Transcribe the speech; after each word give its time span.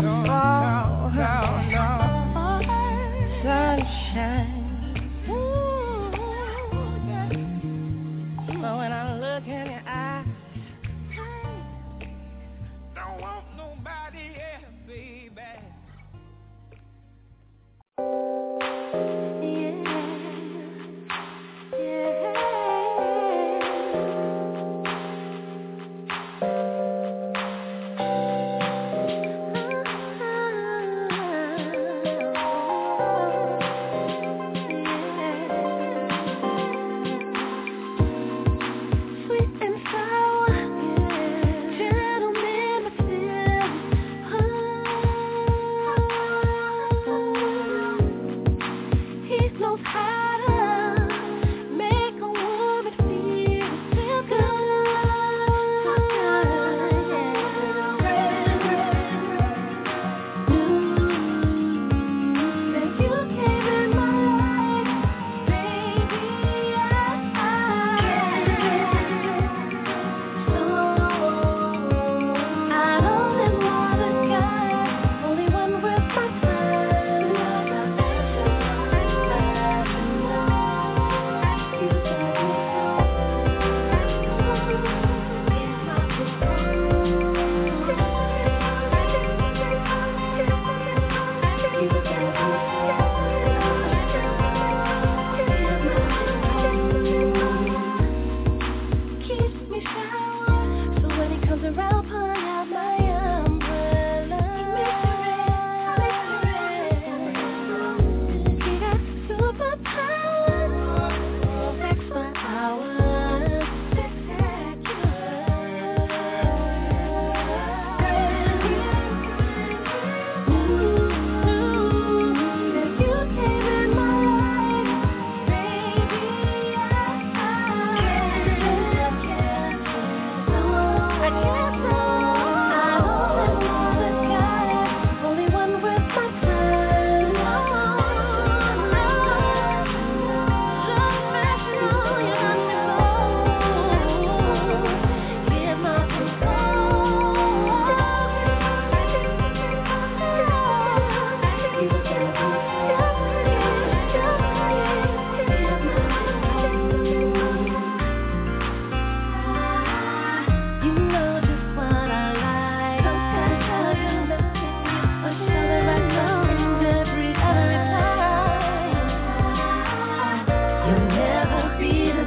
No, 0.00 0.22
no, 0.22 1.62
no, 1.62 1.99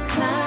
cloud. 0.08 0.43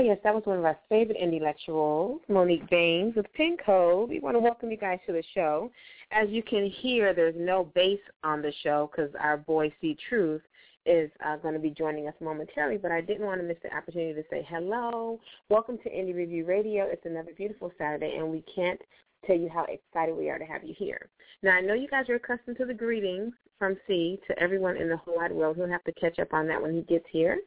Yes, 0.00 0.18
that 0.24 0.34
was 0.34 0.44
one 0.46 0.58
of 0.58 0.64
our 0.64 0.78
favorite 0.88 1.18
indie 1.18 1.34
intellectuals, 1.34 2.20
Monique 2.28 2.68
Baines 2.70 3.14
with 3.14 3.30
Pin 3.34 3.56
Code. 3.64 4.08
We 4.08 4.18
want 4.18 4.34
to 4.34 4.40
welcome 4.40 4.70
you 4.70 4.76
guys 4.76 4.98
to 5.06 5.12
the 5.12 5.22
show. 5.34 5.70
As 6.10 6.28
you 6.30 6.42
can 6.42 6.70
hear, 6.80 7.12
there's 7.12 7.34
no 7.36 7.64
bass 7.74 7.98
on 8.24 8.40
the 8.40 8.52
show 8.62 8.90
because 8.90 9.10
our 9.20 9.36
boy 9.36 9.72
C 9.80 9.96
Truth 10.08 10.42
is 10.86 11.10
uh, 11.24 11.36
going 11.36 11.54
to 11.54 11.60
be 11.60 11.70
joining 11.70 12.08
us 12.08 12.14
momentarily, 12.20 12.78
but 12.78 12.90
I 12.90 13.02
didn't 13.02 13.26
want 13.26 13.40
to 13.40 13.46
miss 13.46 13.58
the 13.62 13.74
opportunity 13.76 14.14
to 14.14 14.26
say 14.30 14.46
hello. 14.48 15.20
Welcome 15.50 15.76
to 15.84 15.90
Indie 15.90 16.16
Review 16.16 16.46
Radio. 16.46 16.86
It's 16.86 17.04
another 17.04 17.32
beautiful 17.36 17.70
Saturday, 17.76 18.16
and 18.16 18.30
we 18.30 18.42
can't 18.54 18.80
tell 19.26 19.36
you 19.36 19.48
how 19.48 19.64
excited 19.64 20.16
we 20.16 20.30
are 20.30 20.38
to 20.38 20.44
have 20.44 20.64
you 20.64 20.74
here. 20.76 21.08
Now, 21.42 21.52
I 21.52 21.60
know 21.60 21.74
you 21.74 21.88
guys 21.88 22.08
are 22.08 22.16
accustomed 22.16 22.58
to 22.58 22.66
the 22.66 22.74
greetings 22.74 23.32
from 23.58 23.76
C 23.86 24.18
to 24.26 24.38
everyone 24.38 24.76
in 24.76 24.88
the 24.88 24.96
whole 24.96 25.16
wide 25.16 25.32
world. 25.32 25.56
He'll 25.56 25.68
have 25.68 25.84
to 25.84 25.92
catch 25.92 26.18
up 26.18 26.32
on 26.32 26.46
that 26.48 26.60
when 26.60 26.74
he 26.74 26.82
gets 26.82 27.04
here. 27.10 27.38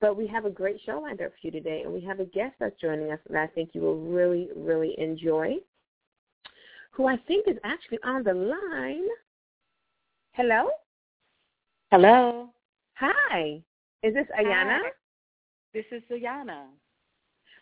But 0.00 0.16
we 0.16 0.26
have 0.28 0.44
a 0.44 0.50
great 0.50 0.80
show 0.84 1.00
lined 1.00 1.20
up 1.20 1.30
for 1.30 1.38
you 1.42 1.50
today, 1.50 1.82
and 1.84 1.92
we 1.92 2.00
have 2.02 2.20
a 2.20 2.24
guest 2.24 2.54
that's 2.58 2.80
joining 2.80 3.12
us 3.12 3.18
that 3.28 3.40
I 3.40 3.46
think 3.48 3.70
you 3.72 3.80
will 3.80 4.00
really, 4.00 4.48
really 4.56 4.94
enjoy, 4.98 5.56
who 6.92 7.06
I 7.06 7.16
think 7.28 7.46
is 7.48 7.56
actually 7.64 7.98
on 8.04 8.22
the 8.22 8.34
line. 8.34 9.06
Hello? 10.32 10.70
Hello. 11.90 12.50
Hi. 12.94 13.60
Is 14.02 14.14
this 14.14 14.26
Ayanna? 14.38 14.78
Hi. 14.82 14.90
This 15.74 15.84
is 15.92 16.02
Ayanna. 16.10 16.66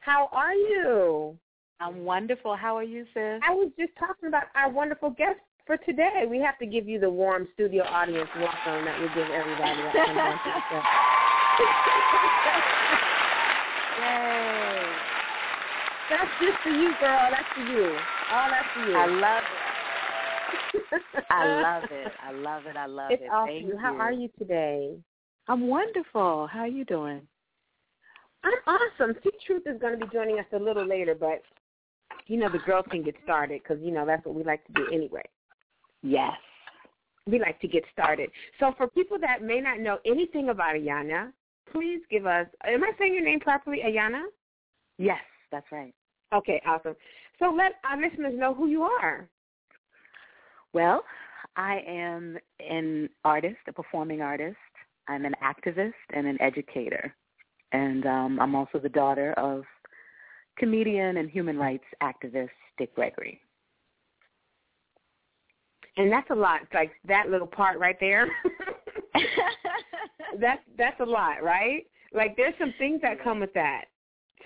How 0.01 0.29
are 0.33 0.55
you? 0.55 1.39
I'm 1.81 2.05
wonderful. 2.05 2.57
How 2.57 2.77
are 2.77 2.83
you, 2.83 3.05
sis? 3.15 3.41
I 3.47 3.55
was 3.55 3.71
just 3.79 3.93
talking 3.99 4.29
about 4.29 4.45
our 4.57 4.69
wonderful 4.71 5.11
guest 5.11 5.39
for 5.65 5.77
today. 5.79 6.25
We 6.29 6.39
have 6.41 6.59
to 6.59 6.67
give 6.67 6.89
you 6.89 6.99
the 6.99 7.09
warm 7.09 7.47
studio 7.55 7.85
audience 7.85 8.29
welcome 8.35 8.85
that 8.85 8.99
we 9.01 9.07
give 9.15 9.31
everybody 9.31 9.83
that 9.83 9.95
comes 9.95 10.19
on 10.19 10.39
to 10.43 10.51
the 10.51 10.63
show. 10.71 10.83
Yay. 14.03 14.59
That's 16.11 16.31
just 16.43 16.59
for 16.65 16.71
you, 16.71 16.91
girl. 16.99 17.29
That's 17.31 17.47
for 17.55 17.63
you. 17.63 17.97
All 18.33 18.51
that's 18.51 18.67
for 18.75 18.91
you. 18.91 18.97
I 18.97 19.07
love 19.07 19.45
it. 19.47 21.03
I 21.31 21.61
love 21.63 21.85
it. 21.93 22.13
I 22.23 22.33
love 22.33 22.67
it. 22.67 22.77
I 22.77 22.87
love 22.87 23.11
it's 23.13 23.23
it. 23.23 23.31
all 23.33 23.47
Thank 23.47 23.67
you. 23.67 23.77
How 23.77 23.95
are 23.95 24.13
you 24.13 24.29
today? 24.37 24.97
I'm 25.47 25.69
wonderful. 25.69 26.49
How 26.51 26.61
are 26.61 26.67
you 26.67 26.85
doing? 26.85 27.21
I'm 28.43 28.79
awesome. 28.99 29.15
C 29.23 29.31
Truth 29.47 29.63
is 29.67 29.81
going 29.81 29.99
to 29.99 30.05
be 30.05 30.11
joining 30.13 30.39
us 30.39 30.47
a 30.53 30.59
little 30.59 30.87
later, 30.87 31.15
but 31.15 31.43
you 32.29 32.37
know 32.37 32.49
the 32.51 32.59
girls 32.59 32.87
can 32.91 33.03
get 33.03 33.15
started 33.25 33.61
because 33.63 33.83
you 33.83 33.91
know 33.91 34.07
that's 34.07 34.25
what 34.25 34.35
we 34.35 34.45
like 34.45 34.65
to 34.67 34.73
do 34.75 34.87
anyway. 34.93 35.25
Yes. 36.03 36.33
We 37.27 37.39
like 37.39 37.61
to 37.61 37.69
get 37.69 37.85
started. 37.93 38.31
So 38.61 38.73
for 38.77 38.89
people 38.89 39.19
that 39.21 39.43
may 39.43 39.61
not 39.61 39.81
know 39.81 39.99
anything 40.07 40.49
about 40.49 40.77
Ayanna, 40.77 41.33
please 41.73 42.01
give 42.11 42.27
us. 42.27 42.47
Am 42.65 42.83
I 42.83 42.93
saying 42.99 43.15
your 43.15 43.25
name 43.25 43.41
properly, 43.41 43.81
Ayanna? 43.85 44.23
Yes, 44.97 45.21
that's 45.51 45.67
right. 45.71 45.95
Okay, 46.35 46.63
awesome. 46.67 46.95
So 47.39 47.55
let 47.57 47.73
our 47.85 48.01
listeners 48.01 48.35
know 48.37 48.55
who 48.55 48.69
you 48.69 48.83
are. 48.83 49.29
Well, 50.73 51.03
I 51.57 51.81
am 51.87 52.39
an 52.61 53.09
artist, 53.25 53.57
a 53.67 53.73
performing 53.73 54.21
artist. 54.21 54.57
I'm 55.09 55.25
an 55.25 55.35
activist 55.43 55.93
and 56.15 56.27
an 56.27 56.41
educator. 56.41 57.15
And 57.73 58.07
um, 58.07 58.41
I'm 58.41 58.55
also 58.55 58.79
the 58.79 58.89
daughter 58.89 59.33
of 59.35 59.65
comedian 60.59 61.17
and 61.17 61.31
human 61.31 61.57
rights 61.57 61.85
activist 62.03 62.50
Dick 62.77 62.95
Gregory. 62.95 63.41
And 65.97 66.12
that's 66.12 66.31
a 66.31 66.35
lot. 66.35 66.61
Like 66.73 66.93
that 67.07 67.29
little 67.29 67.47
part 67.47 67.79
right 67.79 67.97
there. 67.99 68.31
that's 70.41 70.62
that's 70.77 71.00
a 71.00 71.05
lot, 71.05 71.43
right? 71.43 71.85
Like 72.12 72.37
there's 72.37 72.55
some 72.59 72.73
things 72.79 73.00
that 73.03 73.23
come 73.23 73.41
with 73.41 73.53
that. 73.55 73.87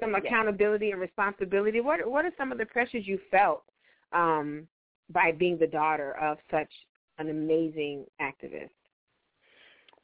Some 0.01 0.15
accountability 0.15 0.91
and 0.93 1.01
responsibility. 1.01 1.81
What 1.81 2.09
what 2.09 2.25
are 2.25 2.33
some 2.39 2.53
of 2.53 2.59
the 2.59 2.65
pressures 2.65 3.07
you 3.07 3.19
felt 3.31 3.65
um, 4.13 4.67
by 5.11 5.33
being 5.33 5.59
the 5.59 5.67
daughter 5.67 6.17
of 6.17 6.39
such 6.51 6.71
an 7.19 7.29
amazing 7.29 8.07
activist? 8.21 8.71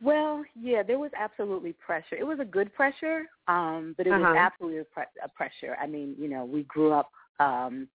Well, 0.00 0.44
yeah, 0.54 0.82
there 0.82 0.98
was 0.98 1.10
absolutely 1.18 1.72
pressure. 1.72 2.14
It 2.16 2.24
was 2.26 2.38
a 2.40 2.44
good 2.44 2.72
pressure, 2.74 3.24
um, 3.48 3.94
but 3.96 4.06
it 4.06 4.10
was 4.10 4.22
Uh-huh. 4.22 4.34
absolutely 4.36 4.78
a, 4.78 4.84
pre- 4.84 5.04
a 5.22 5.28
pressure. 5.28 5.76
I 5.80 5.86
mean, 5.86 6.14
you 6.18 6.28
know, 6.28 6.44
we 6.44 6.62
grew 6.64 6.92
up 6.92 7.10
um 7.40 7.88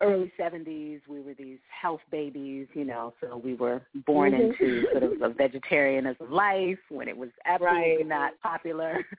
early 0.00 0.30
70s. 0.38 1.00
We 1.08 1.20
were 1.20 1.34
these 1.34 1.58
health 1.68 2.00
babies, 2.10 2.66
you 2.74 2.84
know, 2.84 3.14
so 3.20 3.36
we 3.42 3.54
were 3.54 3.80
born 4.06 4.32
Mhm. 4.32 4.40
into 4.60 4.82
sort 4.90 5.02
of 5.04 5.22
a 5.22 5.28
vegetarianism 5.30 6.30
life 6.30 6.78
when 6.90 7.08
it 7.08 7.16
was 7.16 7.30
absolutely 7.46 7.96
Right. 7.98 8.06
not 8.06 8.40
popular. 8.40 9.04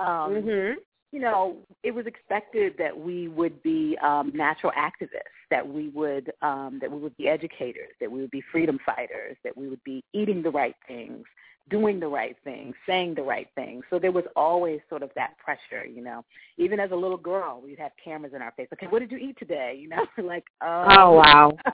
Um, 0.00 0.42
mhm. 0.44 0.76
You 1.10 1.20
know, 1.20 1.56
it 1.82 1.92
was 1.92 2.06
expected 2.06 2.74
that 2.78 2.96
we 2.96 3.28
would 3.28 3.62
be 3.62 3.96
um, 4.02 4.30
natural 4.34 4.72
activists, 4.72 5.38
that 5.50 5.66
we 5.66 5.88
would 5.90 6.32
um, 6.42 6.78
that 6.80 6.90
we 6.90 6.98
would 6.98 7.16
be 7.16 7.28
educators, 7.28 7.92
that 8.00 8.10
we 8.10 8.20
would 8.20 8.30
be 8.30 8.42
freedom 8.52 8.78
fighters, 8.84 9.36
that 9.42 9.56
we 9.56 9.68
would 9.68 9.82
be 9.84 10.04
eating 10.12 10.42
the 10.42 10.50
right 10.50 10.74
things, 10.86 11.24
doing 11.70 11.98
the 11.98 12.06
right 12.06 12.36
things, 12.44 12.74
saying 12.86 13.14
the 13.14 13.22
right 13.22 13.48
things. 13.54 13.84
So 13.88 13.98
there 13.98 14.12
was 14.12 14.24
always 14.36 14.80
sort 14.90 15.02
of 15.02 15.10
that 15.16 15.38
pressure, 15.38 15.86
you 15.86 16.02
know. 16.02 16.24
Even 16.58 16.78
as 16.78 16.90
a 16.90 16.96
little 16.96 17.16
girl, 17.16 17.62
we'd 17.64 17.78
have 17.78 17.92
cameras 18.02 18.34
in 18.34 18.42
our 18.42 18.52
face. 18.52 18.68
Okay, 18.74 18.86
what 18.86 18.98
did 18.98 19.10
you 19.10 19.18
eat 19.18 19.38
today? 19.38 19.78
You 19.80 19.88
know, 19.88 20.06
like 20.22 20.44
um, 20.60 20.86
Oh 20.90 21.12
wow. 21.12 21.56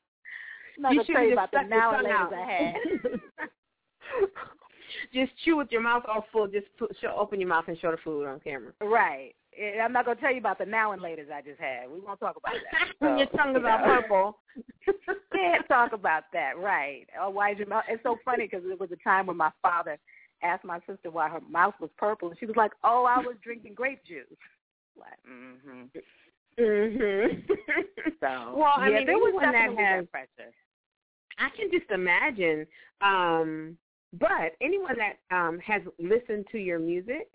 I'm 0.76 0.82
not 0.82 0.92
You 0.92 0.98
gonna 0.98 1.06
tell 1.06 1.16
should've 1.16 1.26
you 1.28 1.32
about 1.32 1.50
the 1.50 1.58
just 1.58 1.68
stuck 1.68 1.70
your 1.70 1.80
now 1.80 1.98
and 1.98 2.06
tongue 2.06 2.12
laters 2.12 2.32
out. 2.32 2.34
I 2.34 2.52
had. 2.52 4.30
just 5.12 5.32
chew 5.44 5.56
with 5.56 5.68
your 5.70 5.80
mouth 5.80 6.04
all 6.08 6.26
full. 6.32 6.46
Just 6.46 6.66
put, 6.78 6.94
show, 7.00 7.14
open 7.18 7.40
your 7.40 7.48
mouth 7.48 7.64
and 7.68 7.78
show 7.78 7.90
the 7.90 7.96
food 7.98 8.26
on 8.26 8.40
camera. 8.40 8.72
Right. 8.80 9.34
I'm 9.80 9.92
not 9.92 10.04
gonna 10.04 10.20
tell 10.20 10.32
you 10.32 10.38
about 10.38 10.58
the 10.58 10.66
now 10.66 10.92
and 10.92 11.00
laters 11.00 11.30
I 11.32 11.40
just 11.40 11.60
had. 11.60 11.88
We 11.88 12.00
won't 12.00 12.18
talk 12.18 12.36
about 12.36 12.54
that. 12.72 12.88
when 12.98 13.18
your 13.18 13.28
So, 13.30 13.36
tongue 13.38 13.56
is 13.56 13.62
you 13.62 13.68
all 13.68 13.78
know. 13.78 13.84
purple. 13.84 14.38
Can't 15.32 15.68
talk 15.68 15.92
about 15.92 16.24
that, 16.32 16.58
right? 16.58 17.06
Oh, 17.20 17.30
why 17.30 17.52
is 17.52 17.58
your 17.58 17.68
mouth? 17.68 17.84
It's 17.88 18.02
so 18.02 18.16
funny 18.24 18.46
because 18.50 18.62
it 18.68 18.80
was 18.80 18.90
a 18.90 18.96
time 19.08 19.26
when 19.26 19.36
my 19.36 19.50
father 19.62 19.98
asked 20.42 20.64
my 20.64 20.80
sister 20.88 21.10
why 21.10 21.28
her 21.28 21.40
mouth 21.48 21.74
was 21.80 21.90
purple, 21.96 22.30
and 22.30 22.38
she 22.38 22.46
was 22.46 22.56
like, 22.56 22.72
"Oh, 22.82 23.04
I 23.04 23.18
was 23.18 23.36
drinking 23.44 23.74
grape 23.74 24.04
juice." 24.04 24.26
Like, 24.96 25.18
mm-hmm. 25.28 25.98
Mhm. 26.60 27.46
So, 28.20 28.54
well, 28.56 28.74
I 28.76 28.88
yeah, 28.88 28.98
mean, 28.98 29.06
there 29.06 29.16
was 29.16 29.34
that 29.40 29.54
has, 29.54 30.06
pressure. 30.10 30.52
I 31.38 31.48
can 31.56 31.70
just 31.70 31.90
imagine. 31.90 32.66
Um, 33.00 33.76
but 34.18 34.52
anyone 34.60 34.96
that 34.98 35.36
um 35.36 35.58
has 35.58 35.82
listened 35.98 36.46
to 36.52 36.58
your 36.58 36.78
music 36.78 37.28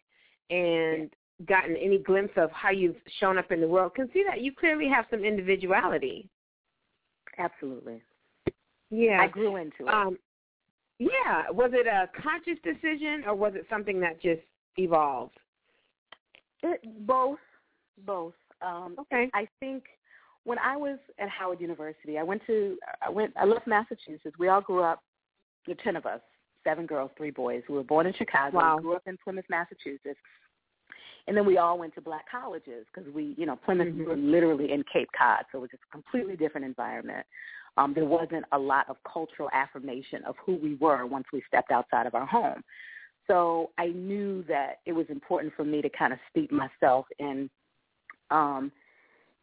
and 0.50 1.10
gotten 1.46 1.76
any 1.78 1.98
glimpse 1.98 2.34
of 2.36 2.52
how 2.52 2.70
you've 2.70 2.98
shown 3.20 3.38
up 3.38 3.52
in 3.52 3.62
the 3.62 3.68
world 3.68 3.96
can 3.96 4.10
see 4.14 4.24
that 4.28 4.42
you 4.42 4.52
clearly 4.54 4.88
have 4.88 5.06
some 5.10 5.24
individuality. 5.24 6.28
Absolutely. 7.38 8.02
Yeah. 8.90 9.22
I 9.22 9.28
grew 9.28 9.56
into 9.56 9.88
it. 9.88 9.94
Um, 9.94 10.18
yeah. 10.98 11.50
Was 11.52 11.72
it 11.74 11.88
a 11.88 12.10
conscious 12.22 12.62
decision 12.64 13.24
or 13.26 13.36
was 13.36 13.54
it 13.56 13.66
something 13.70 14.00
that 14.02 14.22
just 14.22 14.42
evolved? 14.78 15.38
It, 16.62 16.82
both, 17.08 17.40
both. 18.06 18.34
Um, 18.62 18.96
Okay. 19.00 19.30
I 19.34 19.48
think 19.62 19.84
when 20.44 20.60
I 20.60 20.76
was 20.76 21.00
at 21.20 21.30
Howard 21.30 21.62
University, 21.62 22.18
I 22.18 22.24
went 22.24 22.42
to 22.48 22.78
I 23.06 23.10
went 23.10 23.34
I 23.38 23.46
left 23.46 23.66
Massachusetts. 23.68 24.36
We 24.38 24.50
all 24.50 24.62
grew 24.62 24.84
up, 24.84 25.02
the 25.68 25.76
ten 25.76 25.96
of 25.96 26.06
us, 26.06 26.22
seven 26.70 26.86
girls, 26.86 27.12
three 27.18 27.32
boys. 27.32 27.64
We 27.68 27.76
were 27.76 27.84
born 27.84 28.06
in 28.06 28.14
Chicago. 28.14 28.58
Wow. 28.58 28.78
Grew 28.80 28.96
up 28.96 29.08
in 29.08 29.18
Plymouth, 29.24 29.46
Massachusetts, 29.50 30.20
and 31.28 31.36
then 31.36 31.46
we 31.46 31.58
all 31.58 31.78
went 31.78 31.94
to 31.96 32.02
black 32.02 32.26
colleges 32.30 32.86
because 32.94 33.12
we, 33.14 33.36
you 33.38 33.46
know, 33.46 33.56
Plymouth 33.56 33.88
Mhm. 33.90 33.98
we 33.98 34.06
were 34.06 34.16
literally 34.16 34.72
in 34.72 34.84
Cape 34.84 35.10
Cod, 35.18 35.46
so 35.52 35.60
it 35.60 35.62
was 35.62 35.72
just 35.72 35.84
a 35.84 35.92
completely 35.92 36.36
different 36.36 36.66
environment. 36.66 37.26
Um, 37.78 37.94
there 37.94 38.06
wasn't 38.06 38.46
a 38.52 38.60
lot 38.60 38.90
of 38.90 38.98
cultural 39.04 39.50
affirmation 39.54 40.24
of 40.26 40.36
who 40.38 40.56
we 40.56 40.76
were 40.76 41.06
once 41.06 41.28
we 41.32 41.42
stepped 41.48 41.72
outside 41.72 42.08
of 42.08 42.16
our 42.16 42.26
home. 42.26 42.64
So 43.28 43.72
I 43.78 43.88
knew 43.88 44.44
that 44.44 44.80
it 44.86 44.92
was 44.92 45.06
important 45.10 45.54
for 45.54 45.64
me 45.64 45.82
to 45.82 45.90
kind 45.90 46.12
of 46.12 46.20
steep 46.30 46.52
myself 46.52 47.06
in 47.20 47.50
um, 48.32 48.72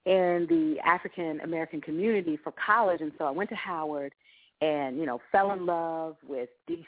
in 0.06 0.46
the 0.48 0.78
African 0.84 1.40
American 1.40 1.80
community 1.80 2.36
for 2.36 2.52
college, 2.52 3.00
and 3.00 3.12
so 3.18 3.24
I 3.24 3.30
went 3.30 3.50
to 3.50 3.56
Howard, 3.56 4.12
and 4.60 4.98
you 4.98 5.06
know 5.06 5.20
fell 5.30 5.52
in 5.52 5.66
love 5.66 6.16
with 6.26 6.48
DC, 6.68 6.80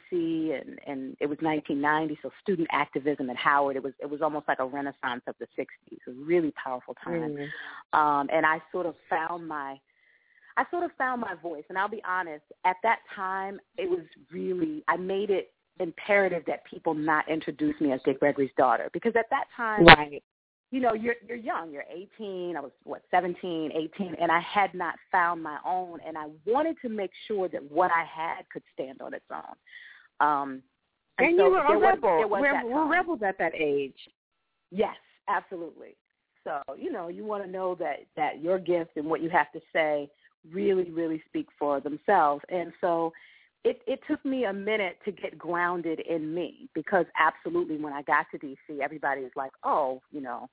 and 0.60 0.78
and 0.86 1.16
it 1.20 1.26
was 1.26 1.38
1990, 1.40 2.18
so 2.22 2.30
student 2.42 2.68
activism 2.72 3.28
at 3.30 3.36
Howard. 3.36 3.76
It 3.76 3.82
was 3.82 3.92
it 4.00 4.08
was 4.08 4.22
almost 4.22 4.48
like 4.48 4.58
a 4.58 4.66
renaissance 4.66 5.22
of 5.26 5.34
the 5.38 5.46
60s. 5.58 5.66
It 5.90 5.98
was 6.06 6.16
a 6.16 6.24
really 6.24 6.52
powerful 6.52 6.94
time, 7.04 7.36
Mm. 7.36 7.98
um, 7.98 8.28
and 8.32 8.46
I 8.46 8.60
sort 8.72 8.86
of 8.86 8.94
found 9.10 9.46
my 9.46 9.78
I 10.58 10.64
sort 10.72 10.82
of 10.82 10.90
found 10.98 11.20
my 11.20 11.34
voice. 11.34 11.62
And 11.68 11.78
I'll 11.78 11.88
be 11.88 12.02
honest, 12.06 12.44
at 12.64 12.76
that 12.82 12.98
time, 13.14 13.60
it 13.76 13.88
was 13.88 14.00
really, 14.32 14.82
I 14.88 14.96
made 14.96 15.30
it 15.30 15.52
imperative 15.78 16.42
that 16.48 16.64
people 16.64 16.94
not 16.94 17.28
introduce 17.28 17.80
me 17.80 17.92
as 17.92 18.00
Dick 18.04 18.18
Gregory's 18.18 18.50
daughter. 18.58 18.90
Because 18.92 19.14
at 19.16 19.30
that 19.30 19.44
time, 19.56 19.84
Right. 19.84 20.22
You 20.70 20.80
know, 20.80 20.92
you're 20.92 21.14
you're 21.26 21.36
young. 21.36 21.70
You're 21.70 21.84
18. 21.90 22.56
I 22.56 22.60
was 22.60 22.72
what 22.84 23.02
17, 23.10 23.72
18, 23.74 24.16
and 24.20 24.30
I 24.30 24.40
had 24.40 24.74
not 24.74 24.96
found 25.10 25.42
my 25.42 25.58
own. 25.64 26.00
And 26.06 26.18
I 26.18 26.26
wanted 26.46 26.76
to 26.82 26.88
make 26.88 27.10
sure 27.26 27.48
that 27.48 27.62
what 27.70 27.90
I 27.90 28.04
had 28.04 28.48
could 28.52 28.62
stand 28.74 29.00
on 29.00 29.14
its 29.14 29.24
own. 29.32 30.26
Um, 30.26 30.62
And 31.18 31.36
so 31.38 31.46
you 31.46 31.50
were 31.52 31.64
a 31.64 31.78
rebel. 31.78 32.18
there 32.18 32.28
was 32.28 32.40
we're, 32.40 32.66
we're 32.66 32.88
rebels 32.90 33.20
at 33.24 33.38
that 33.38 33.52
age. 33.54 33.96
Yes, 34.70 34.96
Absolutely. 35.28 35.94
So, 36.44 36.62
you 36.76 36.90
know, 36.90 37.08
you 37.08 37.24
want 37.24 37.44
to 37.44 37.50
know 37.50 37.74
that 37.74 38.06
that 38.16 38.42
your 38.42 38.58
gift 38.58 38.92
and 38.96 39.06
what 39.06 39.22
you 39.22 39.28
have 39.28 39.52
to 39.52 39.60
say 39.72 40.08
really, 40.50 40.90
really 40.90 41.22
speak 41.26 41.48
for 41.58 41.80
themselves. 41.80 42.42
And 42.48 42.72
so 42.80 43.12
it, 43.64 43.80
it 43.86 44.00
took 44.08 44.24
me 44.24 44.44
a 44.44 44.52
minute 44.52 44.98
to 45.04 45.12
get 45.12 45.36
grounded 45.36 46.00
in 46.00 46.34
me 46.34 46.68
because 46.74 47.06
absolutely 47.18 47.76
when 47.76 47.92
I 47.92 48.02
got 48.02 48.26
to 48.30 48.38
DC, 48.38 48.80
everybody 48.80 49.22
was 49.22 49.32
like, 49.36 49.52
oh, 49.64 50.00
you 50.12 50.20
know, 50.20 50.48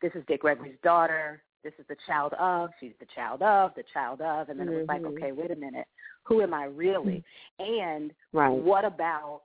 this 0.00 0.12
is 0.14 0.24
Dick 0.26 0.40
Gregory's 0.40 0.78
daughter. 0.82 1.42
This 1.62 1.74
is 1.78 1.84
the 1.88 1.96
child 2.06 2.32
of. 2.38 2.70
She's 2.80 2.92
the 3.00 3.06
child 3.14 3.42
of, 3.42 3.72
the 3.76 3.84
child 3.92 4.20
of. 4.20 4.48
And 4.48 4.58
then 4.58 4.68
mm-hmm. 4.68 4.76
it 4.76 4.78
was 4.80 4.88
like, 4.88 5.02
Mm-hmm. 5.02 5.22
okay, 5.22 5.32
wait 5.32 5.50
a 5.50 5.56
minute. 5.56 5.86
Who 6.24 6.42
am 6.42 6.54
I 6.54 6.64
really? 6.64 7.22
And 7.58 8.12
Right. 8.32 8.50
what 8.50 8.84
about 8.84 9.42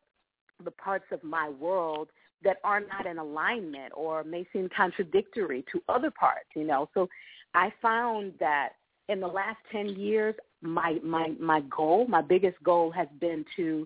the 0.63 0.71
parts 0.71 1.05
of 1.11 1.23
my 1.23 1.49
world 1.49 2.09
that 2.43 2.57
are 2.63 2.79
not 2.79 3.05
in 3.05 3.17
alignment 3.17 3.91
or 3.95 4.23
may 4.23 4.47
seem 4.53 4.69
contradictory 4.75 5.65
to 5.71 5.81
other 5.89 6.11
parts, 6.11 6.49
you 6.55 6.63
know? 6.63 6.89
So 6.93 7.07
I 7.53 7.73
found 7.81 8.33
that 8.39 8.69
in 9.11 9.19
the 9.19 9.27
last 9.27 9.57
10 9.71 9.89
years, 9.89 10.35
my, 10.61 10.97
my, 11.03 11.33
my 11.39 11.61
goal, 11.61 12.07
my 12.07 12.21
biggest 12.21 12.61
goal 12.63 12.91
has 12.91 13.07
been 13.19 13.43
to 13.57 13.85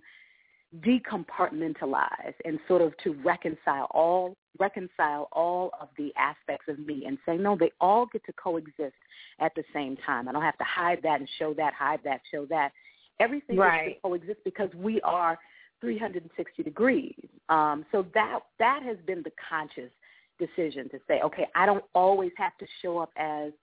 decompartmentalize 0.82 2.34
and 2.44 2.60
sort 2.68 2.82
of 2.82 2.94
to 3.04 3.14
reconcile 3.24 3.88
all 3.92 4.36
reconcile 4.60 5.28
all 5.34 5.72
of 5.82 5.90
the 5.98 6.12
aspects 6.18 6.66
of 6.70 6.80
me 6.80 7.04
and 7.06 7.18
say 7.26 7.38
no 7.38 7.56
they 7.58 7.72
all 7.80 8.06
get 8.12 8.26
to 8.26 8.34
coexist 8.34 8.96
at 9.40 9.54
the 9.56 9.64
same 9.74 9.96
time. 10.06 10.28
I 10.28 10.32
don't 10.34 10.42
have 10.42 10.58
to 10.58 10.66
hide 10.66 11.00
that 11.04 11.20
and 11.20 11.30
show 11.40 11.54
that 11.54 11.74
hide 11.74 12.00
that 12.04 12.22
show 12.30 12.46
that. 12.48 12.72
Everything 13.22 13.56
gets 13.56 13.66
Right. 13.66 13.96
to 13.96 14.02
coexist 14.02 14.40
because 14.44 14.70
we 14.76 15.00
are 15.02 15.38
360 15.80 16.64
degrees. 16.64 17.26
Um 17.48 17.86
so 17.92 18.06
that 18.14 18.40
that 18.60 18.82
has 18.84 18.98
been 19.06 19.24
the 19.24 19.32
conscious 19.50 19.92
decision 20.40 20.90
to 20.90 21.00
say 21.08 21.22
okay 21.22 21.48
i 21.56 21.66
don't 21.66 21.86
always 21.94 22.32
have 22.38 22.58
to 22.58 22.66
show 22.82 22.98
up 22.98 23.12
as 23.16 23.54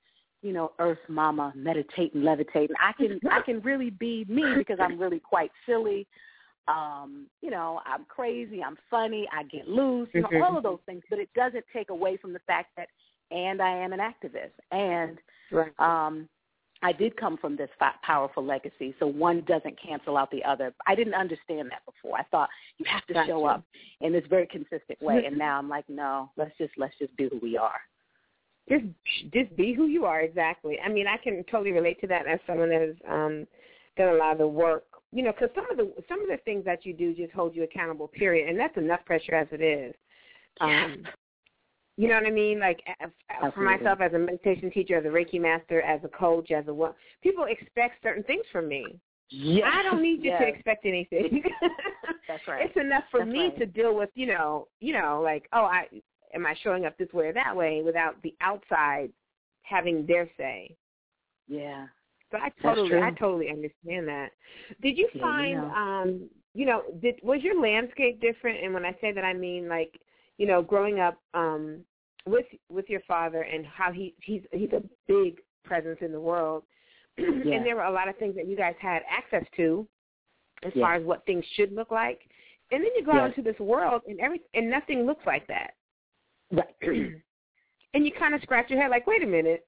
you 0.42 0.52
know, 0.52 0.72
Earth 0.78 0.98
Mama, 1.08 1.52
meditate 1.54 2.14
meditating, 2.14 2.22
levitating. 2.22 2.76
I 2.80 2.92
can 2.92 3.20
I 3.30 3.40
can 3.40 3.60
really 3.60 3.90
be 3.90 4.26
me 4.28 4.54
because 4.56 4.78
I'm 4.80 4.98
really 4.98 5.20
quite 5.20 5.50
silly. 5.66 6.06
Um, 6.68 7.26
you 7.40 7.50
know, 7.50 7.80
I'm 7.86 8.04
crazy, 8.04 8.62
I'm 8.62 8.76
funny, 8.90 9.28
I 9.32 9.42
get 9.44 9.68
loose, 9.68 10.08
you 10.12 10.22
know, 10.22 10.28
Mhm. 10.28 10.42
all 10.42 10.56
of 10.56 10.62
those 10.62 10.80
things. 10.86 11.02
But 11.10 11.18
it 11.18 11.32
doesn't 11.34 11.64
take 11.72 11.90
away 11.90 12.16
from 12.16 12.32
the 12.32 12.38
fact 12.40 12.70
that 12.76 12.88
and 13.30 13.62
I 13.62 13.70
am 13.70 13.92
an 13.92 14.00
activist. 14.00 14.52
And 14.70 15.18
Right. 15.50 15.72
um 15.78 16.28
I 16.84 16.90
did 16.90 17.16
come 17.16 17.36
from 17.36 17.54
this 17.54 17.70
powerful 18.02 18.44
legacy, 18.44 18.92
so 18.98 19.06
one 19.06 19.42
doesn't 19.42 19.76
cancel 19.78 20.16
out 20.16 20.32
the 20.32 20.44
other. 20.44 20.74
I 20.84 20.96
didn't 20.96 21.14
understand 21.14 21.70
that 21.70 21.84
before. 21.86 22.18
I 22.18 22.24
thought 22.24 22.50
you 22.78 22.84
have 22.86 23.06
to 23.06 23.24
show 23.24 23.44
up 23.44 23.64
in 24.00 24.12
this 24.12 24.26
very 24.26 24.48
consistent 24.48 25.00
way, 25.00 25.24
and 25.24 25.38
now 25.38 25.58
I'm 25.58 25.68
like, 25.68 25.88
no, 25.88 26.32
let's 26.36 26.56
just 26.58 26.76
let's 26.76 26.96
just 26.98 27.16
be 27.16 27.28
who 27.28 27.38
we 27.38 27.56
are. 27.56 27.80
Just 28.68 28.84
just 29.32 29.54
be 29.56 29.72
who 29.72 29.86
you 29.86 30.04
are 30.04 30.20
exactly. 30.20 30.78
I 30.84 30.88
mean 30.88 31.06
i 31.06 31.16
can 31.16 31.44
totally 31.50 31.72
relate 31.72 32.00
to 32.00 32.06
that 32.08 32.26
as 32.26 32.38
someone 32.46 32.68
that 32.70 32.80
has 32.80 32.94
um 33.10 33.46
done 33.96 34.14
a 34.14 34.18
lot 34.18 34.32
of 34.32 34.38
the 34.38 34.46
work 34.46 34.84
you 35.12 35.22
know 35.22 35.32
because 35.32 35.50
some 35.54 35.70
of 35.70 35.76
the 35.76 35.92
some 36.08 36.20
of 36.22 36.28
the 36.28 36.38
things 36.44 36.64
that 36.64 36.86
you 36.86 36.92
do 36.92 37.14
just 37.14 37.32
hold 37.32 37.54
you 37.54 37.64
accountable 37.64 38.08
period 38.08 38.48
and 38.48 38.58
that's 38.58 38.76
enough 38.76 39.04
pressure 39.04 39.34
as 39.34 39.48
it 39.50 39.60
is. 39.60 39.94
Um 40.60 41.04
you 41.98 42.08
know 42.08 42.14
what 42.14 42.26
i 42.26 42.30
mean? 42.30 42.58
Like 42.58 42.80
uh, 43.02 43.50
for 43.50 43.60
myself 43.60 44.00
as 44.00 44.12
a 44.14 44.18
meditation 44.18 44.70
teacher 44.70 44.96
as 44.96 45.04
a 45.04 45.08
reiki 45.08 45.40
master 45.40 45.82
as 45.82 46.00
a 46.04 46.08
coach 46.08 46.50
as 46.50 46.66
a 46.68 46.74
what 46.74 46.96
people 47.22 47.44
expect 47.48 48.02
certain 48.02 48.22
things 48.24 48.44
from 48.50 48.68
me. 48.68 48.98
Yeah, 49.28 49.64
i 49.72 49.82
don't 49.82 50.02
need 50.02 50.22
you 50.24 50.30
to 50.30 50.46
expect 50.46 50.86
anything. 50.86 51.42
That's 52.28 52.42
right. 52.48 52.66
it's 52.66 52.76
enough 52.76 53.04
for 53.10 53.20
That's 53.20 53.30
me 53.30 53.48
right. 53.48 53.58
to 53.58 53.66
deal 53.66 53.94
with 53.94 54.10
you 54.14 54.26
know 54.26 54.68
you 54.80 54.92
know 54.94 55.20
like 55.22 55.48
oh 55.52 55.64
i 55.64 55.86
am 56.34 56.46
i 56.46 56.54
showing 56.62 56.84
up 56.86 56.96
this 56.98 57.12
way 57.12 57.26
or 57.26 57.32
that 57.32 57.54
way 57.54 57.82
without 57.84 58.20
the 58.22 58.34
outside 58.40 59.10
having 59.62 60.06
their 60.06 60.28
say? 60.36 60.76
Yeah. 61.48 61.86
so 62.30 62.38
i 62.38 62.50
totally 62.62 62.98
i 62.98 63.10
totally 63.12 63.50
understand 63.50 64.06
that. 64.08 64.30
Did 64.80 64.96
you 64.98 65.08
Yeah, 65.14 65.20
find 65.20 65.58
um 65.64 66.30
you 66.54 66.66
know 66.66 66.82
did 67.00 67.16
was 67.22 67.42
your 67.42 67.60
landscape 67.60 68.20
different? 68.20 68.62
And 68.64 68.72
when 68.74 68.84
i 68.84 68.96
say 69.00 69.12
that 69.12 69.24
i 69.24 69.32
mean 69.32 69.68
like 69.68 70.00
you 70.38 70.46
know 70.46 70.62
growing 70.62 71.00
up 71.00 71.18
um 71.34 71.80
with 72.26 72.46
with 72.70 72.88
your 72.88 73.00
father 73.08 73.42
and 73.42 73.66
how 73.66 73.92
he 73.92 74.14
he's 74.22 74.42
he's 74.52 74.72
a 74.72 74.82
big 75.08 75.40
presence 75.64 75.98
in 76.00 76.12
the 76.12 76.20
world. 76.20 76.62
Yeah. 77.18 77.56
and 77.56 77.66
there 77.66 77.76
were 77.76 77.82
a 77.84 77.92
lot 77.92 78.08
of 78.08 78.16
things 78.16 78.34
that 78.36 78.48
you 78.48 78.56
guys 78.56 78.74
had 78.80 79.02
access 79.10 79.44
to 79.56 79.86
as 80.64 80.72
far 80.74 80.94
as 80.94 81.04
what 81.04 81.26
things 81.26 81.44
should 81.56 81.72
look 81.72 81.90
like. 81.90 82.20
And 82.70 82.82
then 82.82 82.90
you 82.96 83.04
go 83.04 83.12
out 83.12 83.26
into 83.26 83.42
this 83.42 83.58
world 83.60 84.00
and 84.08 84.18
every 84.20 84.40
and 84.54 84.70
nothing 84.70 85.04
looks 85.04 85.26
like 85.26 85.46
that 85.48 85.72
Right. 86.52 86.74
and 87.94 88.06
you 88.06 88.12
kind 88.18 88.34
of 88.34 88.42
scratch 88.42 88.70
your 88.70 88.80
head 88.80 88.90
like 88.90 89.06
wait 89.06 89.22
a 89.22 89.26
minute 89.26 89.66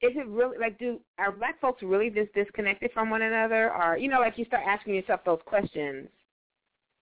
is 0.00 0.12
it 0.16 0.26
really 0.26 0.58
like 0.58 0.78
do 0.78 1.00
are 1.18 1.32
black 1.32 1.60
folks 1.60 1.82
really 1.82 2.08
this 2.08 2.28
disconnected 2.34 2.90
from 2.92 3.10
one 3.10 3.22
another 3.22 3.72
or 3.72 3.96
you 3.96 4.08
know 4.08 4.20
like 4.20 4.38
you 4.38 4.44
start 4.44 4.62
asking 4.66 4.94
yourself 4.94 5.20
those 5.24 5.40
questions 5.46 6.08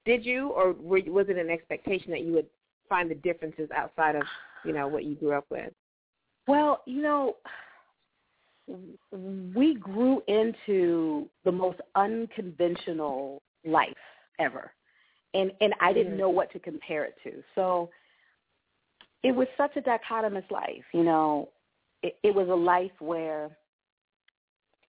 did 0.04 0.24
you 0.24 0.50
or 0.50 0.72
were, 0.72 1.00
was 1.06 1.26
it 1.28 1.36
an 1.36 1.50
expectation 1.50 2.10
that 2.10 2.22
you 2.22 2.32
would 2.32 2.46
find 2.88 3.10
the 3.10 3.14
differences 3.16 3.68
outside 3.74 4.14
of 4.14 4.22
you 4.64 4.72
know 4.72 4.86
what 4.86 5.04
you 5.04 5.14
grew 5.16 5.32
up 5.32 5.44
with 5.50 5.72
Well, 6.46 6.82
you 6.86 7.02
know, 7.02 7.36
we 9.10 9.74
grew 9.74 10.22
into 10.28 11.28
the 11.44 11.52
most 11.52 11.80
unconventional 11.94 13.42
life 13.64 13.94
ever. 14.38 14.72
And 15.34 15.52
and 15.60 15.74
I 15.80 15.92
didn't 15.92 16.14
Mhm. 16.14 16.18
know 16.18 16.30
what 16.30 16.50
to 16.52 16.58
compare 16.58 17.04
it 17.04 17.16
to. 17.24 17.42
So 17.54 17.90
it 19.22 19.32
was 19.32 19.48
such 19.56 19.76
a 19.76 19.80
dichotomous 19.80 20.48
life, 20.50 20.84
you 20.92 21.02
know. 21.02 21.48
It, 22.02 22.16
it 22.22 22.34
was 22.34 22.48
a 22.48 22.54
life 22.54 22.92
where 23.00 23.56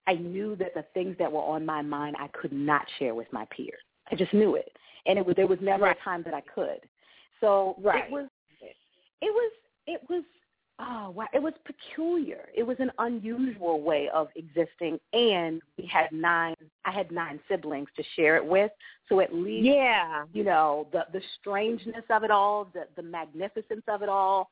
I 0.07 0.13
knew 0.13 0.55
that 0.57 0.73
the 0.73 0.85
things 0.93 1.15
that 1.19 1.31
were 1.31 1.41
on 1.41 1.65
my 1.65 1.81
mind 1.81 2.15
I 2.19 2.27
could 2.29 2.51
not 2.51 2.85
share 2.99 3.15
with 3.15 3.27
my 3.31 3.45
peers. 3.55 3.81
I 4.11 4.15
just 4.15 4.33
knew 4.33 4.55
it. 4.55 4.71
And 5.05 5.17
it 5.17 5.25
was 5.25 5.35
there 5.35 5.47
was 5.47 5.59
never 5.61 5.85
Right. 5.85 5.97
a 5.99 6.03
time 6.03 6.23
that 6.23 6.33
I 6.33 6.41
could. 6.41 6.79
So 7.39 7.75
Right. 7.79 8.05
it 8.05 8.11
was 8.11 8.27
it 8.61 9.33
was 9.33 9.51
it 9.87 10.01
was 10.09 10.23
oh 10.79 11.09
wow. 11.11 11.27
It 11.33 11.41
was 11.41 11.53
peculiar. 11.65 12.49
It 12.55 12.63
was 12.63 12.77
an 12.79 12.91
unusual 12.99 13.81
way 13.81 14.09
of 14.13 14.27
existing 14.35 14.99
and 15.13 15.61
we 15.77 15.85
had 15.85 16.11
nine 16.11 16.55
i 16.85 16.91
had 16.91 17.11
nine 17.11 17.39
siblings 17.49 17.89
to 17.95 18.03
share 18.15 18.35
it 18.37 18.45
with. 18.45 18.71
So 19.09 19.19
at 19.19 19.33
least 19.33 19.65
yeah. 19.65 20.25
you 20.33 20.43
know 20.43 20.87
the 20.91 21.05
the 21.13 21.21
strangeness 21.39 22.03
of 22.09 22.23
it 22.23 22.31
all 22.31 22.67
the 22.73 22.85
the 22.95 23.03
magnificence 23.03 23.83
of 23.87 24.01
it 24.01 24.09
all 24.09 24.49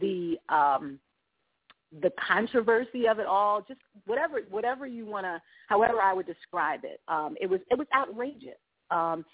the 0.00 0.36
um 0.48 0.98
the 2.02 2.10
controversy 2.26 3.06
of 3.06 3.18
it 3.20 3.26
all 3.26 3.62
just 3.62 3.80
whatever 4.06 4.40
whatever 4.50 4.86
you 4.86 5.06
want 5.06 5.24
to 5.24 5.40
however 5.68 6.00
i 6.02 6.12
would 6.12 6.26
describe 6.26 6.80
it 6.82 7.00
um 7.08 7.36
it 7.40 7.48
was 7.48 7.60
it 7.70 7.78
was 7.78 7.86
outrageous. 7.94 8.58
Um 8.90 9.24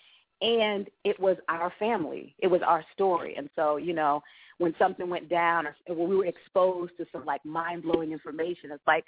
and 0.43 0.89
it 1.05 1.21
was 1.21 1.37
our 1.49 1.71
family. 1.79 2.35
It 2.39 2.47
was 2.47 2.63
our 2.67 2.83
story. 2.95 3.35
And 3.37 3.51
so 3.57 3.77
you 3.77 3.93
know 3.93 4.23
when 4.61 4.75
something 4.79 5.09
went 5.09 5.27
down 5.31 5.67
or 5.67 5.75
when 5.89 6.11
we 6.11 6.17
were 6.17 6.27
exposed 6.27 6.93
to 6.99 7.07
some 7.11 7.25
like 7.25 7.43
mind 7.47 7.83
blowing 7.83 8.13
information. 8.13 8.71
It's 8.71 8.87
like 8.87 9.07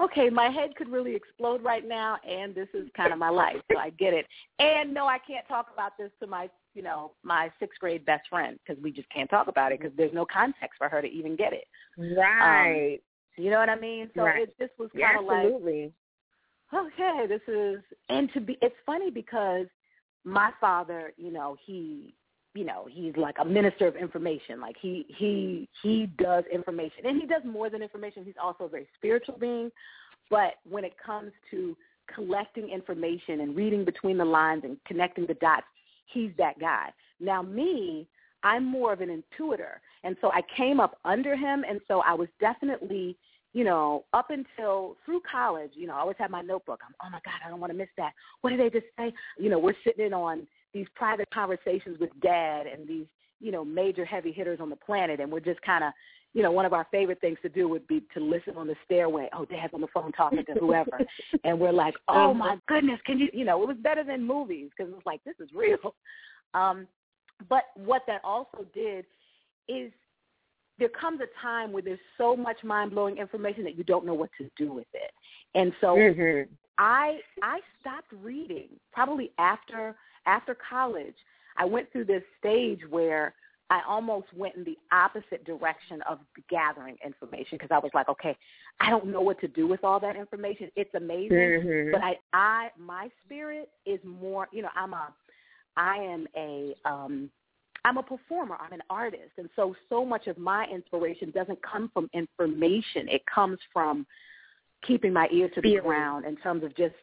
okay 0.00 0.28
my 0.28 0.48
head 0.48 0.74
could 0.76 0.88
really 0.88 1.14
explode 1.14 1.62
right 1.62 1.86
now 1.86 2.18
and 2.28 2.54
this 2.54 2.68
is 2.74 2.86
kind 2.94 3.14
of 3.14 3.18
my 3.18 3.30
life 3.30 3.56
so 3.70 3.78
i 3.78 3.90
get 3.90 4.14
it. 4.14 4.26
And 4.58 4.92
no 4.92 5.06
i 5.06 5.18
can't 5.18 5.46
talk 5.48 5.68
about 5.72 5.92
this 5.98 6.10
to 6.20 6.26
my 6.26 6.48
you 6.74 6.82
know 6.82 7.12
my 7.22 7.50
sixth 7.60 7.78
grade 7.78 8.04
best 8.06 8.28
friend 8.28 8.58
because 8.66 8.82
we 8.82 8.90
just 8.90 9.08
can't 9.10 9.28
talk 9.28 9.48
about 9.48 9.70
it 9.72 9.80
because 9.80 9.94
there's 9.96 10.14
no 10.14 10.26
context 10.26 10.78
for 10.78 10.88
her 10.88 11.02
to 11.02 11.08
even 11.08 11.36
get 11.36 11.52
it. 11.52 11.64
Right. 11.98 12.94
Um, 12.94 13.44
you 13.44 13.50
know 13.50 13.58
what 13.58 13.68
i 13.68 13.76
mean? 13.78 14.10
So 14.16 14.22
Right. 14.22 14.42
it 14.42 14.54
just 14.58 14.72
was 14.78 14.90
kind 14.98 15.18
of 15.18 15.26
like 15.26 15.44
absolutely. 15.44 15.92
Okay, 16.74 17.26
this 17.28 17.42
is 17.46 17.82
and 18.08 18.32
to 18.32 18.40
be 18.40 18.58
it's 18.62 18.74
funny 18.86 19.10
because 19.10 19.66
my 20.24 20.50
father, 20.60 21.12
you 21.16 21.32
know, 21.32 21.56
he 21.64 22.14
you 22.56 22.64
know, 22.64 22.88
he's 22.90 23.14
like 23.16 23.36
a 23.40 23.44
minister 23.44 23.86
of 23.86 23.96
information. 23.96 24.60
Like 24.60 24.76
he 24.80 25.04
he 25.08 25.68
he 25.82 26.06
does 26.18 26.44
information. 26.52 27.04
And 27.04 27.20
he 27.20 27.26
does 27.26 27.42
more 27.44 27.68
than 27.68 27.82
information. 27.82 28.24
He's 28.24 28.34
also 28.42 28.64
a 28.64 28.68
very 28.68 28.88
spiritual 28.96 29.36
being. 29.38 29.70
But 30.30 30.54
when 30.68 30.84
it 30.84 30.94
comes 31.04 31.32
to 31.50 31.76
collecting 32.12 32.70
information 32.70 33.40
and 33.40 33.54
reading 33.54 33.84
between 33.84 34.16
the 34.16 34.24
lines 34.24 34.62
and 34.64 34.78
connecting 34.86 35.26
the 35.26 35.34
dots, 35.34 35.66
he's 36.06 36.30
that 36.38 36.58
guy. 36.58 36.88
Now 37.20 37.42
me, 37.42 38.08
I'm 38.42 38.64
more 38.64 38.92
of 38.92 39.02
an 39.02 39.08
intuitor. 39.08 39.80
And 40.02 40.16
so 40.20 40.32
I 40.32 40.40
came 40.56 40.80
up 40.80 40.98
under 41.04 41.36
him 41.36 41.64
and 41.68 41.80
so 41.86 42.00
I 42.00 42.14
was 42.14 42.28
definitely 42.40 43.16
you 43.52 43.64
know, 43.64 44.04
up 44.12 44.28
until 44.28 44.96
through 45.06 45.22
college, 45.30 45.70
you 45.72 45.86
know, 45.86 45.94
I 45.94 46.00
always 46.00 46.18
had 46.18 46.30
my 46.30 46.42
notebook. 46.42 46.78
I'm, 46.86 46.94
oh 47.02 47.08
my 47.10 47.20
God, 47.24 47.40
I 47.42 47.48
don't 47.48 47.58
want 47.58 47.72
to 47.72 47.78
miss 47.78 47.88
that. 47.96 48.12
What 48.42 48.50
did 48.50 48.60
they 48.60 48.68
just 48.68 48.84
say? 48.98 49.14
You 49.38 49.48
know, 49.48 49.58
we're 49.58 49.72
sitting 49.82 50.04
in 50.04 50.12
on 50.12 50.46
these 50.76 50.86
private 50.94 51.28
conversations 51.30 51.98
with 51.98 52.10
dad 52.20 52.66
and 52.66 52.86
these, 52.86 53.06
you 53.40 53.50
know, 53.50 53.64
major 53.64 54.04
heavy 54.04 54.30
hitters 54.30 54.60
on 54.60 54.68
the 54.68 54.76
planet, 54.76 55.20
and 55.20 55.32
we're 55.32 55.40
just 55.40 55.60
kind 55.62 55.82
of, 55.82 55.92
you 56.34 56.42
know, 56.42 56.50
one 56.50 56.66
of 56.66 56.74
our 56.74 56.86
favorite 56.90 57.20
things 57.22 57.38
to 57.40 57.48
do 57.48 57.66
would 57.66 57.86
be 57.86 58.02
to 58.12 58.20
listen 58.20 58.56
on 58.56 58.66
the 58.66 58.76
stairway. 58.84 59.28
Oh, 59.32 59.46
dad's 59.46 59.72
on 59.72 59.80
the 59.80 59.86
phone 59.94 60.12
talking 60.12 60.44
to 60.44 60.52
whoever, 60.60 61.00
and 61.44 61.58
we're 61.58 61.72
like, 61.72 61.94
oh 62.08 62.34
my 62.34 62.58
goodness, 62.68 63.00
can 63.06 63.18
you, 63.18 63.28
you 63.32 63.46
know, 63.46 63.62
it 63.62 63.68
was 63.68 63.78
better 63.78 64.04
than 64.04 64.26
movies 64.26 64.68
because 64.76 64.90
it 64.92 64.94
was 64.94 65.06
like 65.06 65.24
this 65.24 65.36
is 65.40 65.48
real. 65.54 65.94
Um, 66.54 66.86
but 67.50 67.64
what 67.74 68.02
that 68.06 68.22
also 68.24 68.64
did 68.72 69.04
is 69.68 69.92
there 70.78 70.88
comes 70.88 71.20
a 71.20 71.42
time 71.42 71.70
where 71.70 71.82
there's 71.82 71.98
so 72.16 72.34
much 72.34 72.56
mind 72.64 72.92
blowing 72.92 73.18
information 73.18 73.62
that 73.64 73.76
you 73.76 73.84
don't 73.84 74.06
know 74.06 74.14
what 74.14 74.30
to 74.38 74.48
do 74.56 74.72
with 74.72 74.86
it. 74.94 75.10
And 75.54 75.72
so 75.82 75.96
mm-hmm. 75.96 76.50
I 76.78 77.18
I 77.42 77.60
stopped 77.80 78.12
reading 78.22 78.68
probably 78.92 79.32
after 79.38 79.96
after 80.26 80.56
college. 80.68 81.14
I 81.56 81.64
went 81.64 81.90
through 81.90 82.04
this 82.04 82.22
stage 82.38 82.80
where 82.90 83.34
I 83.70 83.80
almost 83.88 84.26
went 84.34 84.54
in 84.54 84.64
the 84.64 84.76
opposite 84.92 85.44
direction 85.44 86.02
of 86.08 86.18
gathering 86.48 86.96
information 87.04 87.58
because 87.58 87.70
I 87.72 87.78
was 87.78 87.90
like, 87.94 88.08
okay, 88.08 88.36
I 88.80 88.90
don't 88.90 89.06
know 89.06 89.22
what 89.22 89.40
to 89.40 89.48
do 89.48 89.66
with 89.66 89.82
all 89.82 89.98
that 90.00 90.16
information. 90.16 90.70
It's 90.76 90.94
amazing, 90.94 91.30
mm-hmm. 91.32 91.92
but 91.92 92.02
I, 92.02 92.16
I, 92.32 92.68
my 92.78 93.08
spirit 93.24 93.70
is 93.84 93.98
more, 94.04 94.48
you 94.52 94.62
know, 94.62 94.68
I'm 94.76 94.92
a, 94.92 95.08
I 95.76 95.96
am 95.96 96.26
a, 96.36 96.74
um, 96.84 97.30
I'm 97.84 97.98
a 97.98 98.02
performer. 98.02 98.56
I'm 98.60 98.72
an 98.72 98.82
artist, 98.90 99.30
and 99.38 99.48
so 99.54 99.76
so 99.88 100.04
much 100.04 100.26
of 100.26 100.36
my 100.38 100.66
inspiration 100.66 101.30
doesn't 101.30 101.60
come 101.62 101.88
from 101.94 102.10
information. 102.14 103.08
It 103.08 103.22
comes 103.32 103.58
from 103.72 104.04
keeping 104.86 105.12
my 105.12 105.28
ear 105.32 105.48
to 105.48 105.60
the 105.60 105.78
ground 105.82 106.24
in 106.24 106.36
terms 106.36 106.64
of 106.64 106.76
just 106.76 106.94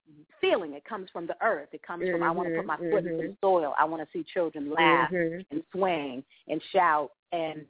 feeling. 0.42 0.74
It 0.74 0.86
comes 0.86 1.10
from 1.12 1.28
the 1.28 1.36
earth. 1.42 1.70
It 1.72 1.82
comes 1.84 2.04
mm-hmm, 2.04 2.14
from 2.14 2.24
I 2.24 2.32
want 2.32 2.50
to 2.50 2.56
put 2.56 2.66
my 2.66 2.78
foot 2.78 3.06
mm-hmm. 3.06 3.08
into 3.08 3.28
the 3.30 3.38
soil. 3.42 3.74
I 3.78 3.86
want 3.86 4.02
to 4.02 4.08
see 4.18 4.26
children 4.34 4.72
laugh 4.72 5.12
mm-hmm. 5.12 5.42
and 5.52 5.64
swing 5.72 6.24
and 6.48 6.62
shout 6.72 7.12
and 7.32 7.66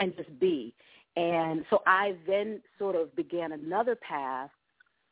and 0.00 0.16
just 0.16 0.38
be. 0.40 0.74
And 1.16 1.64
so 1.70 1.82
I 1.86 2.16
then 2.26 2.60
sort 2.78 2.96
of 2.96 3.14
began 3.14 3.52
another 3.52 3.96
path 3.96 4.50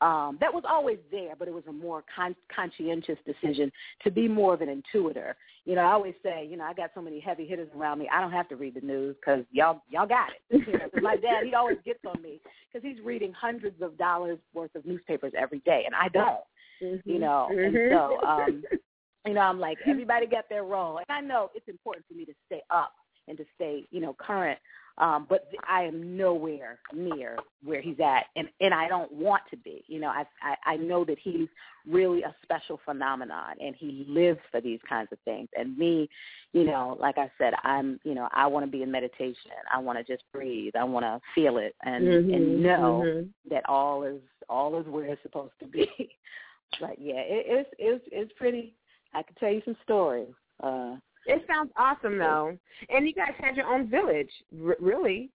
um, 0.02 0.36
that 0.40 0.52
was 0.52 0.64
always 0.68 0.98
there, 1.12 1.34
but 1.38 1.46
it 1.46 1.54
was 1.54 1.62
a 1.68 1.72
more 1.72 2.02
con- 2.14 2.34
conscientious 2.54 3.18
decision 3.24 3.70
to 4.02 4.10
be 4.10 4.26
more 4.26 4.52
of 4.52 4.60
an 4.60 4.68
intuitor. 4.68 5.34
You 5.64 5.76
know, 5.76 5.82
I 5.82 5.92
always 5.92 6.14
say, 6.24 6.46
you 6.50 6.56
know, 6.56 6.64
I 6.64 6.74
got 6.74 6.90
so 6.92 7.00
many 7.00 7.20
heavy 7.20 7.46
hitters 7.46 7.68
around 7.76 8.00
me. 8.00 8.08
I 8.12 8.20
don't 8.20 8.32
have 8.32 8.48
to 8.48 8.56
read 8.56 8.74
the 8.74 8.80
news 8.80 9.14
because 9.20 9.44
y'all 9.52 9.82
y'all 9.88 10.06
got 10.06 10.30
it. 10.30 10.62
You 10.72 10.78
know, 10.78 10.88
my 11.00 11.16
dad, 11.16 11.44
he 11.44 11.54
always 11.54 11.78
gets 11.84 12.00
on 12.04 12.20
me 12.20 12.40
because 12.72 12.86
he's 12.86 13.02
reading 13.04 13.32
hundreds 13.32 13.80
of 13.80 13.96
dollars 13.96 14.38
worth 14.54 14.74
of 14.74 14.84
newspapers 14.84 15.32
every 15.38 15.60
day, 15.60 15.84
and 15.86 15.94
I 15.94 16.08
don't. 16.08 16.40
Mm-hmm. 16.82 17.08
You 17.08 17.18
know, 17.20 17.46
and 17.50 17.74
Mhm. 17.74 17.90
so 17.90 18.26
um, 18.26 18.64
you 19.26 19.34
know, 19.34 19.40
I'm 19.40 19.60
like 19.60 19.78
everybody 19.86 20.26
got 20.26 20.48
their 20.48 20.64
role, 20.64 20.98
and 20.98 21.06
I 21.08 21.20
know 21.20 21.50
it's 21.54 21.68
important 21.68 22.06
for 22.08 22.14
me 22.14 22.24
to 22.24 22.34
stay 22.46 22.62
up 22.70 22.92
and 23.28 23.38
to 23.38 23.44
stay, 23.54 23.86
you 23.92 24.00
know, 24.00 24.14
current. 24.14 24.58
Um, 25.02 25.26
but 25.28 25.50
th- 25.50 25.60
I 25.68 25.82
am 25.82 26.16
nowhere 26.16 26.78
near 26.94 27.36
where 27.64 27.82
he's 27.82 27.98
at, 28.00 28.26
and 28.36 28.48
and 28.60 28.72
I 28.72 28.88
don't 28.88 29.12
want 29.12 29.42
to 29.50 29.56
be. 29.56 29.84
You 29.88 30.00
know, 30.00 30.08
I 30.08 30.24
I, 30.42 30.74
I 30.74 30.76
know 30.76 31.04
that 31.04 31.18
he's 31.20 31.48
really 31.88 32.22
a 32.22 32.34
special 32.44 32.78
phenomenon, 32.84 33.56
and 33.60 33.74
he 33.76 34.06
lives 34.08 34.38
for 34.52 34.60
these 34.60 34.78
kinds 34.88 35.08
of 35.12 35.18
things. 35.24 35.48
And 35.58 35.76
me, 35.76 36.08
you 36.52 36.64
know, 36.64 36.96
like 37.00 37.18
I 37.18 37.30
said, 37.36 37.54
I'm, 37.64 37.98
you 38.04 38.14
know, 38.14 38.28
I 38.32 38.46
want 38.46 38.64
to 38.64 38.70
be 38.70 38.82
in 38.84 38.92
meditation. 38.92 39.50
I 39.74 39.78
want 39.78 39.98
to 39.98 40.04
just 40.04 40.22
breathe. 40.32 40.74
I 40.78 40.84
want 40.84 41.04
to 41.04 41.20
feel 41.34 41.58
it 41.58 41.74
and 41.82 42.06
Mhm, 42.06 42.34
and 42.34 42.62
know 42.62 43.02
mhm. 43.04 43.28
that 43.50 43.68
all 43.68 44.04
is 44.04 44.20
all 44.48 44.78
is 44.80 44.86
where 44.86 45.06
it's 45.06 45.22
supposed 45.22 45.58
to 45.60 45.66
be. 45.66 45.90
but 46.80 46.98
yeah, 47.00 47.20
it, 47.20 47.44
it's 47.48 47.70
it's 47.78 48.04
it's 48.12 48.32
pretty. 48.36 48.74
I 49.14 49.22
can 49.22 49.34
tell 49.36 49.50
you 49.52 49.62
some 49.64 49.76
stories. 49.82 50.32
Uh, 50.62 50.96
It 51.26 51.44
sounds 51.46 51.70
awesome 51.76 52.18
though, 52.18 52.56
and 52.88 53.06
you 53.06 53.14
guys 53.14 53.32
had 53.38 53.56
your 53.56 53.66
own 53.66 53.88
village, 53.88 54.30
r- 54.64 54.76
really. 54.80 55.30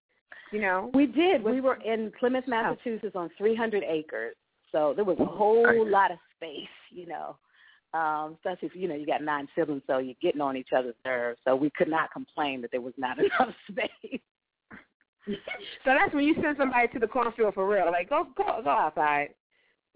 You 0.52 0.62
know, 0.62 0.92
We 0.94 1.08
did. 1.08 1.44
We 1.44 1.60
were 1.60 1.76
in 1.84 2.10
Plymouth, 2.18 2.46
Massachusetts 2.48 3.16
on 3.16 3.30
300 3.38 3.84
acres. 3.84 4.34
So 4.72 4.94
there 4.96 5.04
was 5.04 5.18
a 5.20 5.26
whole 5.26 5.90
lot 5.90 6.10
of 6.12 6.18
space, 6.38 6.68
you 6.90 7.06
know, 7.06 7.38
um, 7.94 8.36
especially 8.36 8.68
if, 8.70 8.76
you 8.76 8.88
know, 8.88 8.96
you 8.96 9.06
got 9.06 9.22
nine 9.22 9.48
siblings, 9.56 9.82
so 9.88 9.98
you're 9.98 10.16
getting 10.22 10.40
on 10.40 10.56
each 10.56 10.70
other's 10.76 10.96
nerves. 11.04 11.40
So 11.46 11.56
we 11.56 11.70
could 11.72 11.90
not 11.90 12.12
complain 12.12 12.62
that 12.62 12.72
there 12.72 12.80
was 12.82 12.94
not 12.98 13.18
enough 13.20 13.54
space. 13.70 14.22
so 15.28 15.36
that's 15.86 16.14
when 16.14 16.24
you 16.24 16.36
send 16.42 16.56
somebody 16.58 16.88
to 16.90 17.00
the 17.00 17.08
cornfield 17.08 17.54
for 17.54 17.68
real. 17.68 17.92
Like, 17.92 18.10
go 18.10 18.28
go 18.38 18.62
go 18.64 18.70
outside. 18.70 19.30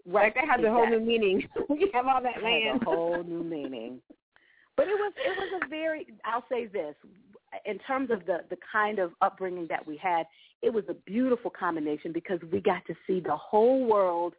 Like 0.04 0.34
that 0.34 0.48
has 0.48 0.62
a 0.64 0.70
whole 0.70 0.88
new 0.88 1.00
meaning. 1.00 1.48
we 1.68 1.90
have 1.94 2.06
all 2.06 2.22
that 2.22 2.42
land. 2.42 2.72
has 2.72 2.80
a 2.82 2.84
whole 2.84 3.22
new 3.22 3.42
meaning. 3.42 4.00
But 4.82 4.88
it 4.88 4.94
was 4.94 5.12
it 5.16 5.36
was 5.38 5.62
a 5.64 5.68
very 5.68 6.06
I'll 6.24 6.44
say 6.48 6.66
this 6.66 6.96
in 7.66 7.78
terms 7.80 8.10
of 8.10 8.26
the 8.26 8.38
the 8.50 8.56
kind 8.72 8.98
of 8.98 9.12
upbringing 9.20 9.68
that 9.68 9.86
we 9.86 9.96
had, 9.96 10.26
it 10.60 10.74
was 10.74 10.82
a 10.88 10.94
beautiful 10.94 11.52
combination 11.52 12.12
because 12.12 12.40
we 12.50 12.60
got 12.60 12.84
to 12.86 12.94
see 13.06 13.20
the 13.20 13.36
whole 13.36 13.86
world 13.86 14.34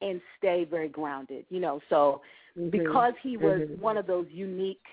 and 0.00 0.20
stay 0.36 0.64
very 0.68 0.88
grounded. 0.88 1.44
You 1.48 1.60
know, 1.60 1.80
so 1.88 2.22
Mhm. 2.56 2.72
because 2.72 3.14
he 3.22 3.36
was 3.36 3.60
Mhm. 3.60 3.78
one 3.78 3.96
of 3.96 4.08
those 4.08 4.28
unique 4.30 4.84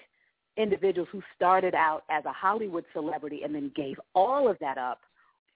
individuals 0.55 1.09
who 1.09 1.23
started 1.35 1.73
out 1.73 2.03
as 2.09 2.23
a 2.25 2.31
Hollywood 2.31 2.85
celebrity 2.93 3.41
and 3.41 3.55
then 3.55 3.69
gave 3.69 3.99
all 4.13 4.47
of 4.47 4.59
that 4.59 4.77
up 4.77 5.01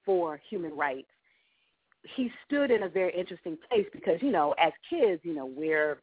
for 0.04 0.38
human 0.38 0.76
rights. 0.76 1.12
He 2.16 2.34
stood 2.46 2.72
in 2.72 2.82
a 2.82 2.90
very 2.90 3.14
interesting 3.14 3.58
place 3.58 3.88
because, 3.92 4.24
you 4.24 4.32
know, 4.32 4.54
as 4.54 4.74
kids, 4.90 5.24
you 5.24 5.34
know, 5.34 5.46
we're 5.46 6.02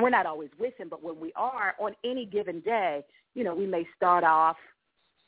we're 0.00 0.10
not 0.10 0.26
always 0.26 0.50
with 0.58 0.74
him, 0.76 0.88
but 0.88 1.02
when 1.02 1.18
we 1.20 1.32
are 1.36 1.74
on 1.78 1.94
any 2.04 2.24
given 2.24 2.60
day, 2.60 3.02
you 3.34 3.44
know, 3.44 3.54
we 3.54 3.66
may 3.66 3.86
start 3.96 4.24
off, 4.24 4.56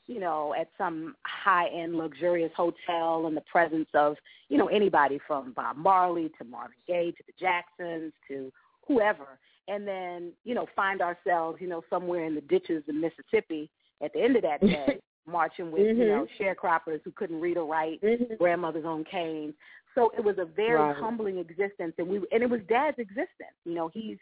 you 0.07 0.21
know, 0.21 0.55
at 0.59 0.69
some 0.77 1.15
high 1.27 1.69
end 1.69 1.95
luxurious 1.97 2.53
hotel 2.57 3.27
in 3.27 3.35
the 3.35 3.43
presence 3.43 3.89
of, 3.95 4.17
you 4.49 4.59
know, 4.59 4.67
anybody 4.69 5.19
from 5.27 5.53
Bob 5.53 5.77
Marley 5.77 6.31
to 6.39 6.45
Marvin 6.45 6.77
Gaye 6.87 7.13
to 7.13 7.23
the 7.27 7.33
Jacksons 7.39 8.13
to 8.29 8.53
whoever 8.87 9.39
and 9.67 9.89
then 9.89 10.31
you 10.45 10.55
know 10.55 10.67
find 10.77 11.01
ourselves 11.01 11.57
you 11.59 11.67
know 11.67 11.83
somewhere 11.89 12.27
in 12.27 12.35
the 12.35 12.41
ditches 12.43 12.83
of 12.87 12.95
Mississippi 12.95 13.71
at 14.03 14.13
the 14.13 14.21
end 14.23 14.37
of 14.37 14.43
that 14.43 14.61
day 14.61 14.99
marching 15.27 15.73
with 15.73 15.97
you 15.97 16.05
Mhm. 16.05 16.09
know 16.09 16.27
sharecroppers 16.39 17.01
who 17.03 17.11
couldn't 17.13 17.41
read 17.41 17.57
or 17.57 17.65
write 17.67 17.99
Mhm. 18.03 18.37
grandmothers 18.37 18.85
on 18.85 19.05
canes 19.05 19.55
so 19.95 20.11
it 20.19 20.23
was 20.23 20.37
a 20.37 20.45
very 20.45 20.75
Right. 20.83 20.97
humbling 20.97 21.39
existence 21.39 21.95
and 21.97 22.07
we 22.07 22.19
and 22.31 22.43
it 22.43 22.51
was 22.51 22.61
dad's 22.69 22.99
existence 22.99 23.57
you 23.65 23.73
know 23.75 23.89
he's 23.89 24.19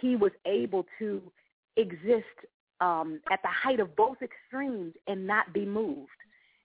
he 0.00 0.16
was 0.16 0.32
able 0.46 0.86
to 0.98 1.20
exist 1.76 2.24
um 2.80 3.20
at 3.30 3.40
the 3.42 3.48
height 3.48 3.80
of 3.80 3.94
both 3.96 4.18
extremes 4.22 4.94
and 5.06 5.26
not 5.26 5.52
be 5.52 5.64
moved 5.64 6.10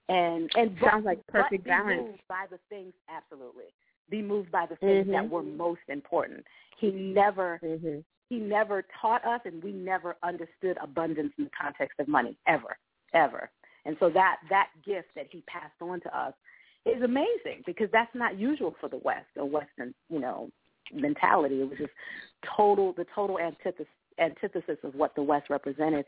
and 0.10 0.50
and 0.56 0.78
Sounds 0.84 1.06
like 1.06 1.26
perfect 1.28 1.64
be 1.64 1.70
balance. 1.70 2.02
moved 2.02 2.22
by 2.28 2.46
the 2.50 2.60
things 2.70 2.94
absolutely 3.10 3.74
be 4.10 4.22
moved 4.22 4.52
by 4.52 4.66
the 4.66 4.76
things 4.78 5.08
that 5.08 5.24
Mhm. 5.24 5.30
were 5.30 5.44
most 5.44 5.82
important 5.88 6.46
he 6.78 6.92
never 6.92 7.60
Mhm. 7.64 8.04
he 8.30 8.40
never 8.40 8.84
taught 9.02 9.24
us 9.26 9.42
and 9.46 9.64
we 9.64 9.72
never 9.72 10.16
understood 10.24 10.78
abundance 10.82 11.34
in 11.38 11.46
the 11.46 11.50
context 11.52 12.00
of 12.00 12.08
money 12.08 12.38
ever 12.48 12.78
ever 13.14 13.50
and 13.86 13.98
so 14.00 14.10
that 14.10 14.40
that 14.50 14.70
gift 14.84 15.14
that 15.16 15.28
he 15.32 15.42
passed 15.42 15.82
on 15.82 16.00
to 16.02 16.18
us 16.18 16.34
is 16.86 17.02
amazing 17.02 17.64
because 17.66 17.90
that's 17.92 18.14
not 18.14 18.38
usual 18.38 18.76
for 18.80 18.90
the 18.90 18.98
west 18.98 19.30
or 19.38 19.46
western 19.46 19.94
you 20.10 20.20
know 20.20 20.52
mentality 20.94 21.62
it 21.62 21.70
was 21.70 21.78
just 21.78 21.92
total 22.56 22.94
the 22.94 23.06
total 23.16 23.40
antithesis 23.40 23.88
antithesis 24.20 24.78
of 24.84 24.94
what 24.96 25.16
the 25.16 25.24
west 25.24 25.50
represented 25.50 26.06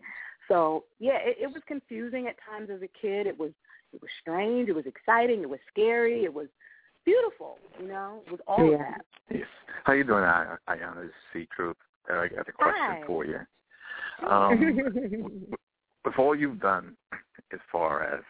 so 0.47 0.83
yeah 0.99 1.17
it, 1.21 1.37
it 1.41 1.47
was 1.47 1.61
confusing 1.67 2.27
at 2.27 2.35
times 2.47 2.69
as 2.69 2.81
a 2.81 2.89
kid 2.99 3.25
it 3.25 3.37
was 3.37 3.51
it 3.93 4.01
was 4.01 4.09
strange 4.21 4.69
it 4.69 4.75
was 4.75 4.85
exciting 4.85 5.41
it 5.41 5.49
was 5.49 5.59
scary 5.71 6.23
it 6.23 6.33
was 6.33 6.47
beautiful 7.03 7.57
you 7.79 7.87
know 7.87 8.21
it 8.25 8.31
was 8.31 8.41
all 8.47 8.63
of 8.65 8.71
Yeah. 8.71 8.77
that 8.77 9.01
Yes. 9.31 9.47
How 9.85 9.93
you 9.93 10.03
doing, 10.03 10.23
I- 10.23 10.57
Ayanna? 10.69 11.01
This 11.01 11.05
is 11.09 11.13
C 11.33 11.47
Truth. 11.55 11.77
Uh, 12.09 12.17
I 12.17 12.27
got 12.27 12.47
a 12.47 12.51
question 12.51 12.75
Hi. 12.77 13.03
for 13.07 13.25
you. 13.25 13.39
Um, 14.27 15.57
with 16.05 16.13
all 16.17 16.35
you've 16.35 16.59
done 16.59 16.95
as 17.51 17.59
far 17.71 18.03
as 18.03 18.21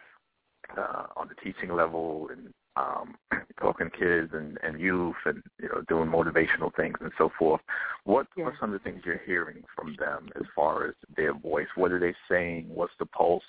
uh, 0.76 1.06
on 1.16 1.28
the 1.28 1.34
teaching 1.44 1.74
level 1.74 2.28
and 2.32 2.52
um, 2.76 3.16
talking 3.60 3.90
to 3.90 3.96
kids 3.96 4.32
and, 4.34 4.58
and 4.62 4.80
youth 4.80 5.16
and 5.24 5.42
you 5.60 5.68
know 5.68 5.82
doing 5.88 6.08
motivational 6.08 6.74
things 6.76 6.96
and 7.00 7.10
so 7.18 7.30
forth, 7.38 7.60
what 8.04 8.26
Yeah. 8.36 8.44
are 8.44 8.56
some 8.60 8.72
of 8.72 8.80
the 8.80 8.90
things 8.90 9.02
you're 9.04 9.20
hearing 9.24 9.64
from 9.74 9.96
them 9.98 10.28
as 10.36 10.46
far 10.54 10.86
as 10.86 10.94
their 11.16 11.34
voice? 11.34 11.68
What 11.74 11.92
are 11.92 12.00
they 12.00 12.14
saying? 12.28 12.66
What's 12.68 12.92
the 12.98 13.06
pulse 13.06 13.44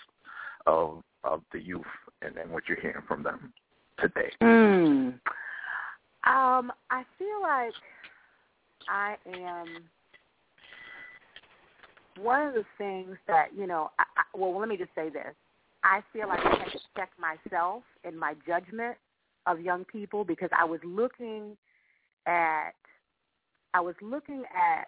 of 0.65 1.03
of 1.23 1.41
the 1.51 1.59
youth 1.59 1.85
and, 2.21 2.37
and 2.37 2.51
what 2.51 2.63
you're 2.67 2.79
hearing 2.79 3.03
from 3.07 3.23
them 3.23 3.53
today? 3.99 4.31
Mm. 4.41 5.19
Um, 6.25 6.71
I 6.89 7.03
feel 7.17 7.41
like 7.41 7.73
I 8.89 9.15
am 9.27 9.65
one 12.21 12.47
of 12.47 12.53
the 12.53 12.65
things 12.77 13.17
that 13.27 13.49
you 13.55 13.67
know. 13.67 13.91
I, 13.99 14.03
I, 14.17 14.37
well, 14.37 14.57
let 14.57 14.69
me 14.69 14.77
just 14.77 14.91
say 14.95 15.09
this: 15.09 15.35
I 15.83 16.01
feel 16.13 16.27
like 16.27 16.39
I 16.39 16.57
have 16.57 16.71
to 16.71 16.79
check 16.95 17.11
myself 17.19 17.83
in 18.03 18.17
my 18.17 18.33
judgment 18.45 18.97
of 19.47 19.61
young 19.61 19.85
people 19.85 20.23
because 20.23 20.49
I 20.57 20.65
was 20.65 20.79
looking 20.83 21.57
at 22.27 22.71
I 23.73 23.81
was 23.81 23.95
looking 24.01 24.43
at 24.55 24.85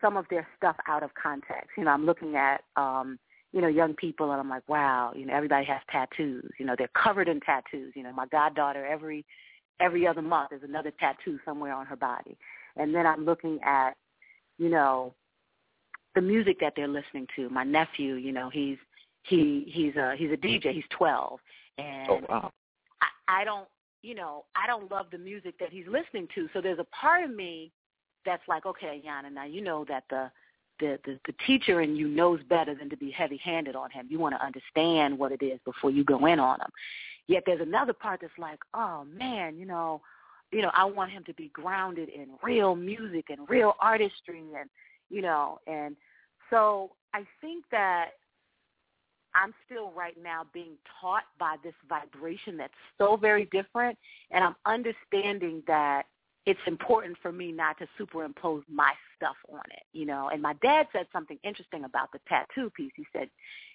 some 0.00 0.16
of 0.16 0.26
their 0.30 0.46
stuff 0.56 0.76
out 0.88 1.02
of 1.02 1.10
context. 1.20 1.70
You 1.76 1.84
know, 1.84 1.90
I'm 1.90 2.06
looking 2.06 2.36
at 2.36 2.62
um, 2.76 3.18
you 3.52 3.60
know, 3.60 3.68
young 3.68 3.94
people 3.94 4.30
and 4.30 4.40
I'm 4.40 4.48
like, 4.48 4.66
wow, 4.68 5.12
you 5.14 5.26
know, 5.26 5.34
everybody 5.34 5.66
has 5.66 5.80
tattoos. 5.90 6.50
You 6.58 6.66
know, 6.66 6.74
they're 6.76 6.90
covered 7.00 7.28
in 7.28 7.40
tattoos. 7.40 7.92
You 7.94 8.02
know, 8.02 8.12
my 8.12 8.26
goddaughter 8.26 8.86
every 8.86 9.24
every 9.80 10.06
other 10.06 10.22
month 10.22 10.50
there's 10.50 10.62
another 10.62 10.92
tattoo 10.98 11.38
somewhere 11.44 11.74
on 11.74 11.86
her 11.86 11.96
body. 11.96 12.36
And 12.76 12.94
then 12.94 13.06
I'm 13.06 13.24
looking 13.24 13.58
at, 13.64 13.92
you 14.58 14.70
know, 14.70 15.14
the 16.14 16.20
music 16.20 16.58
that 16.60 16.72
they're 16.76 16.88
listening 16.88 17.26
to. 17.36 17.48
My 17.50 17.64
nephew, 17.64 18.14
you 18.14 18.32
know, 18.32 18.50
he's 18.50 18.78
he 19.24 19.70
he's 19.72 19.96
a 19.96 20.14
he's 20.16 20.30
a 20.30 20.36
DJ. 20.36 20.72
He's 20.72 20.84
12, 20.96 21.38
and 21.78 22.10
oh 22.10 22.20
wow. 22.28 22.52
I, 23.28 23.44
don't, 23.44 23.68
you 24.02 24.14
know, 24.14 24.44
I 24.56 24.66
don't 24.66 24.90
love 24.90 25.06
the 25.10 25.18
music 25.18 25.54
that 25.60 25.70
he's 25.70 25.86
listening 25.86 26.28
to. 26.34 26.48
So 26.52 26.60
there's 26.60 26.78
a 26.78 26.86
part 27.00 27.24
of 27.24 27.34
me 27.34 27.72
that's 28.24 28.42
like, 28.48 28.66
okay, 28.66 29.02
Yana, 29.06 29.32
now 29.32 29.44
you 29.44 29.60
know 29.62 29.84
that 29.88 30.04
the 30.10 30.30
the, 30.80 30.98
the 31.04 31.18
the 31.26 31.34
teacher 31.46 31.82
in 31.82 31.94
you 31.94 32.08
knows 32.08 32.40
better 32.48 32.74
than 32.74 32.88
to 32.90 32.96
be 32.96 33.10
heavy-handed 33.10 33.76
on 33.76 33.90
him. 33.90 34.06
You 34.08 34.18
want 34.18 34.34
to 34.34 34.44
understand 34.44 35.16
what 35.16 35.30
it 35.30 35.44
is 35.44 35.60
before 35.64 35.90
you 35.90 36.02
go 36.02 36.26
in 36.26 36.40
on 36.40 36.60
him. 36.60 36.70
Yet 37.28 37.44
there's 37.46 37.60
another 37.60 37.92
part 37.92 38.20
that's 38.20 38.32
like, 38.38 38.58
oh 38.74 39.04
man, 39.04 39.56
you 39.56 39.66
know, 39.66 40.00
you 40.50 40.62
know, 40.62 40.70
I 40.74 40.84
want 40.84 41.12
him 41.12 41.24
to 41.24 41.34
be 41.34 41.48
grounded 41.48 42.08
in 42.08 42.30
real 42.42 42.74
music 42.74 43.26
and 43.28 43.48
real 43.48 43.74
artistry 43.80 44.40
and 44.58 44.68
you 45.10 45.22
know, 45.22 45.58
and 45.66 45.94
so 46.50 46.92
I 47.14 47.24
think 47.40 47.64
that 47.70 48.12
I'm 49.34 49.54
still 49.66 49.92
right 49.92 50.16
now 50.22 50.46
being 50.52 50.76
taught 51.00 51.24
by 51.38 51.56
this 51.62 51.74
vibration 51.88 52.56
that's 52.56 52.72
so 52.98 53.16
very 53.16 53.46
different 53.46 53.98
and 54.30 54.44
I'm 54.44 54.56
understanding 54.66 55.62
that 55.66 56.04
it's 56.44 56.60
important 56.66 57.16
for 57.22 57.30
me 57.30 57.52
not 57.52 57.78
to 57.78 57.86
superimpose 57.96 58.64
my 58.68 58.92
stuff 59.16 59.36
on 59.52 59.62
it, 59.70 59.84
you 59.92 60.04
know. 60.04 60.28
And 60.32 60.42
my 60.42 60.54
dad 60.54 60.88
said 60.92 61.06
something 61.12 61.38
interesting 61.44 61.84
about 61.84 62.10
the 62.12 62.18
tattoo 62.28 62.70
piece. 62.70 62.92
He 62.96 63.06
said 63.12 63.28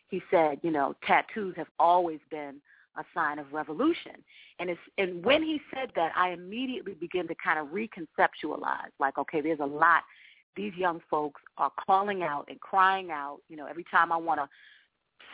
he 0.10 0.22
said, 0.32 0.60
you 0.64 0.72
know, 0.72 0.96
tattoos 1.06 1.56
have 1.58 1.68
always 1.80 2.20
been 2.30 2.56
a 2.98 3.04
sign 3.14 3.40
of 3.40 3.54
revolution. 3.54 4.14
And 4.60 4.70
it's 4.70 4.80
and 4.98 5.24
when 5.24 5.44
he 5.44 5.62
said 5.74 5.92
that, 5.96 6.12
I 6.16 6.32
immediately 6.32 6.94
began 6.94 7.28
to 7.30 7.36
kind 7.42 7.60
of 7.60 7.68
reconceptualize, 7.68 8.92
like, 9.00 9.18
okay, 9.18 9.42
there's 9.42 9.60
a 9.62 9.66
lot 9.66 10.04
these 10.56 10.74
young 10.76 11.00
folks 11.10 11.40
are 11.58 11.72
calling 11.86 12.24
out 12.24 12.46
and 12.50 12.60
crying 12.60 13.12
out. 13.12 13.38
You 13.48 13.56
know, 13.56 13.68
every 13.68 13.86
time 13.90 14.12
I 14.12 14.18
want 14.18 14.42
to 14.42 14.50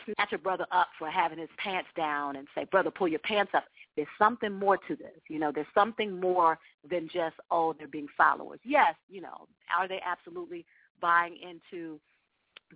snatch 0.05 0.33
a 0.33 0.37
brother 0.37 0.65
up 0.71 0.87
for 0.97 1.09
having 1.09 1.39
his 1.39 1.49
pants 1.57 1.89
down 1.95 2.35
and 2.35 2.47
say, 2.55 2.65
brother, 2.65 2.91
pull 2.91 3.07
your 3.07 3.19
pants 3.19 3.51
up. 3.55 3.65
There's 3.95 4.07
something 4.17 4.51
more 4.51 4.77
to 4.77 4.95
this. 4.95 5.19
You 5.29 5.39
know, 5.39 5.51
there's 5.53 5.67
something 5.73 6.19
more 6.19 6.57
than 6.89 7.09
just, 7.11 7.35
oh, 7.51 7.73
they're 7.77 7.87
being 7.87 8.07
followers. 8.17 8.59
Yes, 8.63 8.95
you 9.09 9.21
know, 9.21 9.47
are 9.75 9.87
they 9.87 10.01
absolutely 10.05 10.65
buying 11.01 11.37
into 11.37 11.99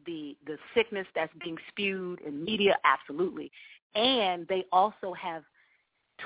the 0.05 0.37
the 0.45 0.57
sickness 0.75 1.07
that's 1.15 1.33
being 1.43 1.57
spewed 1.69 2.21
in 2.21 2.43
media? 2.43 2.77
Absolutely. 2.83 3.51
And 3.95 4.47
they 4.47 4.65
also 4.71 5.13
have 5.13 5.43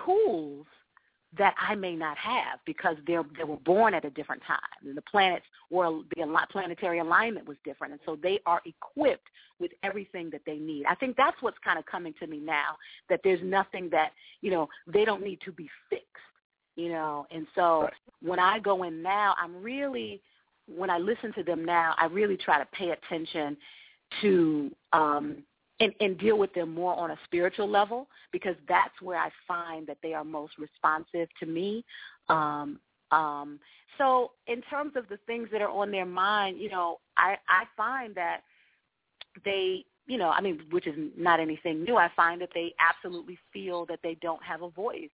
tools 0.06 0.66
that 1.38 1.56
I 1.60 1.76
may 1.76 1.96
not 1.96 2.18
have 2.18 2.60
because 2.66 2.98
they 3.08 3.16
they 3.38 3.44
were 3.44 3.58
born 3.58 3.94
at 3.94 4.04
a 4.04 4.10
different 4.10 4.42
time 4.46 4.60
and 4.86 4.98
the 4.98 5.02
planets 5.04 5.46
were 5.70 6.02
the 6.16 6.48
planetary 6.52 7.00
alignment 7.00 7.48
was 7.48 7.58
different 7.64 7.94
and 7.94 8.02
so 8.06 8.18
they 8.22 8.40
are 8.46 8.62
equipped 8.66 9.28
with 9.60 9.72
everything 9.84 10.30
that 10.32 10.42
they 10.46 10.58
need. 10.58 10.86
I 10.86 10.96
think 10.96 11.16
that's 11.16 11.38
what's 11.42 11.58
kind 11.64 11.80
of 11.80 11.86
coming 11.86 12.14
to 12.20 12.28
me 12.28 12.40
now 12.40 12.76
that 13.10 13.22
there's 13.24 13.40
nothing 13.44 13.90
that 13.92 14.12
you 14.42 14.52
know 14.52 14.68
they 14.88 15.06
don't 15.06 15.24
need 15.24 15.40
to 15.46 15.52
be 15.52 15.70
fixed, 15.90 16.06
you 16.76 16.90
know. 16.90 17.26
And 17.32 17.48
so 17.56 17.88
when 18.22 18.40
I 18.40 18.60
go 18.60 18.84
in 18.84 19.02
now, 19.02 19.36
I'm 19.42 19.62
really 19.62 20.22
when 20.68 20.90
I 20.90 20.98
listen 20.98 21.34
to 21.34 21.44
them 21.44 21.64
now, 21.64 21.96
I 21.98 22.06
really 22.06 22.38
try 22.38 22.60
to 22.60 22.68
pay 22.74 22.90
attention 22.90 23.56
to 24.22 24.72
um 24.92 25.44
and, 25.82 25.94
and 26.00 26.18
deal 26.18 26.38
with 26.38 26.54
them 26.54 26.74
more 26.74 26.96
on 26.96 27.12
a 27.12 27.18
spiritual 27.26 27.68
level 27.68 28.08
because 28.32 28.56
that's 28.70 29.02
where 29.02 29.18
I 29.18 29.30
find 29.48 29.88
that 29.88 29.98
they 30.04 30.14
are 30.14 30.24
most 30.24 30.54
responsive 30.60 31.28
to 31.40 31.46
me. 31.46 31.84
Um, 32.30 32.80
um, 33.12 33.60
so 33.98 34.32
in 34.48 34.62
terms 34.62 34.94
of 34.96 35.10
the 35.10 35.18
things 35.26 35.50
that 35.52 35.62
are 35.62 35.70
on 35.70 35.92
their 35.92 36.06
mind, 36.06 36.60
you 36.60 36.70
know, 36.70 37.00
I, 37.18 37.36
I 37.50 37.64
find 37.76 38.14
that 38.16 38.42
they, 39.44 39.84
you 40.06 40.18
know, 40.18 40.30
I 40.30 40.40
mean, 40.40 40.62
which 40.70 40.86
is 40.86 40.96
not 41.18 41.40
anything 41.40 41.84
new. 41.84 41.98
I 41.98 42.10
find 42.16 42.40
that 42.42 42.50
they 42.54 42.74
absolutely 42.80 43.40
feel 43.52 43.86
that 43.88 44.00
they 44.04 44.16
don't 44.22 44.44
have 44.44 44.62
a 44.62 44.70
voice 44.70 45.10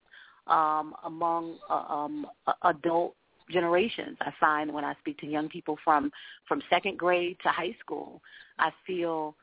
um, 0.48 0.94
among 1.04 1.58
uh, 1.70 1.74
um, 1.74 2.26
adult 2.62 3.14
generations. 3.50 4.16
I 4.20 4.32
find 4.40 4.72
when 4.72 4.84
I 4.84 4.94
speak 5.00 5.18
to 5.18 5.26
young 5.26 5.48
people 5.48 5.78
from 5.84 6.10
from 6.48 6.60
second 6.68 6.98
grade 6.98 7.36
to 7.44 7.48
high 7.50 7.76
school, 7.80 8.20
I 8.58 8.70
feel 8.86 9.36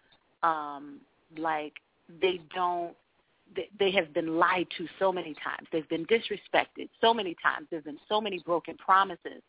um, 0.43 0.99
like 1.39 1.73
they 2.21 2.39
don't 2.53 2.95
they, 3.55 3.69
they 3.77 3.91
have 3.91 4.13
been 4.13 4.37
lied 4.37 4.67
to 4.77 4.87
so 4.99 5.11
many 5.11 5.35
times. 5.43 5.67
They've 5.71 5.87
been 5.89 6.05
disrespected 6.05 6.89
so 7.01 7.13
many 7.13 7.35
times. 7.41 7.67
There's 7.69 7.83
been 7.83 7.99
so 8.09 8.19
many 8.21 8.39
broken 8.39 8.77
promises 8.77 9.41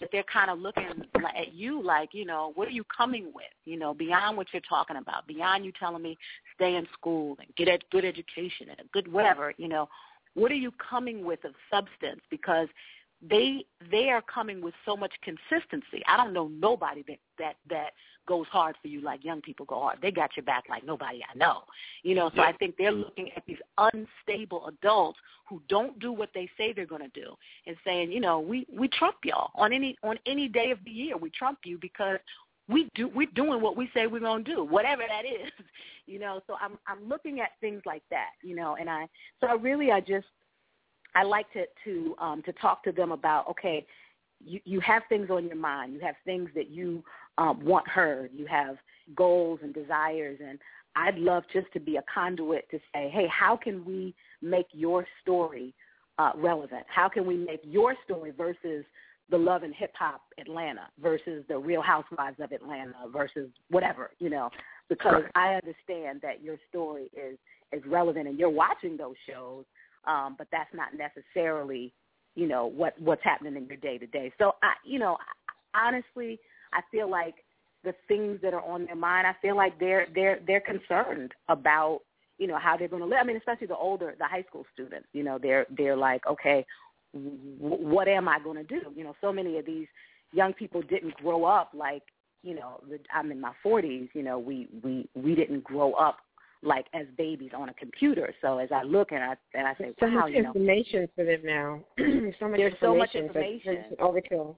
that 0.00 0.08
they're 0.12 0.24
kind 0.32 0.50
of 0.50 0.58
looking 0.58 0.84
at 0.84 1.52
you 1.52 1.82
like, 1.82 2.10
you 2.12 2.24
know, 2.24 2.52
what 2.54 2.68
are 2.68 2.72
you 2.72 2.84
coming 2.96 3.32
with? 3.34 3.44
You 3.64 3.78
know, 3.78 3.92
beyond 3.92 4.36
what 4.36 4.46
you're 4.52 4.62
talking 4.68 4.96
about, 4.96 5.26
beyond 5.26 5.64
you 5.64 5.72
telling 5.78 6.02
me 6.02 6.16
stay 6.54 6.76
in 6.76 6.86
school 6.94 7.36
and 7.38 7.54
get 7.56 7.68
a 7.68 7.78
good 7.90 8.04
education 8.04 8.68
and 8.70 8.80
a 8.80 8.84
good 8.92 9.10
whatever, 9.12 9.52
you 9.58 9.68
know, 9.68 9.88
what 10.34 10.50
are 10.50 10.56
you 10.56 10.72
coming 10.72 11.24
with 11.24 11.44
of 11.44 11.52
substance? 11.70 12.20
Because 12.30 12.68
they 13.28 13.64
they 13.90 14.08
are 14.08 14.22
coming 14.22 14.62
with 14.62 14.74
so 14.84 14.96
much 14.96 15.12
consistency. 15.22 16.02
I 16.08 16.16
don't 16.16 16.32
know 16.32 16.48
nobody 16.48 17.04
that 17.08 17.18
that 17.38 17.56
that 17.68 17.90
goes 18.26 18.46
hard 18.46 18.76
for 18.80 18.88
you 18.88 19.00
like 19.00 19.24
young 19.24 19.40
people 19.40 19.66
go 19.66 19.80
hard. 19.80 19.98
They 20.00 20.10
got 20.10 20.30
your 20.36 20.44
back 20.44 20.64
like 20.70 20.84
nobody 20.86 21.20
I 21.22 21.36
know. 21.36 21.62
You 22.02 22.14
know, 22.14 22.30
so 22.34 22.42
I 22.42 22.52
think 22.52 22.76
they're 22.78 22.92
looking 22.92 23.30
at 23.36 23.42
these 23.46 23.58
unstable 23.76 24.68
adults 24.68 25.18
who 25.48 25.60
don't 25.68 25.98
do 25.98 26.12
what 26.12 26.30
they 26.32 26.48
say 26.56 26.72
they're 26.72 26.86
going 26.86 27.02
to 27.02 27.20
do 27.20 27.34
and 27.66 27.76
saying, 27.84 28.12
you 28.12 28.20
know, 28.20 28.40
we 28.40 28.66
we 28.72 28.88
trump 28.88 29.16
y'all 29.24 29.50
on 29.54 29.72
any 29.72 29.96
on 30.02 30.18
any 30.26 30.48
day 30.48 30.70
of 30.70 30.78
the 30.84 30.90
year. 30.90 31.16
We 31.16 31.30
trump 31.30 31.58
you 31.64 31.76
because 31.78 32.18
we 32.68 32.88
do 32.94 33.08
we're 33.08 33.28
doing 33.34 33.60
what 33.60 33.76
we 33.76 33.90
say 33.92 34.06
we're 34.06 34.20
going 34.20 34.44
to 34.44 34.54
do, 34.54 34.64
whatever 34.64 35.02
that 35.08 35.24
is. 35.26 35.52
You 36.06 36.18
know, 36.18 36.40
so 36.48 36.56
I'm 36.60 36.76
I'm 36.88 37.08
looking 37.08 37.38
at 37.38 37.50
things 37.60 37.82
like 37.86 38.02
that, 38.10 38.30
you 38.42 38.56
know, 38.56 38.74
and 38.74 38.90
I 38.90 39.06
so 39.40 39.46
I 39.46 39.52
really 39.52 39.92
I 39.92 40.00
just 40.00 40.26
I 41.14 41.22
like 41.22 41.46
to 41.52 41.64
to 41.84 42.14
um 42.18 42.42
to 42.42 42.52
talk 42.54 42.82
to 42.84 42.92
them 42.92 43.12
about 43.12 43.48
okay, 43.50 43.86
you 44.44 44.60
you 44.64 44.80
have 44.80 45.02
things 45.08 45.30
on 45.30 45.46
your 45.46 45.56
mind, 45.56 45.94
you 45.94 46.00
have 46.00 46.16
things 46.24 46.48
that 46.54 46.70
you 46.70 47.02
um, 47.38 47.64
want 47.64 47.88
heard. 47.88 48.30
You 48.34 48.46
have 48.46 48.76
goals 49.14 49.60
and 49.62 49.72
desires, 49.74 50.38
and 50.46 50.58
I'd 50.96 51.18
love 51.18 51.44
just 51.52 51.72
to 51.72 51.80
be 51.80 51.96
a 51.96 52.04
conduit 52.12 52.68
to 52.70 52.78
say, 52.92 53.10
hey, 53.12 53.26
how 53.28 53.56
can 53.56 53.84
we 53.84 54.14
make 54.42 54.66
your 54.72 55.06
story 55.22 55.74
uh, 56.18 56.32
relevant? 56.36 56.84
How 56.88 57.08
can 57.08 57.26
we 57.26 57.36
make 57.36 57.60
your 57.64 57.94
story 58.04 58.32
versus 58.36 58.84
the 59.30 59.38
Love 59.38 59.62
and 59.62 59.74
Hip 59.74 59.92
Hop 59.98 60.22
Atlanta 60.38 60.88
versus 61.00 61.44
the 61.48 61.56
Real 61.56 61.82
Housewives 61.82 62.36
of 62.40 62.52
Atlanta 62.52 62.94
versus 63.12 63.48
whatever, 63.70 64.10
you 64.18 64.28
know, 64.28 64.50
because 64.88 65.22
right. 65.22 65.32
I 65.34 65.54
understand 65.54 66.20
that 66.22 66.42
your 66.42 66.56
story 66.68 67.10
is 67.14 67.38
is 67.72 67.82
relevant 67.86 68.26
and 68.26 68.36
you're 68.36 68.50
watching 68.50 68.96
those 68.96 69.14
shows, 69.28 69.64
um, 70.06 70.34
but 70.38 70.48
that's 70.50 70.72
not 70.74 70.88
necessarily, 70.96 71.92
you 72.34 72.46
know, 72.46 72.66
what 72.66 72.94
what's 73.00 73.24
happening 73.24 73.56
in 73.56 73.66
your 73.66 73.76
day 73.76 73.98
to 73.98 74.06
day. 74.06 74.32
So 74.38 74.54
I, 74.62 74.72
you 74.84 74.98
know, 74.98 75.16
honestly, 75.74 76.38
I 76.72 76.80
feel 76.90 77.10
like 77.10 77.34
the 77.84 77.94
things 78.08 78.38
that 78.42 78.54
are 78.54 78.64
on 78.64 78.86
their 78.86 78.96
mind, 78.96 79.26
I 79.26 79.34
feel 79.40 79.56
like 79.56 79.78
they're 79.78 80.06
they're 80.14 80.40
they're 80.46 80.60
concerned 80.60 81.32
about 81.48 82.00
you 82.38 82.46
know 82.46 82.58
how 82.58 82.76
they're 82.76 82.88
going 82.88 83.02
to 83.02 83.08
live. 83.08 83.18
I 83.20 83.24
mean, 83.24 83.36
especially 83.36 83.66
the 83.66 83.76
older, 83.76 84.14
the 84.18 84.26
high 84.26 84.44
school 84.48 84.64
students. 84.72 85.08
You 85.12 85.22
know, 85.22 85.38
they're 85.40 85.66
they're 85.76 85.96
like, 85.96 86.26
okay, 86.26 86.64
w- 87.12 87.36
what 87.60 88.08
am 88.08 88.28
I 88.28 88.38
going 88.42 88.56
to 88.56 88.64
do? 88.64 88.80
You 88.94 89.04
know, 89.04 89.14
so 89.20 89.32
many 89.32 89.58
of 89.58 89.66
these 89.66 89.86
young 90.32 90.52
people 90.52 90.82
didn't 90.82 91.16
grow 91.16 91.44
up 91.44 91.70
like 91.74 92.02
you 92.42 92.54
know. 92.54 92.80
I'm 93.14 93.30
in 93.30 93.40
my 93.40 93.52
40s. 93.64 94.08
You 94.14 94.22
know, 94.22 94.38
we 94.38 94.68
we 94.82 95.08
we 95.14 95.34
didn't 95.34 95.64
grow 95.64 95.92
up 95.92 96.18
like 96.62 96.86
as 96.92 97.06
babies 97.16 97.52
on 97.56 97.68
a 97.68 97.74
computer. 97.74 98.34
So 98.42 98.58
as 98.58 98.70
I 98.72 98.82
look 98.82 99.12
and 99.12 99.22
I 99.22 99.34
and 99.54 99.66
I 99.66 99.74
say, 99.74 99.92
so 99.98 100.06
wow, 100.06 100.20
much 100.20 100.32
you 100.32 100.42
know, 100.42 100.48
information 100.48 101.08
for 101.14 101.24
them 101.24 101.40
now. 101.44 101.80
so 102.38 102.48
much 102.48 102.58
there's 102.58 102.74
so 102.80 102.94
much 102.94 103.14
information. 103.14 103.84
Overkill. 103.98 104.56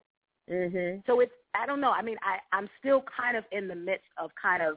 Mm-hmm. 0.50 1.00
So 1.06 1.20
it's 1.20 1.32
I 1.54 1.66
don't 1.66 1.80
know. 1.80 1.92
I 1.92 2.02
mean, 2.02 2.16
I 2.22 2.38
I'm 2.56 2.68
still 2.80 3.04
kind 3.16 3.36
of 3.36 3.44
in 3.52 3.68
the 3.68 3.74
midst 3.74 4.06
of 4.18 4.30
kind 4.40 4.62
of 4.62 4.76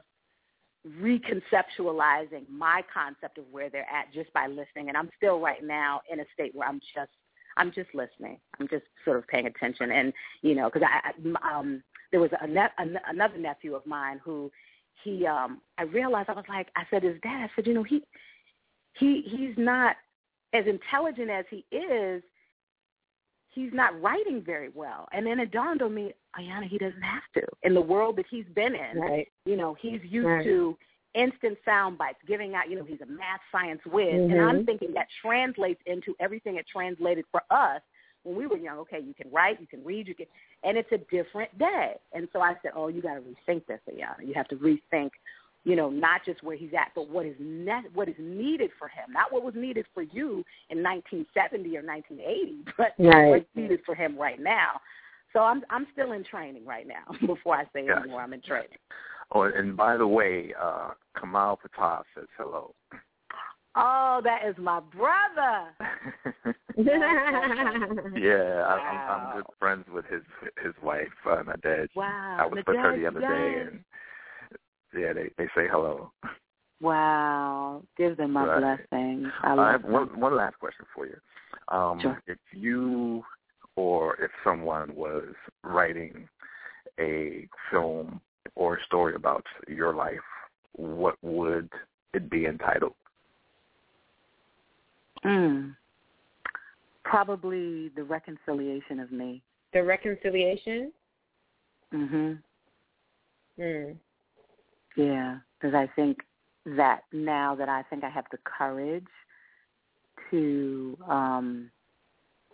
reconceptualizing 1.00 2.48
my 2.48 2.82
concept 2.94 3.38
of 3.38 3.44
where 3.50 3.68
they're 3.68 3.88
at 3.90 4.12
just 4.14 4.32
by 4.32 4.46
listening, 4.46 4.88
and 4.88 4.96
I'm 4.96 5.10
still 5.16 5.40
right 5.40 5.64
now 5.64 6.00
in 6.10 6.20
a 6.20 6.24
state 6.32 6.54
where 6.54 6.68
I'm 6.68 6.80
just 6.94 7.10
I'm 7.56 7.72
just 7.72 7.88
listening. 7.94 8.38
I'm 8.60 8.68
just 8.68 8.84
sort 9.04 9.18
of 9.18 9.26
paying 9.26 9.46
attention, 9.46 9.90
and 9.90 10.12
you 10.42 10.54
know, 10.54 10.70
because 10.72 10.86
I, 10.88 11.10
I 11.10 11.58
um 11.58 11.82
there 12.12 12.20
was 12.20 12.30
a, 12.40 12.46
ne- 12.46 12.60
a 12.60 12.84
another 13.08 13.38
nephew 13.38 13.74
of 13.74 13.84
mine 13.84 14.20
who 14.24 14.50
he 15.02 15.26
um 15.26 15.60
I 15.78 15.82
realized 15.82 16.28
I 16.28 16.34
was 16.34 16.44
like 16.48 16.68
I 16.76 16.84
said 16.90 17.02
his 17.02 17.20
dad 17.22 17.44
I 17.44 17.50
said 17.54 17.66
you 17.66 17.74
know 17.74 17.82
he 17.82 18.02
he 18.98 19.22
he's 19.26 19.54
not 19.56 19.96
as 20.52 20.64
intelligent 20.66 21.30
as 21.30 21.44
he 21.50 21.64
is 21.74 22.22
he's 23.56 23.72
not 23.72 24.00
writing 24.00 24.42
very 24.44 24.68
well. 24.72 25.08
And 25.12 25.26
then 25.26 25.40
it 25.40 25.50
dawned 25.50 25.82
on 25.82 25.94
me, 25.94 26.12
Ayanna, 26.38 26.68
he 26.68 26.78
doesn't 26.78 27.02
have 27.02 27.22
to. 27.34 27.42
In 27.62 27.74
the 27.74 27.80
world 27.80 28.16
that 28.16 28.26
he's 28.30 28.44
been 28.54 28.74
in, 28.74 29.00
right. 29.00 29.26
you 29.46 29.56
know, 29.56 29.74
he's 29.80 30.00
used 30.04 30.26
right. 30.26 30.44
to 30.44 30.76
instant 31.14 31.56
sound 31.64 31.96
bites, 31.96 32.18
giving 32.28 32.54
out, 32.54 32.68
you 32.68 32.76
know, 32.76 32.84
he's 32.84 33.00
a 33.00 33.06
math 33.06 33.40
science 33.50 33.80
whiz. 33.86 34.08
Mm-hmm. 34.08 34.32
And 34.32 34.40
I'm 34.42 34.66
thinking 34.66 34.92
that 34.92 35.06
translates 35.22 35.80
into 35.86 36.14
everything 36.20 36.56
it 36.56 36.66
translated 36.70 37.24
for 37.32 37.40
us 37.50 37.80
when 38.26 38.36
we 38.36 38.46
were 38.46 38.56
young. 38.56 38.78
Okay, 38.78 39.00
you 39.00 39.14
can 39.14 39.30
write, 39.30 39.60
you 39.60 39.66
can 39.66 39.84
read, 39.84 40.08
you 40.08 40.14
can, 40.14 40.26
and 40.64 40.76
it's 40.76 40.90
a 40.92 40.98
different 40.98 41.56
day. 41.58 41.94
And 42.12 42.28
so 42.32 42.40
I 42.40 42.54
said, 42.62 42.72
oh, 42.74 42.88
you 42.88 43.00
got 43.00 43.14
to 43.14 43.20
rethink 43.20 43.66
this, 43.66 43.80
Ayanna. 43.88 44.26
You 44.26 44.34
have 44.34 44.48
to 44.48 44.56
rethink 44.56 45.10
you 45.66 45.74
know, 45.74 45.90
not 45.90 46.20
just 46.24 46.44
where 46.44 46.56
he's 46.56 46.70
at, 46.74 46.92
but 46.94 47.10
what 47.10 47.26
is 47.26 47.34
ne- 47.40 47.88
what 47.92 48.08
is 48.08 48.14
needed 48.20 48.70
for 48.78 48.86
him, 48.86 49.12
not 49.12 49.32
what 49.32 49.42
was 49.42 49.54
needed 49.56 49.84
for 49.92 50.04
you 50.04 50.44
in 50.70 50.80
1970 50.80 51.76
or 51.76 51.82
1980, 51.82 52.64
but 52.78 52.92
right. 53.00 53.28
what's 53.28 53.44
needed 53.56 53.80
for 53.84 53.96
him 53.96 54.16
right 54.16 54.40
now. 54.40 54.80
So 55.32 55.40
I'm 55.40 55.62
I'm 55.68 55.88
still 55.92 56.12
in 56.12 56.22
training 56.22 56.64
right 56.64 56.86
now. 56.86 57.04
Before 57.26 57.56
I 57.56 57.64
say 57.72 57.88
Gotcha. 57.88 58.02
anymore, 58.02 58.22
I'm 58.22 58.32
in 58.32 58.42
training. 58.42 58.78
Oh, 59.32 59.42
and 59.42 59.76
by 59.76 59.96
the 59.96 60.06
way, 60.06 60.54
uh, 60.58 60.90
Kamal 61.18 61.58
Patah 61.58 62.02
says 62.14 62.28
hello. 62.38 62.72
Oh, 63.76 64.20
that 64.24 64.46
is 64.48 64.56
my 64.58 64.80
brother. 64.80 65.74
yeah, 68.16 68.64
I, 68.66 68.74
I'm, 68.74 68.96
Wow. 68.96 69.30
I'm 69.32 69.36
good 69.36 69.46
friends 69.58 69.84
with 69.92 70.04
his 70.06 70.22
his 70.64 70.74
wife, 70.82 71.08
uh, 71.28 71.42
dad. 71.62 71.88
Wow. 71.94 72.36
I 72.40 72.46
was 72.46 72.62
with 72.66 72.76
her 72.76 72.96
the 72.96 73.06
other 73.06 73.20
day, 73.20 73.62
and 73.66 73.84
yeah, 74.98 75.12
they 75.12 75.30
they 75.36 75.46
say 75.54 75.68
hello. 75.70 76.10
Wow. 76.80 77.82
Give 77.96 78.16
them 78.16 78.32
my 78.32 78.46
Right. 78.46 78.78
blessings. 78.90 79.26
I 79.42 79.50
I 79.50 79.54
love 79.54 79.72
have 79.72 79.82
them. 79.82 79.92
one 79.92 80.20
one 80.20 80.36
last 80.36 80.58
question 80.58 80.86
for 80.94 81.06
you. 81.06 81.16
Um, 81.68 82.00
Sure. 82.00 82.22
If 82.26 82.38
you 82.52 83.24
or 83.76 84.16
if 84.16 84.30
someone 84.42 84.94
was 84.94 85.34
writing 85.64 86.28
a 86.98 87.46
film 87.70 88.20
or 88.54 88.76
a 88.76 88.84
story 88.84 89.14
about 89.14 89.44
your 89.68 89.94
life, 89.94 90.24
what 90.72 91.16
would 91.22 91.70
it 92.14 92.30
be 92.30 92.46
entitled? 92.46 92.94
Mm. 95.24 95.74
Probably 97.04 97.90
the 97.90 98.02
reconciliation 98.04 99.00
of 99.00 99.12
me. 99.12 99.42
the 99.72 99.82
reconciliation. 99.82 100.92
Mhm. 101.92 102.42
Mm. 103.58 103.96
Yeah, 104.96 105.38
because 105.58 105.74
I 105.74 105.86
think 105.94 106.18
that 106.64 107.02
now 107.12 107.54
that 107.54 107.68
I 107.68 107.82
think 107.84 108.02
I 108.04 108.08
have 108.08 108.24
the 108.30 108.38
courage 108.38 109.06
to 110.30 110.96
um 111.08 111.70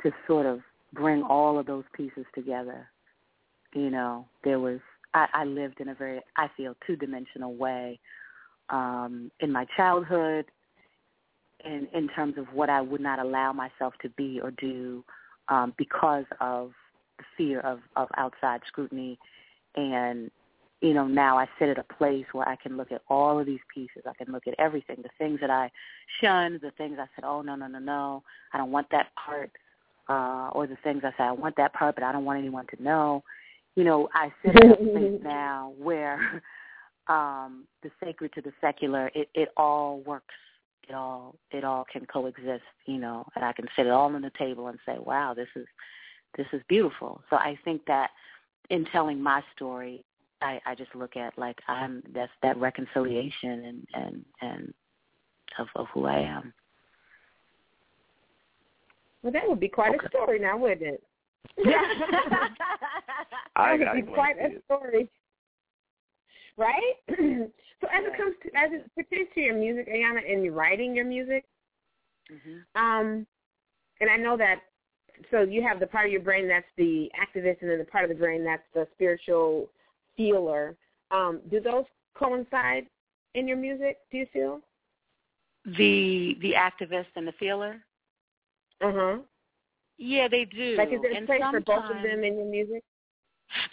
to 0.03 0.11
sort 0.27 0.46
of 0.46 0.61
bring 0.92 1.22
all 1.22 1.59
of 1.59 1.66
those 1.66 1.85
pieces 1.94 2.27
together. 2.35 2.88
You 3.75 3.90
know, 3.90 4.27
there 4.42 4.59
was 4.59 4.81
I, 5.14 5.29
I 5.33 5.44
lived 5.44 5.81
in 5.81 5.88
a 5.90 5.94
very 5.94 6.20
I 6.37 6.48
feel 6.57 6.75
two 6.87 6.96
dimensional 6.96 7.55
way 7.55 8.01
um 8.70 9.31
in 9.40 9.53
my 9.53 9.64
childhood 9.77 10.46
in 11.64 11.88
in 11.94 12.09
terms 12.09 12.38
of 12.38 12.46
what 12.53 12.71
I 12.71 12.81
would 12.81 13.00
not 13.00 13.19
allow 13.19 13.52
myself 13.52 13.94
to 14.02 14.08
be 14.10 14.40
or 14.42 14.50
do 14.52 15.04
um 15.48 15.75
because 15.77 16.25
of 16.40 16.73
the 17.19 17.25
fear 17.37 17.60
of 17.60 17.81
of 17.96 18.08
outside 18.17 18.60
scrutiny 18.69 19.19
and 19.77 20.31
you 20.83 20.94
know, 20.94 21.06
now 21.06 21.38
I 21.38 21.46
sit 21.60 21.69
at 21.69 21.79
a 21.79 21.94
place 21.94 22.27
where 22.33 22.46
I 22.46 22.56
can 22.56 22.77
look 22.77 22.90
at 22.90 23.02
all 23.08 23.38
of 23.38 23.46
these 23.46 23.60
pieces. 23.73 24.02
I 24.04 24.13
can 24.15 24.33
look 24.33 24.48
at 24.48 24.54
everything, 24.58 24.96
the 25.00 25.10
things 25.17 25.38
that 25.40 25.48
I 25.48 25.71
shunned, 26.21 26.60
the 26.60 26.73
things 26.73 26.98
I 27.00 27.06
said, 27.15 27.25
oh, 27.25 27.40
no, 27.40 27.54
no, 27.54 27.69
no, 27.69 27.79
no, 27.79 28.23
I 28.52 28.58
don't 28.58 28.73
want 28.73 28.88
that 28.90 29.13
part, 29.15 29.52
uh, 30.08 30.48
or 30.52 30.67
the 30.67 30.77
things 30.83 31.02
I 31.04 31.13
said, 31.17 31.27
I 31.27 31.33
want 31.33 31.54
that 31.56 31.73
part, 31.73 31.94
but 31.94 32.02
I 32.02 32.10
don't 32.10 32.25
want 32.25 32.40
anyone 32.40 32.67
to 32.75 32.83
know. 32.83 33.23
You 33.77 33.85
know, 33.85 34.08
I 34.13 34.33
sit 34.44 34.56
at 34.56 34.73
a 34.73 34.77
place 34.92 35.21
now 35.23 35.73
where 35.79 36.42
um, 37.08 37.65
the 37.85 37.90
sacred 38.02 38.33
to 38.35 38.40
the 38.40 38.52
secular, 38.60 39.08
it, 39.15 39.29
it 39.35 39.50
all 39.56 40.00
works. 40.00 40.35
It 40.88 40.94
all 40.94 41.37
it 41.50 41.64
all 41.64 41.85
can 41.90 42.06
coexist, 42.06 42.64
you 42.87 42.98
know, 42.98 43.24
and 43.37 43.44
I 43.44 43.52
can 43.52 43.66
sit 43.76 43.87
it 43.87 43.92
all 43.92 44.12
on 44.14 44.20
the 44.20 44.33
table 44.38 44.68
and 44.68 44.78
say, 44.85 44.96
wow, 44.98 45.33
this 45.35 45.48
is 45.54 45.66
this 46.37 46.46
is 46.52 46.60
beautiful. 46.68 47.22
So 47.30 47.37
I 47.37 47.58
think 47.64 47.83
that 47.87 48.10
in 48.70 48.85
telling 48.87 49.20
my 49.22 49.42
story, 49.54 50.04
I, 50.40 50.60
I 50.66 50.74
just 50.74 50.94
look 50.94 51.16
at 51.16 51.37
like 51.38 51.58
I'm 51.68 52.02
that's 52.14 52.33
that 52.42 52.56
reconciliation 52.56 53.64
and 53.64 53.87
and 53.94 54.24
and 54.40 54.74
of, 55.58 55.68
of 55.76 55.87
who 55.92 56.06
I 56.06 56.18
am. 56.18 56.52
Well, 59.22 59.33
that 59.33 59.46
would 59.46 59.60
be 59.60 59.68
quite 59.68 59.94
Okay. 59.94 60.06
a 60.06 60.08
story 60.08 60.38
now, 60.40 60.56
wouldn't 60.56 60.83
it? 60.83 61.02
I 63.56 63.76
that 63.76 63.85
gotta 63.85 63.96
would 63.96 64.06
be 64.06 64.12
quite 64.12 64.37
a 64.38 64.60
story, 64.64 65.08
right? 66.57 66.94
so 67.09 67.88
as 67.92 68.05
it 68.05 68.17
comes 68.17 68.35
to 68.42 68.48
as 68.57 68.71
it 68.73 68.90
pertains 68.94 69.29
to 69.35 69.40
your 69.40 69.57
music, 69.57 69.88
Ayanna, 69.88 70.21
and 70.31 70.44
you 70.44 70.53
writing 70.53 70.94
your 70.94 71.05
music, 71.05 71.44
hmm 72.29 72.59
um, 72.75 73.27
and 74.00 74.11
I 74.11 74.17
know 74.17 74.37
that. 74.37 74.61
So 75.31 75.42
you 75.42 75.63
have 75.63 75.79
the 75.79 75.87
part 75.87 76.07
of 76.07 76.13
your 76.13 76.23
brain 76.23 76.48
that's 76.48 76.67
the 76.77 77.11
activist, 77.21 77.61
and 77.61 77.71
then 77.71 77.79
the 77.79 77.85
part 77.85 78.05
of 78.05 78.09
the 78.09 78.17
brain 78.17 78.44
that's 78.44 78.63
the 78.75 78.87
spiritual 78.94 79.69
feeler. 80.17 80.77
Um, 81.11 81.40
do 81.50 81.61
those 81.61 81.85
coincide 82.15 82.87
in 83.35 83.46
your 83.46 83.57
music? 83.59 83.98
Do 84.11 84.19
you 84.19 84.27
feel? 84.33 84.61
The 85.65 86.37
the 86.40 86.55
activist 86.55 87.07
and 87.15 87.27
the 87.27 87.33
feeler. 87.38 87.85
Uh 88.81 88.92
huh. 88.92 89.19
Yeah, 89.98 90.27
they 90.29 90.44
do. 90.44 90.77
Like, 90.77 90.92
is 90.92 91.00
there 91.03 91.13
a 91.13 91.27
place 91.27 91.40
for 91.50 91.61
both 91.61 91.85
of 91.85 92.03
them 92.03 92.25
in 92.25 92.37
your 92.37 92.46
music? 92.50 92.83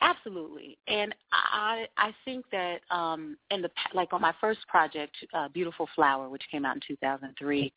Absolutely, 0.02 0.78
and 0.88 1.14
I 1.32 1.86
I 1.98 2.14
think 2.26 2.46
that 2.52 2.80
um 2.92 3.38
in 3.52 3.62
the 3.62 3.70
like 3.94 4.14
on 4.14 4.22
my 4.22 4.34
first 4.42 4.68
project, 4.68 5.16
uh, 5.34 5.48
Beautiful 5.50 5.88
Flower, 5.96 6.30
which 6.30 6.44
came 6.52 6.66
out 6.66 6.76
in 6.76 6.82
2003, 6.88 7.72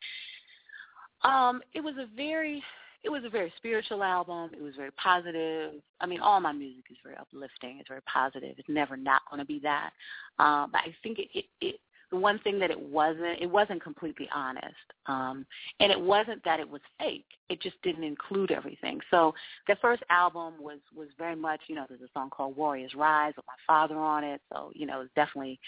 um, 1.23 1.63
it 1.75 1.81
was 1.81 1.95
a 1.99 2.07
very 2.17 2.63
it 3.05 3.11
was 3.11 3.25
a 3.25 3.31
very 3.31 3.53
spiritual 3.57 4.03
album. 4.03 4.51
It 4.57 4.63
was 4.63 4.77
very 4.77 4.93
positive. 4.93 5.73
I 6.01 6.07
mean, 6.07 6.21
all 6.21 6.41
my 6.41 6.53
music 6.53 6.85
is 6.91 6.99
very 7.03 7.17
uplifting. 7.17 7.79
It's 7.79 7.89
very 7.89 8.03
positive. 8.03 8.55
It's 8.59 8.69
never 8.69 8.97
not 8.97 9.23
going 9.29 9.41
to 9.41 9.47
be 9.47 9.59
that. 9.61 9.91
Um, 10.39 10.71
but 10.71 10.83
I 10.83 10.95
think 11.03 11.19
it, 11.19 11.29
it, 11.35 11.45
it 11.61 11.81
the 12.13 12.19
one 12.19 12.39
thing 12.41 12.59
that 12.61 12.71
it 12.71 12.79
wasn't 12.79 13.41
it 13.41 13.51
wasn't 13.51 13.83
completely 13.83 14.29
honest 14.33 14.67
um 15.07 15.45
and 15.81 15.91
it 15.91 16.01
wasn't 16.01 16.45
that 16.45 16.61
it 16.61 16.69
was 16.69 16.83
fake. 17.01 17.25
It 17.49 17.61
just 17.61 17.81
didn't 17.83 18.05
include 18.05 18.53
everything. 18.53 19.01
So 19.11 19.35
the 19.67 19.77
first 19.81 20.03
album 20.11 20.55
was 20.61 20.79
was 20.95 21.09
very 21.19 21.35
much 21.35 21.63
you 21.67 21.75
know 21.75 21.87
there's 21.89 22.03
a 22.03 22.13
song 22.15 22.31
called 22.31 22.57
warriors 22.57 22.93
rise 22.95 23.33
with 23.35 23.47
my 23.47 23.55
father 23.67 23.97
on 23.97 24.23
it. 24.23 24.41
So 24.53 24.71
you 24.75 24.87
know 24.87 25.01
it's 25.01 25.11
definitely 25.17 25.59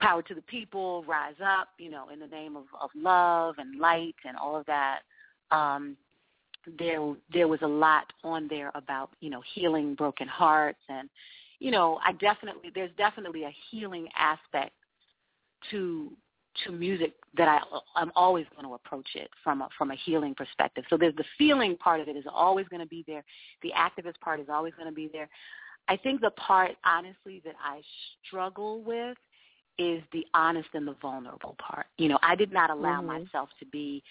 power 0.00 0.22
to 0.22 0.34
the 0.34 0.42
people 0.42 1.04
rise 1.04 1.34
up 1.44 1.68
you 1.78 1.90
know 1.90 2.08
in 2.08 2.18
the 2.18 2.26
name 2.26 2.56
of 2.56 2.64
of 2.80 2.90
love 2.96 3.56
and 3.58 3.78
light 3.78 4.16
and 4.26 4.36
all 4.36 4.56
of 4.56 4.66
that. 4.66 5.00
Um 5.50 5.96
there 6.78 7.14
there 7.32 7.48
was 7.48 7.60
a 7.62 7.68
lot 7.68 8.12
on 8.24 8.48
there 8.48 8.72
about 8.74 9.10
you 9.20 9.30
know 9.30 9.42
healing 9.54 9.94
broken 9.94 10.28
hearts 10.28 10.80
and 10.88 11.08
you 11.58 11.70
know 11.70 11.98
i 12.04 12.12
definitely 12.12 12.70
there's 12.74 12.90
definitely 12.98 13.44
a 13.44 13.54
healing 13.70 14.08
aspect 14.16 14.72
to 15.70 16.12
to 16.64 16.72
music 16.72 17.14
that 17.36 17.48
I 17.48 17.60
I'm 17.96 18.10
always 18.16 18.46
going 18.54 18.66
to 18.66 18.74
approach 18.74 19.08
it 19.14 19.30
from 19.44 19.62
a 19.62 19.68
from 19.78 19.90
a 19.90 19.94
healing 19.94 20.34
perspective. 20.34 20.84
So 20.90 20.96
there's 20.96 21.14
the 21.16 21.24
feeling 21.38 21.76
part 21.76 22.00
of 22.00 22.08
it 22.08 22.16
is 22.16 22.24
always 22.32 22.66
going 22.68 22.80
to 22.80 22.88
be 22.88 23.04
there. 23.06 23.24
The 23.62 23.72
activist 23.76 24.18
part 24.20 24.40
is 24.40 24.46
always 24.48 24.74
going 24.74 24.88
to 24.88 24.94
be 24.94 25.08
there. 25.12 25.28
I 25.88 25.96
think 25.96 26.20
the 26.20 26.30
part 26.32 26.72
honestly 26.84 27.40
that 27.44 27.54
I 27.62 27.80
struggle 28.26 28.82
with 28.82 29.16
is 29.78 30.02
the 30.12 30.26
honest 30.34 30.68
and 30.74 30.86
the 30.86 30.96
vulnerable 31.00 31.56
part. 31.58 31.86
You 31.98 32.08
know, 32.08 32.18
I 32.22 32.34
did 32.34 32.52
not 32.52 32.70
allow 32.70 33.00
Mhm. 33.00 33.06
myself 33.06 33.48
to 33.60 33.66
be 33.66 34.02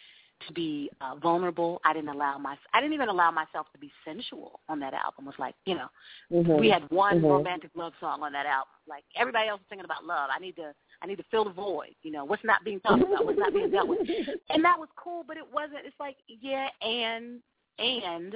to 0.48 0.54
be 0.54 0.90
uh, 1.02 1.16
vulnerable. 1.16 1.82
I 1.84 1.92
didn't 1.92 2.10
allow 2.10 2.38
my 2.38 2.58
I 2.74 2.80
didn't 2.80 2.94
even 2.94 3.10
allow 3.10 3.30
myself 3.30 3.68
to 3.74 3.78
be 3.78 3.92
sensual 4.06 4.62
on 4.70 4.80
that 4.80 4.94
album. 4.94 5.26
It 5.26 5.28
was 5.28 5.40
like, 5.40 5.56
you 5.66 5.76
know, 5.76 5.90
Mm-hmm. 6.32 6.58
we 6.60 6.70
had 6.70 6.90
one 6.92 7.22
Mhm. 7.22 7.30
romantic 7.30 7.72
love 7.76 7.94
song 8.00 8.24
on 8.24 8.32
that 8.32 8.46
album. 8.46 8.74
Like 8.88 9.04
everybody 9.16 9.50
else 9.50 9.62
is 9.62 9.68
singing 9.68 9.86
about 9.86 10.06
love. 10.06 10.30
I 10.34 10.40
need 10.40 10.56
to 10.56 10.74
I 11.02 11.08
need 11.08 11.18
to 11.18 11.24
fill 11.32 11.46
the 11.46 11.52
void. 11.52 11.96
You 12.04 12.12
know, 12.12 12.26
what's 12.26 12.44
not 12.44 12.64
being 12.64 12.80
talked 12.82 13.02
about, 13.02 13.26
what's 13.26 13.40
not 13.40 13.54
being 13.54 13.72
dealt 13.72 13.88
with. 13.88 14.00
And 14.50 14.64
that 14.66 14.78
was 14.80 14.90
cool, 14.96 15.24
but 15.28 15.38
it 15.38 15.44
wasn't 15.54 15.86
it's 15.86 16.00
like, 16.00 16.18
yeah, 16.28 16.68
and 16.82 17.40
and 17.78 18.36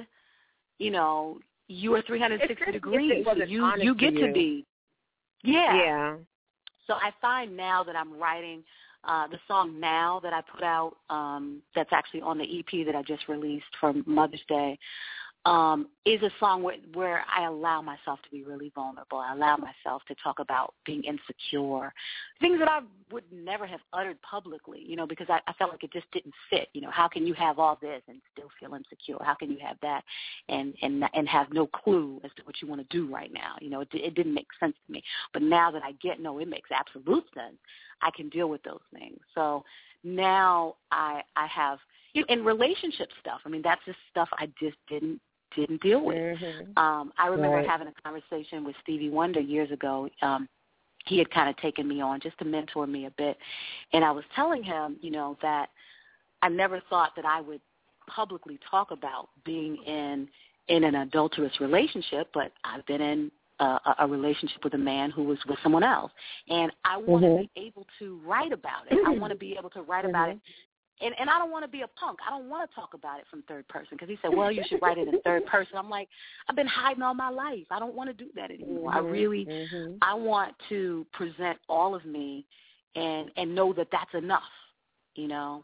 you 0.79 0.91
know, 0.91 1.39
you 1.67 1.93
are 1.95 2.01
three 2.03 2.19
hundred 2.19 2.41
and 2.41 2.49
sixty 2.49 2.63
Especially 2.77 2.77
if 2.77 2.83
it 2.83 2.89
degrees. 2.91 3.25
wasn't 3.25 3.49
You 3.49 3.71
you 3.77 3.93
to 3.93 3.99
get 3.99 4.13
you. 4.13 4.27
to 4.27 4.33
be 4.33 4.65
Yeah. 5.43 5.75
Yeah. 5.75 6.15
So 6.87 6.93
I 6.95 7.11
find 7.21 7.55
now 7.55 7.83
that 7.83 7.95
I'm 7.95 8.17
writing 8.19 8.63
uh, 9.05 9.27
the 9.27 9.39
song 9.47 9.79
now 9.79 10.19
that 10.21 10.33
I 10.33 10.41
put 10.41 10.63
out, 10.63 10.95
um, 11.09 11.61
that's 11.75 11.91
actually 11.91 12.21
on 12.21 12.37
the 12.37 12.59
EP 12.59 12.85
that 12.85 12.95
I 12.95 13.01
just 13.01 13.27
released 13.27 13.65
for 13.79 13.93
Mother's 14.05 14.41
Day, 14.47 14.77
um, 15.45 15.87
is 16.05 16.21
a 16.21 16.29
song 16.39 16.63
where, 16.63 16.77
where 16.93 17.25
I 17.35 17.45
allow 17.45 17.81
myself 17.81 18.19
to 18.23 18.29
be 18.31 18.43
really 18.43 18.71
vulnerable. 18.73 19.17
I 19.17 19.33
allow 19.33 19.57
myself 19.57 20.01
to 20.07 20.15
talk 20.23 20.39
about 20.39 20.73
being 20.85 21.03
insecure, 21.03 21.93
things 22.39 22.59
that 22.59 22.69
I 22.69 22.79
would 23.11 23.25
never 23.29 23.65
have 23.67 23.81
uttered 23.91 24.21
publicly, 24.21 24.81
you 24.85 24.95
know, 24.95 25.05
because 25.05 25.27
I, 25.29 25.39
I 25.45 25.53
felt 25.53 25.71
like 25.71 25.83
it 25.83 25.91
just 25.91 26.09
didn't 26.11 26.33
fit. 26.49 26.69
You 26.73 26.79
know, 26.79 26.91
how 26.91 27.09
can 27.09 27.27
you 27.27 27.33
have 27.33 27.59
all 27.59 27.77
this 27.81 28.01
and 28.07 28.21
still 28.31 28.49
feel 28.57 28.73
insecure? 28.73 29.17
How 29.21 29.33
can 29.33 29.51
you 29.51 29.57
have 29.61 29.75
that 29.81 30.03
and 30.47 30.73
and 30.81 31.03
and 31.13 31.27
have 31.27 31.51
no 31.51 31.67
clue 31.67 32.21
as 32.23 32.31
to 32.37 32.43
what 32.43 32.61
you 32.61 32.69
want 32.69 32.89
to 32.89 32.97
do 32.97 33.13
right 33.13 33.31
now? 33.33 33.55
You 33.59 33.69
know, 33.69 33.81
it, 33.81 33.89
it 33.93 34.15
didn't 34.15 34.33
make 34.33 34.47
sense 34.61 34.75
to 34.85 34.93
me. 34.93 35.03
But 35.33 35.41
now 35.41 35.71
that 35.71 35.83
I 35.83 35.91
get, 36.01 36.21
no, 36.21 36.39
it 36.39 36.47
makes 36.47 36.69
absolute 36.71 37.25
sense. 37.35 37.57
I 38.01 38.11
can 38.15 38.29
deal 38.29 38.49
with 38.49 38.63
those 38.63 38.81
things. 38.93 39.19
So 39.35 39.65
now 40.05 40.75
I 40.89 41.21
I 41.35 41.47
have 41.47 41.79
you 42.13 42.21
know, 42.21 42.33
in 42.33 42.45
relationship 42.45 43.09
stuff. 43.19 43.41
I 43.45 43.49
mean, 43.49 43.61
that's 43.61 43.81
just 43.85 43.97
stuff 44.09 44.29
I 44.37 44.47
just 44.59 44.77
didn't 44.87 45.19
didn't 45.55 45.81
deal 45.81 46.03
with. 46.03 46.17
Mhm. 46.17 46.77
Um, 46.77 47.13
I 47.17 47.27
remember 47.27 47.57
Right. 47.57 47.67
having 47.67 47.87
a 47.87 47.93
conversation 48.01 48.63
with 48.63 48.75
Stevie 48.81 49.09
Wonder 49.09 49.39
years 49.39 49.71
ago. 49.71 50.09
Um, 50.21 50.47
he 51.05 51.17
had 51.17 51.29
kind 51.31 51.49
of 51.49 51.57
taken 51.57 51.87
me 51.87 52.01
on 52.01 52.19
just 52.21 52.37
to 52.39 52.45
mentor 52.45 52.87
me 52.87 53.05
a 53.05 53.11
bit. 53.11 53.37
And 53.91 54.05
I 54.05 54.11
was 54.11 54.23
telling 54.35 54.63
him, 54.63 54.97
you 55.01 55.11
know, 55.11 55.37
that 55.41 55.69
I 56.41 56.49
never 56.49 56.79
thought 56.89 57.15
that 57.15 57.25
I 57.25 57.41
would 57.41 57.61
publicly 58.07 58.59
talk 58.69 58.91
about 58.91 59.29
being 59.43 59.77
in 59.83 60.29
in 60.69 60.85
an 60.85 60.95
adulterous 60.95 61.59
relationship, 61.59 62.29
but 62.33 62.53
I've 62.63 62.85
been 62.85 63.01
in 63.01 63.31
a, 63.59 63.95
a 63.99 64.07
relationship 64.07 64.63
with 64.63 64.73
a 64.75 64.77
man 64.77 65.11
who 65.11 65.23
was 65.23 65.37
with 65.45 65.59
someone 65.61 65.83
else, 65.83 66.11
and 66.47 66.71
I 66.85 66.97
want 66.97 67.23
Mhm. 67.25 67.37
to 67.37 67.43
be 67.43 67.61
able 67.61 67.85
to 67.99 68.17
write 68.25 68.53
about 68.53 68.89
it. 68.89 68.97
I 69.05 69.11
want 69.11 69.31
to 69.31 69.37
be 69.37 69.57
able 69.57 69.69
to 69.71 69.81
write 69.81 70.05
about 70.05 70.29
it, 70.29 70.39
and 71.01 71.13
and 71.19 71.29
I 71.29 71.37
don't 71.37 71.51
want 71.51 71.63
to 71.63 71.69
be 71.69 71.81
a 71.81 71.87
punk. 71.87 72.19
I 72.25 72.29
don't 72.29 72.49
want 72.49 72.69
to 72.69 72.75
talk 72.75 72.93
about 72.93 73.19
it 73.19 73.25
from 73.29 73.43
third 73.43 73.67
person 73.67 73.89
because 73.91 74.09
he 74.09 74.17
said, 74.21 74.35
well, 74.35 74.51
you 74.51 74.63
should 74.67 74.81
write 74.81 74.97
it 74.97 75.07
in 75.07 75.19
third 75.21 75.45
person. 75.45 75.77
I'm 75.77 75.89
like, 75.89 76.07
I've 76.47 76.55
been 76.55 76.67
hiding 76.67 77.03
all 77.03 77.13
my 77.13 77.29
life. 77.29 77.65
I 77.71 77.79
don't 77.79 77.95
want 77.95 78.09
to 78.09 78.13
do 78.13 78.29
that 78.35 78.51
anymore. 78.51 78.93
I 78.93 78.99
Mhm, 78.99 79.11
really, 79.11 79.45
mhm. 79.45 79.97
I 80.01 80.13
want 80.13 80.55
to 80.69 81.05
present 81.13 81.59
all 81.67 81.95
of 81.95 82.05
me, 82.05 82.45
and 82.95 83.31
and 83.37 83.53
know 83.53 83.73
that 83.73 83.87
that's 83.91 84.13
enough, 84.13 84.43
you 85.15 85.27
know. 85.27 85.63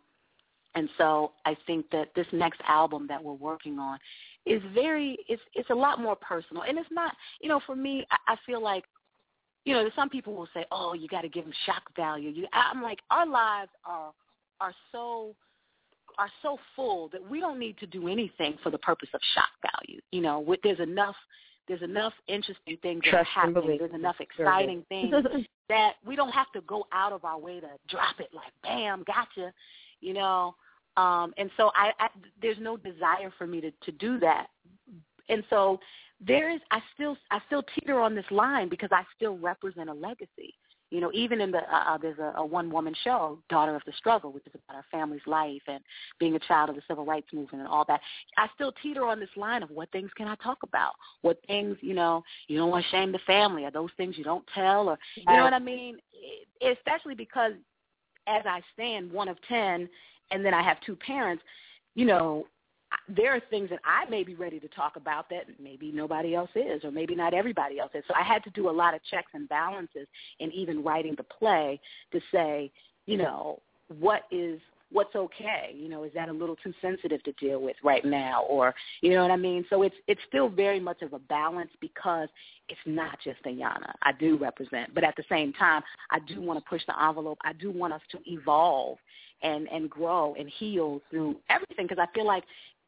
And 0.75 0.89
so 0.97 1.33
I 1.45 1.55
think 1.65 1.89
that 1.91 2.13
this 2.15 2.27
next 2.31 2.61
album 2.67 3.07
that 3.07 3.23
we're 3.23 3.33
working 3.33 3.79
on 3.79 3.97
is 4.45 4.61
very 4.73 5.17
it's 5.27 5.41
it's 5.53 5.69
a 5.69 5.75
lot 5.75 5.99
more 5.99 6.15
personal 6.15 6.63
and 6.63 6.77
it's 6.77 6.89
not 6.91 7.13
you 7.41 7.49
know 7.49 7.59
for 7.65 7.75
me 7.75 8.05
I, 8.11 8.33
I 8.33 8.35
feel 8.45 8.61
like 8.61 8.85
you 9.65 9.73
know 9.73 9.89
some 9.95 10.09
people 10.09 10.33
will 10.33 10.47
say 10.53 10.65
oh 10.71 10.93
you 10.93 11.07
got 11.07 11.21
to 11.21 11.29
give 11.29 11.43
them 11.43 11.53
shock 11.65 11.83
value 11.95 12.29
you 12.29 12.47
I'm 12.53 12.81
like 12.81 12.99
our 13.11 13.27
lives 13.27 13.71
are 13.83 14.13
are 14.61 14.73
so 14.91 15.35
are 16.17 16.29
so 16.41 16.57
full 16.75 17.07
that 17.09 17.29
we 17.29 17.39
don't 17.39 17.59
need 17.59 17.77
to 17.77 17.87
do 17.87 18.07
anything 18.07 18.57
for 18.61 18.69
the 18.69 18.77
purpose 18.79 19.09
of 19.13 19.21
shock 19.33 19.49
value. 19.73 20.01
You 20.11 20.21
know 20.21 20.39
with, 20.39 20.59
there's 20.63 20.79
enough 20.79 21.15
there's 21.67 21.81
enough 21.81 22.13
interesting 22.27 22.77
things 22.81 23.01
that 23.05 23.09
are 23.09 23.23
Trust 23.23 23.29
and 23.43 23.55
happening. 23.55 23.77
There's 23.77 23.93
enough 23.93 24.15
exciting 24.19 24.83
things 24.89 25.13
that 25.69 25.93
we 26.05 26.15
don't 26.15 26.31
have 26.31 26.51
to 26.55 26.61
go 26.61 26.87
out 26.91 27.13
of 27.13 27.25
our 27.25 27.37
way 27.37 27.59
to 27.59 27.67
drop 27.87 28.19
it 28.19 28.29
like 28.33 28.51
bam 28.63 29.03
gotcha 29.05 29.53
you 30.01 30.13
know? 30.13 30.55
Um 30.97 31.33
and 31.37 31.49
so 31.57 31.71
I, 31.75 31.91
I 31.99 32.07
there's 32.41 32.57
no 32.59 32.77
desire 32.77 33.31
for 33.37 33.47
me 33.47 33.61
to 33.61 33.71
to 33.71 33.91
do 33.91 34.19
that. 34.19 34.47
And 35.29 35.43
so 35.49 35.79
there 36.25 36.53
is 36.53 36.59
i 36.71 36.79
still 36.93 37.15
i 37.31 37.39
still 37.47 37.63
teeter 37.75 37.99
on 37.99 38.13
this 38.13 38.25
line 38.29 38.67
because 38.67 38.89
i 38.91 39.03
still 39.15 39.37
represent 39.37 39.89
a 39.89 39.93
legacy 39.93 40.53
you 40.91 40.99
know 40.99 41.11
even 41.13 41.41
in 41.41 41.51
the 41.51 41.59
uh, 41.59 41.93
uh, 41.93 41.97
there's 41.97 42.19
a, 42.19 42.33
a 42.37 42.45
one 42.45 42.71
woman 42.71 42.93
show 43.03 43.37
daughter 43.49 43.75
of 43.75 43.81
the 43.85 43.93
struggle 43.97 44.31
which 44.31 44.45
is 44.47 44.53
about 44.55 44.77
our 44.77 44.85
family's 44.91 45.21
life 45.27 45.61
and 45.67 45.79
being 46.19 46.35
a 46.35 46.39
child 46.39 46.69
of 46.69 46.75
the 46.75 46.81
civil 46.87 47.05
rights 47.05 47.27
movement 47.33 47.61
and 47.61 47.67
all 47.67 47.85
that. 47.87 48.01
I 48.37 48.47
still 48.55 48.73
teeter 48.81 49.05
on 49.05 49.19
this 49.19 49.29
line 49.35 49.63
of 49.63 49.69
what 49.69 49.91
things 49.91 50.09
can 50.15 50.27
i 50.27 50.35
talk 50.35 50.59
about? 50.63 50.93
What 51.21 51.39
things 51.47 51.77
you 51.81 51.93
know 51.93 52.23
you 52.47 52.57
don't 52.57 52.69
want 52.69 52.85
to 52.85 52.91
shame 52.91 53.11
the 53.11 53.19
family 53.25 53.65
or 53.65 53.71
those 53.71 53.91
things 53.97 54.17
you 54.17 54.23
don't 54.23 54.45
tell 54.53 54.89
or 54.89 54.97
you 55.15 55.25
know 55.25 55.43
what 55.43 55.53
i 55.53 55.59
mean? 55.59 55.97
Especially 56.61 57.15
because 57.15 57.53
as 58.27 58.43
i 58.45 58.61
stand 58.73 59.11
one 59.11 59.27
of 59.27 59.37
ten 59.47 59.89
and 60.31 60.45
then 60.45 60.53
i 60.53 60.61
have 60.61 60.77
two 60.81 60.95
parents 60.95 61.43
you 61.95 62.05
know 62.05 62.45
there 63.07 63.35
are 63.35 63.41
things 63.49 63.69
that 63.69 63.79
I 63.85 64.09
may 64.09 64.23
be 64.23 64.35
ready 64.35 64.59
to 64.59 64.67
talk 64.69 64.95
about 64.95 65.29
that 65.29 65.45
maybe 65.61 65.91
nobody 65.91 66.35
else 66.35 66.49
is, 66.55 66.83
or 66.83 66.91
maybe 66.91 67.15
not 67.15 67.33
everybody 67.33 67.79
else 67.79 67.91
is. 67.93 68.03
So 68.07 68.13
I 68.19 68.23
had 68.23 68.43
to 68.43 68.49
do 68.51 68.69
a 68.69 68.71
lot 68.71 68.93
of 68.93 69.01
checks 69.09 69.31
and 69.33 69.47
balances 69.49 70.07
in 70.39 70.51
even 70.51 70.83
writing 70.83 71.15
the 71.15 71.23
play 71.23 71.79
to 72.11 72.19
say, 72.31 72.71
you 73.05 73.17
know, 73.17 73.59
what 73.99 74.23
is 74.31 74.59
what's 74.91 75.15
okay? 75.15 75.75
You 75.75 75.87
know, 75.87 76.03
is 76.03 76.11
that 76.15 76.29
a 76.29 76.33
little 76.33 76.55
too 76.55 76.73
sensitive 76.81 77.21
to 77.23 77.31
deal 77.33 77.61
with 77.61 77.75
right 77.83 78.03
now, 78.03 78.43
or 78.43 78.73
you 79.01 79.11
know 79.11 79.21
what 79.21 79.31
I 79.31 79.37
mean? 79.37 79.65
So 79.69 79.83
it's 79.83 79.95
it's 80.07 80.21
still 80.27 80.49
very 80.49 80.79
much 80.79 81.01
of 81.01 81.13
a 81.13 81.19
balance 81.19 81.71
because 81.79 82.29
it's 82.69 82.79
not 82.85 83.19
just 83.23 83.43
Ayanna. 83.43 83.93
I 84.01 84.11
do 84.13 84.37
represent, 84.37 84.93
but 84.93 85.03
at 85.03 85.15
the 85.15 85.23
same 85.29 85.53
time, 85.53 85.83
I 86.11 86.19
do 86.19 86.41
want 86.41 86.63
to 86.63 86.69
push 86.69 86.81
the 86.87 87.03
envelope. 87.03 87.37
I 87.43 87.53
do 87.53 87.71
want 87.71 87.93
us 87.93 88.01
to 88.11 88.19
evolve 88.25 88.97
and 89.41 89.67
and 89.69 89.89
grow 89.89 90.35
and 90.37 90.49
heal 90.49 91.01
through 91.09 91.37
everything 91.49 91.87
because 91.87 91.99
I 92.01 92.13
feel 92.15 92.25
like 92.25 92.43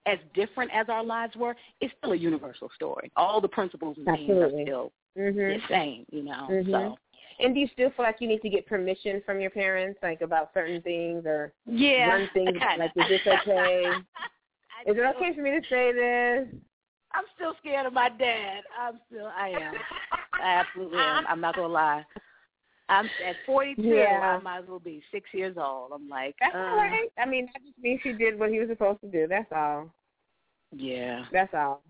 as 0.05 0.17
different 0.33 0.71
as 0.73 0.89
our 0.89 1.03
lives 1.03 1.35
were, 1.35 1.55
it's 1.79 1.93
still 1.97 2.13
a 2.13 2.15
universal 2.15 2.69
story. 2.75 3.11
All 3.15 3.39
the 3.41 3.47
principles 3.47 3.97
and 3.97 4.05
themes 4.05 4.37
are 4.37 4.49
still 4.63 4.91
Mhm. 5.17 5.61
the 5.61 5.67
same, 5.67 6.05
you 6.11 6.23
know. 6.23 6.47
Mhm. 6.49 6.71
So 6.71 6.97
And 7.39 7.55
do 7.55 7.59
you 7.59 7.67
still 7.69 7.89
feel 7.91 8.05
like 8.05 8.21
you 8.21 8.27
need 8.27 8.41
to 8.43 8.49
get 8.49 8.67
permission 8.67 9.21
from 9.21 9.39
your 9.39 9.49
parents, 9.49 9.99
like 10.03 10.21
about 10.21 10.53
certain 10.53 10.81
things, 10.81 11.25
or 11.25 11.53
yeah, 11.65 12.07
run 12.07 12.27
things 12.33 12.57
like, 12.77 12.91
is 12.95 13.07
this 13.07 13.21
okay? 13.27 13.85
Is 14.85 14.97
it 14.97 15.15
okay 15.15 15.33
for 15.33 15.41
me 15.41 15.51
to 15.51 15.61
say 15.67 15.91
this? 15.91 16.47
I'm 17.13 17.23
still 17.35 17.55
scared 17.59 17.85
of 17.85 17.93
my 17.93 18.09
dad. 18.09 18.63
I'm 18.79 18.99
still, 19.07 19.27
I 19.27 19.49
am. 19.49 19.75
I 20.33 20.55
absolutely 20.55 20.99
am. 20.99 21.25
I'm 21.27 21.41
not 21.41 21.55
gonna 21.55 21.67
lie. 21.67 22.05
I'm 22.89 23.05
at 23.05 23.35
42. 23.45 23.81
Yeah. 23.81 24.37
I 24.39 24.41
might 24.41 24.59
as 24.59 24.65
well 24.67 24.79
be 24.79 25.01
six 25.11 25.29
years 25.33 25.55
old. 25.57 25.91
I'm 25.93 26.09
like, 26.09 26.35
That's 26.39 26.55
uh, 26.55 26.57
all 26.57 26.75
right. 26.75 27.09
I 27.17 27.25
mean, 27.25 27.47
that 27.53 27.63
just 27.63 27.77
means 27.81 28.01
he 28.03 28.13
did 28.13 28.37
what 28.37 28.49
he 28.49 28.59
was 28.59 28.69
supposed 28.69 29.01
to 29.01 29.07
do. 29.07 29.27
That's 29.27 29.51
all. 29.55 29.89
Yeah. 30.75 31.23
That's 31.31 31.53
all. 31.53 31.81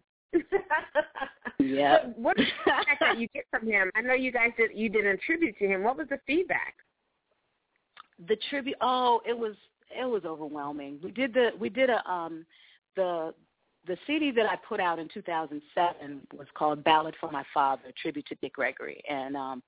Yeah. 1.59 1.97
What, 2.17 2.37
what 2.37 2.39
is 2.39 2.47
the 2.65 2.71
feedback 2.71 2.99
that 2.99 3.19
you 3.19 3.27
get 3.33 3.45
from 3.51 3.67
him? 3.67 3.91
I 3.95 4.01
know 4.01 4.13
you 4.13 4.31
guys 4.31 4.49
did 4.57 4.71
you 4.73 4.89
did 4.89 5.05
a 5.05 5.17
tribute 5.17 5.57
to 5.59 5.67
him. 5.67 5.83
What 5.83 5.97
was 5.97 6.07
the 6.09 6.19
feedback? 6.25 6.75
the 8.27 8.37
tribute 8.49 8.77
oh 8.81 9.21
it 9.27 9.37
was 9.37 9.55
it 9.97 10.05
was 10.05 10.23
overwhelming 10.25 10.99
we 11.03 11.11
did 11.11 11.33
the 11.33 11.49
we 11.59 11.69
did 11.69 11.89
a 11.89 12.11
um 12.11 12.45
the 12.95 13.33
the 13.87 13.97
cd 14.05 14.31
that 14.31 14.45
i 14.45 14.55
put 14.67 14.79
out 14.79 14.99
in 14.99 15.07
2007 15.13 16.21
was 16.37 16.47
called 16.53 16.83
ballad 16.83 17.15
for 17.19 17.31
my 17.31 17.43
father 17.53 17.91
tribute 18.01 18.25
to 18.27 18.35
dick 18.41 18.53
gregory 18.53 19.01
and 19.09 19.35
um 19.35 19.63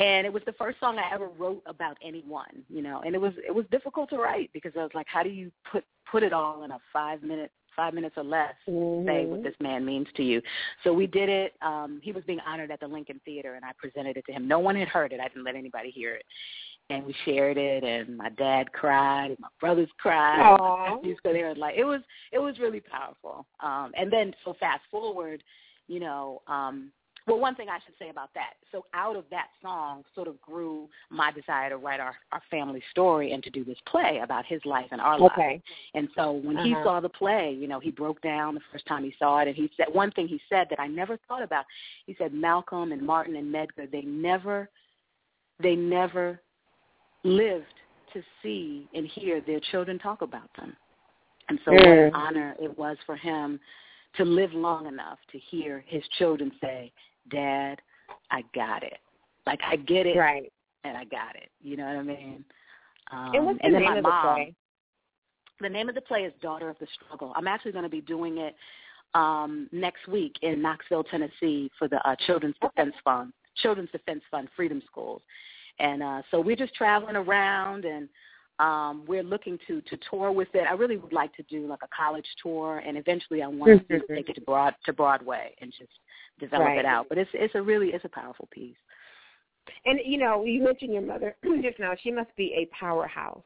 and 0.00 0.26
it 0.26 0.32
was 0.32 0.42
the 0.46 0.52
first 0.54 0.80
song 0.80 0.98
i 0.98 1.14
ever 1.14 1.28
wrote 1.38 1.62
about 1.66 1.96
anyone 2.04 2.64
you 2.68 2.82
know 2.82 3.00
and 3.04 3.14
it 3.14 3.20
was 3.20 3.32
it 3.46 3.54
was 3.54 3.64
difficult 3.70 4.10
to 4.10 4.16
write 4.16 4.50
because 4.52 4.72
i 4.76 4.82
was 4.82 4.90
like 4.94 5.06
how 5.08 5.22
do 5.22 5.28
you 5.30 5.50
put 5.70 5.84
put 6.10 6.22
it 6.22 6.32
all 6.32 6.64
in 6.64 6.72
a 6.72 6.78
five 6.92 7.22
minute 7.22 7.52
five 7.76 7.94
minutes 7.94 8.16
or 8.16 8.24
less 8.24 8.54
say 8.66 8.72
Mm-hmm. 8.72 9.30
what 9.30 9.42
this 9.42 9.54
man 9.60 9.84
means 9.84 10.06
to 10.16 10.22
you. 10.22 10.42
So 10.84 10.92
we 10.92 11.06
did 11.06 11.28
it. 11.28 11.54
Um, 11.62 12.00
he 12.02 12.12
was 12.12 12.22
being 12.24 12.40
honored 12.46 12.70
at 12.70 12.80
the 12.80 12.86
Lincoln 12.86 13.20
Theater, 13.24 13.54
and 13.54 13.64
I 13.64 13.70
presented 13.78 14.16
it 14.16 14.26
to 14.26 14.32
him. 14.32 14.46
No 14.46 14.58
one 14.58 14.76
had 14.76 14.88
heard 14.88 15.12
it. 15.12 15.20
I 15.20 15.28
didn't 15.28 15.44
let 15.44 15.56
anybody 15.56 15.90
hear 15.90 16.14
it. 16.14 16.24
And 16.90 17.06
we 17.06 17.14
shared 17.24 17.56
it, 17.56 17.84
and 17.84 18.16
my 18.16 18.28
dad 18.30 18.72
cried, 18.72 19.30
and 19.30 19.38
my 19.40 19.48
brothers 19.60 19.88
cried, 19.98 20.40
and 20.40 20.58
my 20.58 20.64
Aw. 20.66 20.94
nephews 20.96 21.18
were. 21.24 21.54
Like 21.56 21.76
it 21.76 21.84
was, 21.84 22.00
it 22.32 22.38
was 22.38 22.58
really 22.58 22.80
powerful. 22.80 23.46
Um, 23.60 23.92
and 23.96 24.12
then 24.12 24.34
so 24.44 24.54
fast 24.60 24.82
forward, 24.90 25.42
you 25.88 26.00
know, 26.00 26.42
um, 26.48 26.90
well, 27.30 27.40
one 27.40 27.54
thing 27.54 27.68
I 27.68 27.78
should 27.84 27.94
say 27.98 28.10
about 28.10 28.30
that. 28.34 28.54
So 28.72 28.84
out 28.94 29.16
of 29.16 29.24
that 29.30 29.48
song 29.62 30.04
sort 30.14 30.28
of 30.28 30.40
grew 30.40 30.88
my 31.10 31.30
desire 31.32 31.70
to 31.70 31.76
write 31.76 32.00
our, 32.00 32.14
our 32.32 32.42
family 32.50 32.82
story 32.90 33.32
and 33.32 33.42
to 33.42 33.50
do 33.50 33.64
this 33.64 33.78
play 33.86 34.20
about 34.22 34.44
his 34.46 34.60
life 34.64 34.88
and 34.90 35.00
our 35.00 35.18
lives. 35.18 35.32
Okay. 35.32 35.62
And 35.94 36.08
so 36.16 36.32
when 36.32 36.56
he 36.58 36.72
Uh-huh. 36.72 36.82
saw 36.84 37.00
the 37.00 37.08
play, 37.08 37.52
you 37.52 37.68
know, 37.68 37.80
he 37.80 37.90
broke 37.90 38.20
down 38.20 38.54
the 38.54 38.60
first 38.72 38.86
time 38.86 39.04
he 39.04 39.14
saw 39.18 39.38
it, 39.40 39.48
and 39.48 39.56
he 39.56 39.70
said 39.76 39.86
one 39.92 40.10
thing 40.12 40.28
he 40.28 40.40
said 40.48 40.68
that 40.70 40.80
I 40.80 40.86
never 40.86 41.16
thought 41.28 41.42
about. 41.42 41.64
He 42.06 42.14
said 42.18 42.32
Malcolm 42.34 42.92
and 42.92 43.02
Martin 43.02 43.36
and 43.36 43.52
Medgar, 43.52 43.90
they 43.90 44.02
never, 44.02 44.68
they 45.62 45.76
never 45.76 46.40
lived 47.22 47.74
to 48.12 48.22
see 48.42 48.88
and 48.94 49.06
hear 49.06 49.40
their 49.40 49.60
children 49.70 49.98
talk 49.98 50.22
about 50.22 50.50
them. 50.56 50.76
And 51.48 51.58
so 51.64 51.72
what 51.72 51.84
an 51.98 52.10
Mm. 52.10 52.14
honor 52.14 52.56
it 52.60 52.76
was 52.78 52.96
for 53.06 53.16
him 53.16 53.60
to 54.14 54.24
live 54.24 54.52
long 54.54 54.86
enough 54.86 55.18
to 55.32 55.38
hear 55.38 55.80
his 55.86 56.06
children 56.18 56.52
say, 56.60 56.92
Dad, 57.28 57.80
I 58.30 58.42
got 58.54 58.82
it. 58.82 58.98
Like 59.46 59.60
I 59.66 59.76
get 59.76 60.06
it 60.06 60.16
Right. 60.16 60.52
and 60.84 60.96
I 60.96 61.04
got 61.04 61.36
it. 61.36 61.50
You 61.62 61.76
know 61.76 61.84
what 61.86 61.96
I 61.96 62.02
mean? 62.02 62.44
Um, 63.12 63.34
and 63.34 63.46
what's 63.46 63.58
the 63.58 63.64
and 63.66 63.74
then 63.74 63.82
name 63.82 63.90
my 63.90 63.98
of 63.98 64.04
the 64.04 64.08
mom, 64.10 64.34
play? 64.36 64.54
the 65.60 65.68
name 65.68 65.88
of 65.88 65.94
the 65.94 66.00
play 66.00 66.20
is 66.20 66.32
Daughter 66.40 66.68
of 66.68 66.78
the 66.78 66.86
Struggle. 66.94 67.32
I'm 67.36 67.48
actually 67.48 67.72
going 67.72 67.84
to 67.84 67.90
be 67.90 68.00
doing 68.00 68.38
it 68.38 68.54
um, 69.14 69.68
next 69.72 70.06
week 70.08 70.36
in 70.42 70.62
Knoxville, 70.62 71.04
Tennessee, 71.04 71.70
for 71.78 71.88
the 71.88 71.96
uh, 72.08 72.14
Children's 72.26 72.56
Defense 72.60 72.94
Fund, 73.04 73.32
Children's 73.56 73.90
Defense 73.90 74.22
Fund 74.30 74.48
Freedom 74.56 74.80
Schools, 74.86 75.22
and 75.78 76.02
uh, 76.02 76.22
so 76.30 76.40
we're 76.40 76.56
just 76.56 76.74
traveling 76.74 77.16
around 77.16 77.84
and. 77.84 78.08
Um, 78.60 79.04
we're 79.06 79.22
looking 79.22 79.58
to 79.68 79.80
to 79.80 79.98
tour 80.10 80.30
with 80.32 80.48
it. 80.54 80.64
I 80.68 80.72
really 80.74 80.96
would 80.98 81.12
like 81.12 81.34
to 81.36 81.42
do 81.44 81.66
like 81.66 81.80
a 81.82 81.88
college 81.96 82.26
tour, 82.42 82.82
and 82.86 82.98
eventually 82.98 83.42
I 83.42 83.46
want 83.46 83.88
to 83.88 83.94
Mhm. 84.00 84.14
take 84.14 84.28
it 84.28 84.34
to 84.34 84.40
broad 84.42 84.74
to 84.84 84.92
Broadway 84.92 85.54
and 85.60 85.72
just 85.72 85.92
develop 86.38 86.66
Right. 86.66 86.78
it 86.78 86.84
out. 86.84 87.08
But 87.08 87.16
it's 87.18 87.30
it's 87.32 87.54
a 87.54 87.62
really 87.62 87.92
it's 87.94 88.04
a 88.04 88.08
powerful 88.10 88.48
piece. 88.50 88.76
And 89.86 89.98
you 90.04 90.18
know, 90.18 90.44
you 90.44 90.62
mentioned 90.62 90.92
your 90.92 91.02
mother 91.02 91.36
just 91.62 91.78
now. 91.78 91.94
She 92.02 92.10
must 92.10 92.34
be 92.36 92.52
a 92.54 92.66
powerhouse. 92.66 93.42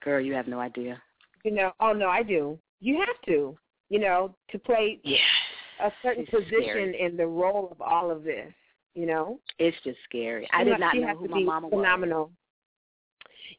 Girl, 0.00 0.20
you 0.20 0.34
have 0.34 0.46
no 0.48 0.60
idea. 0.60 1.02
You 1.44 1.50
know, 1.52 1.72
oh 1.80 1.92
no, 1.92 2.08
I 2.08 2.22
do. 2.22 2.58
You 2.80 2.98
have 3.00 3.20
to. 3.26 3.58
You 3.88 3.98
know, 3.98 4.34
to 4.50 4.58
play 4.58 5.00
Yeah, 5.02 5.18
a 5.80 5.92
certain 6.00 6.22
It's 6.22 6.30
position 6.30 6.62
scary. 6.62 7.00
in 7.00 7.16
the 7.16 7.26
role 7.26 7.68
of 7.72 7.80
all 7.82 8.10
of 8.10 8.22
this. 8.22 8.52
You 8.94 9.06
know, 9.06 9.40
it's 9.58 9.76
just 9.82 9.98
scary. 10.04 10.48
I 10.52 10.62
did 10.64 10.70
must- 10.70 10.80
not 10.80 10.96
know 10.96 11.14
who 11.16 11.28
my 11.28 11.40
mama 11.40 11.68
was. 11.68 11.76
phenomenal. 11.78 12.30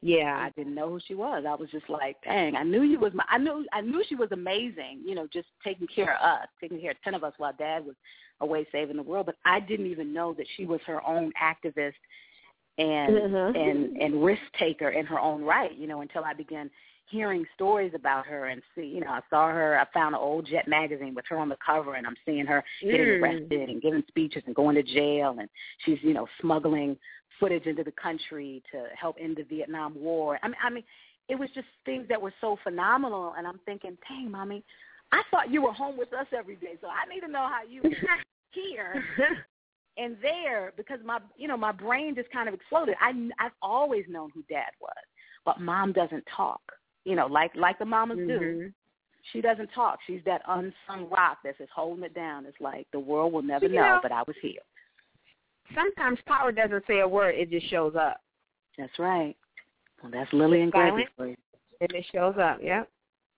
Yeah. 0.01 0.37
I 0.39 0.49
didn't 0.57 0.75
know 0.75 0.89
who 0.89 0.99
she 1.07 1.13
was. 1.13 1.43
I 1.47 1.53
was 1.55 1.69
just 1.69 1.89
like, 1.89 2.17
dang, 2.23 2.55
I 2.55 2.63
knew 2.63 2.81
you 2.81 2.99
was 2.99 3.13
my 3.13 3.23
I 3.29 3.37
knew 3.37 3.65
I 3.71 3.81
knew 3.81 4.03
she 4.07 4.15
was 4.15 4.29
amazing, 4.31 5.01
you 5.05 5.15
know, 5.15 5.27
just 5.31 5.47
taking 5.63 5.87
care 5.87 6.15
of 6.15 6.21
us, 6.41 6.47
taking 6.59 6.79
care 6.81 6.91
of 6.91 7.01
ten 7.03 7.13
of 7.13 7.23
us 7.23 7.33
while 7.37 7.53
dad 7.57 7.85
was 7.85 7.95
away 8.39 8.65
saving 8.71 8.97
the 8.97 9.03
world, 9.03 9.27
but 9.27 9.35
I 9.45 9.59
didn't 9.59 9.85
even 9.85 10.11
know 10.13 10.33
that 10.33 10.47
she 10.57 10.65
was 10.65 10.79
her 10.87 11.05
own 11.07 11.31
activist 11.41 11.93
and 12.77 13.15
Mhm. 13.15 13.55
and 13.55 13.97
and 13.97 14.23
risk 14.23 14.41
taker 14.57 14.89
in 14.89 15.05
her 15.05 15.19
own 15.19 15.43
right, 15.43 15.73
you 15.75 15.87
know, 15.87 16.01
until 16.01 16.23
I 16.23 16.33
began 16.33 16.71
hearing 17.11 17.45
stories 17.53 17.91
about 17.93 18.25
her 18.25 18.47
and 18.47 18.61
see, 18.73 18.85
you 18.85 19.01
know, 19.01 19.09
I 19.11 19.19
saw 19.29 19.49
her, 19.49 19.77
I 19.79 19.85
found 19.93 20.15
an 20.15 20.21
old 20.21 20.47
Jet 20.47 20.67
magazine 20.67 21.13
with 21.13 21.25
her 21.29 21.37
on 21.37 21.49
the 21.49 21.57
cover 21.63 21.95
and 21.95 22.07
I'm 22.07 22.15
seeing 22.25 22.45
her 22.45 22.63
getting 22.81 23.07
Mm. 23.07 23.21
arrested 23.21 23.69
and 23.69 23.81
giving 23.81 24.03
speeches 24.07 24.43
and 24.45 24.55
going 24.55 24.75
to 24.75 24.83
jail 24.83 25.35
and 25.39 25.49
she's, 25.85 26.01
you 26.01 26.13
know, 26.13 26.27
smuggling 26.39 26.97
footage 27.39 27.65
into 27.65 27.83
the 27.83 27.91
country 27.91 28.63
to 28.71 28.87
help 28.95 29.17
end 29.19 29.35
the 29.37 29.43
Vietnam 29.43 29.93
War. 29.95 30.39
I 30.41 30.47
mean, 30.47 30.57
I 30.63 30.69
mean, 30.69 30.83
it 31.27 31.35
was 31.35 31.49
just 31.51 31.67
things 31.85 32.07
that 32.09 32.21
were 32.21 32.33
so 32.41 32.57
phenomenal 32.63 33.33
and 33.37 33.45
I'm 33.45 33.59
thinking, 33.65 33.97
dang, 34.07 34.31
mommy, 34.31 34.63
I 35.11 35.21
thought 35.29 35.51
you 35.51 35.61
were 35.61 35.73
home 35.73 35.97
with 35.97 36.13
us 36.13 36.27
every 36.35 36.55
day, 36.55 36.77
so 36.81 36.87
I 36.87 37.11
need 37.13 37.21
to 37.21 37.27
know 37.27 37.47
how 37.47 37.63
you 37.69 37.81
here 38.51 39.03
and 39.97 40.17
there 40.21 40.73
because 40.77 40.99
my 41.05 41.19
you 41.37 41.47
know 41.47 41.57
my 41.57 41.71
brain 41.71 42.15
just 42.15 42.31
kind 42.31 42.47
of 42.47 42.55
exploded. 42.55 42.95
I 42.99 43.11
I've 43.39 43.51
always 43.61 44.05
known 44.07 44.29
who 44.33 44.43
dad 44.43 44.71
was, 44.79 44.91
but 45.45 45.59
mom 45.59 45.93
doesn't 45.93 46.23
talk. 46.35 46.61
You 47.05 47.15
know, 47.15 47.27
like 47.27 47.51
like 47.55 47.79
the 47.79 47.85
mamas 47.85 48.17
do. 48.17 48.23
Mhm. 48.39 48.73
She 49.31 49.41
doesn't 49.41 49.69
talk. 49.73 49.99
She's 50.07 50.23
that 50.25 50.41
unsung 50.47 51.09
rock 51.09 51.39
that's 51.43 51.59
just 51.59 51.71
holding 51.71 52.03
it 52.03 52.13
down. 52.13 52.45
It's 52.45 52.59
like 52.59 52.87
the 52.91 52.99
world 52.99 53.33
will 53.33 53.43
never 53.43 53.65
You 53.67 53.73
know, 53.75 53.81
know- 53.81 53.99
but 54.01 54.11
I 54.11 54.23
was 54.23 54.35
here. 54.41 54.61
Sometimes 55.75 56.19
power 56.25 56.51
doesn't 56.51 56.85
say 56.87 56.99
a 56.99 57.07
word; 57.07 57.35
it 57.35 57.49
just 57.49 57.67
shows 57.67 57.95
up, 57.95 58.19
That's 58.77 58.97
right. 58.99 59.35
Well, 60.01 60.11
that's 60.11 60.31
Lily 60.33 60.61
and 60.61 60.71
Silent? 60.71 61.09
For 61.15 61.27
you. 61.27 61.37
and 61.79 61.91
it 61.93 62.05
shows 62.11 62.37
up. 62.37 62.61
Yep. 62.61 62.89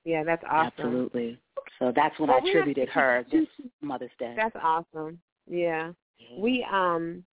Yeah, 0.05 0.23
that's 0.23 0.43
awesome. 0.45 0.71
Absolutely. 0.77 1.37
So 1.79 1.91
that's 1.95 2.17
when 2.19 2.29
Well, 2.29 2.37
I 2.37 2.39
have 2.39 2.45
to 2.45 2.59
attributed 2.59 2.89
her 2.89 3.25
this 3.31 3.47
Mother's 3.81 4.11
Day. 4.19 4.33
That's 4.35 4.55
awesome. 4.61 5.19
Yeah. 5.47 5.91
We 6.37 6.65
um 6.71 7.23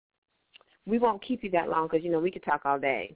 we 0.85 0.99
won't 0.99 1.21
keep 1.21 1.43
you 1.43 1.51
that 1.51 1.69
long 1.69 1.87
because 1.87 2.03
you 2.03 2.11
know 2.11 2.19
we 2.19 2.31
could 2.31 2.43
talk 2.43 2.65
all 2.65 2.79
day. 2.79 3.15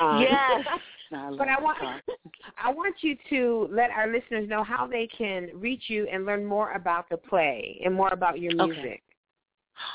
Um, 0.00 0.22
Yes. 0.22 0.66
I 1.12 1.30
but 1.38 1.48
I 1.48 1.58
want. 1.58 1.78
I 2.62 2.70
want 2.70 2.96
you 3.00 3.16
to 3.30 3.68
let 3.70 3.90
our 3.90 4.12
listeners 4.12 4.46
know 4.48 4.62
how 4.62 4.86
they 4.86 5.08
can 5.16 5.48
reach 5.54 5.84
you 5.88 6.06
and 6.12 6.26
learn 6.26 6.44
more 6.44 6.72
about 6.72 7.08
the 7.08 7.16
play 7.16 7.80
and 7.82 7.94
more 7.94 8.10
about 8.12 8.40
your 8.40 8.54
music. 8.54 8.76
Okay. 8.84 9.02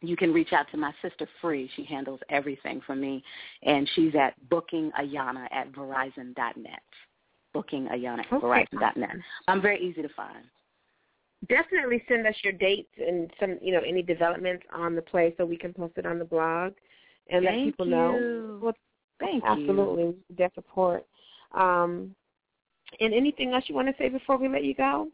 you 0.02 0.16
can 0.16 0.32
reach 0.32 0.52
out 0.52 0.66
to 0.70 0.76
my 0.76 0.92
sister 1.02 1.26
Free. 1.40 1.70
She 1.76 1.84
handles 1.84 2.20
everything 2.30 2.80
for 2.86 2.94
me, 2.94 3.22
and 3.62 3.88
she's 3.94 4.14
at 4.14 4.34
bookingayanna 4.48 5.46
at 5.50 5.72
verizon 5.72 6.34
dot 6.34 6.56
verizon.net. 6.56 6.82
Bookingayanna 7.54 8.20
at 8.20 8.32
Okay. 8.32 8.66
verizon.net. 8.72 9.16
I'm 9.48 9.60
very 9.60 9.80
easy 9.80 10.02
to 10.02 10.08
find. 10.10 10.44
Definitely 11.48 12.04
send 12.06 12.26
us 12.26 12.34
your 12.42 12.52
dates 12.52 12.92
and 12.98 13.32
some 13.40 13.58
you 13.62 13.72
know 13.72 13.80
any 13.80 14.02
developments 14.02 14.64
on 14.72 14.94
the 14.94 15.02
play 15.02 15.34
so 15.36 15.44
we 15.46 15.56
can 15.56 15.72
post 15.72 15.94
it 15.96 16.06
on 16.06 16.18
the 16.18 16.24
blog 16.24 16.74
and 17.28 17.44
let 17.44 17.52
Thank 17.52 17.64
people 17.64 17.86
know. 17.86 18.16
you. 18.16 18.60
Well, 18.62 18.74
Thank 19.18 19.42
you. 19.44 19.50
absolutely, 19.50 20.14
deaf 20.36 20.54
support. 20.54 21.06
Um, 21.52 22.14
and 23.00 23.14
anything 23.14 23.52
else 23.52 23.64
you 23.68 23.74
want 23.74 23.88
to 23.88 23.94
say 23.98 24.08
before 24.08 24.36
we 24.36 24.48
let 24.48 24.64
you 24.64 24.74
go? 24.74 25.08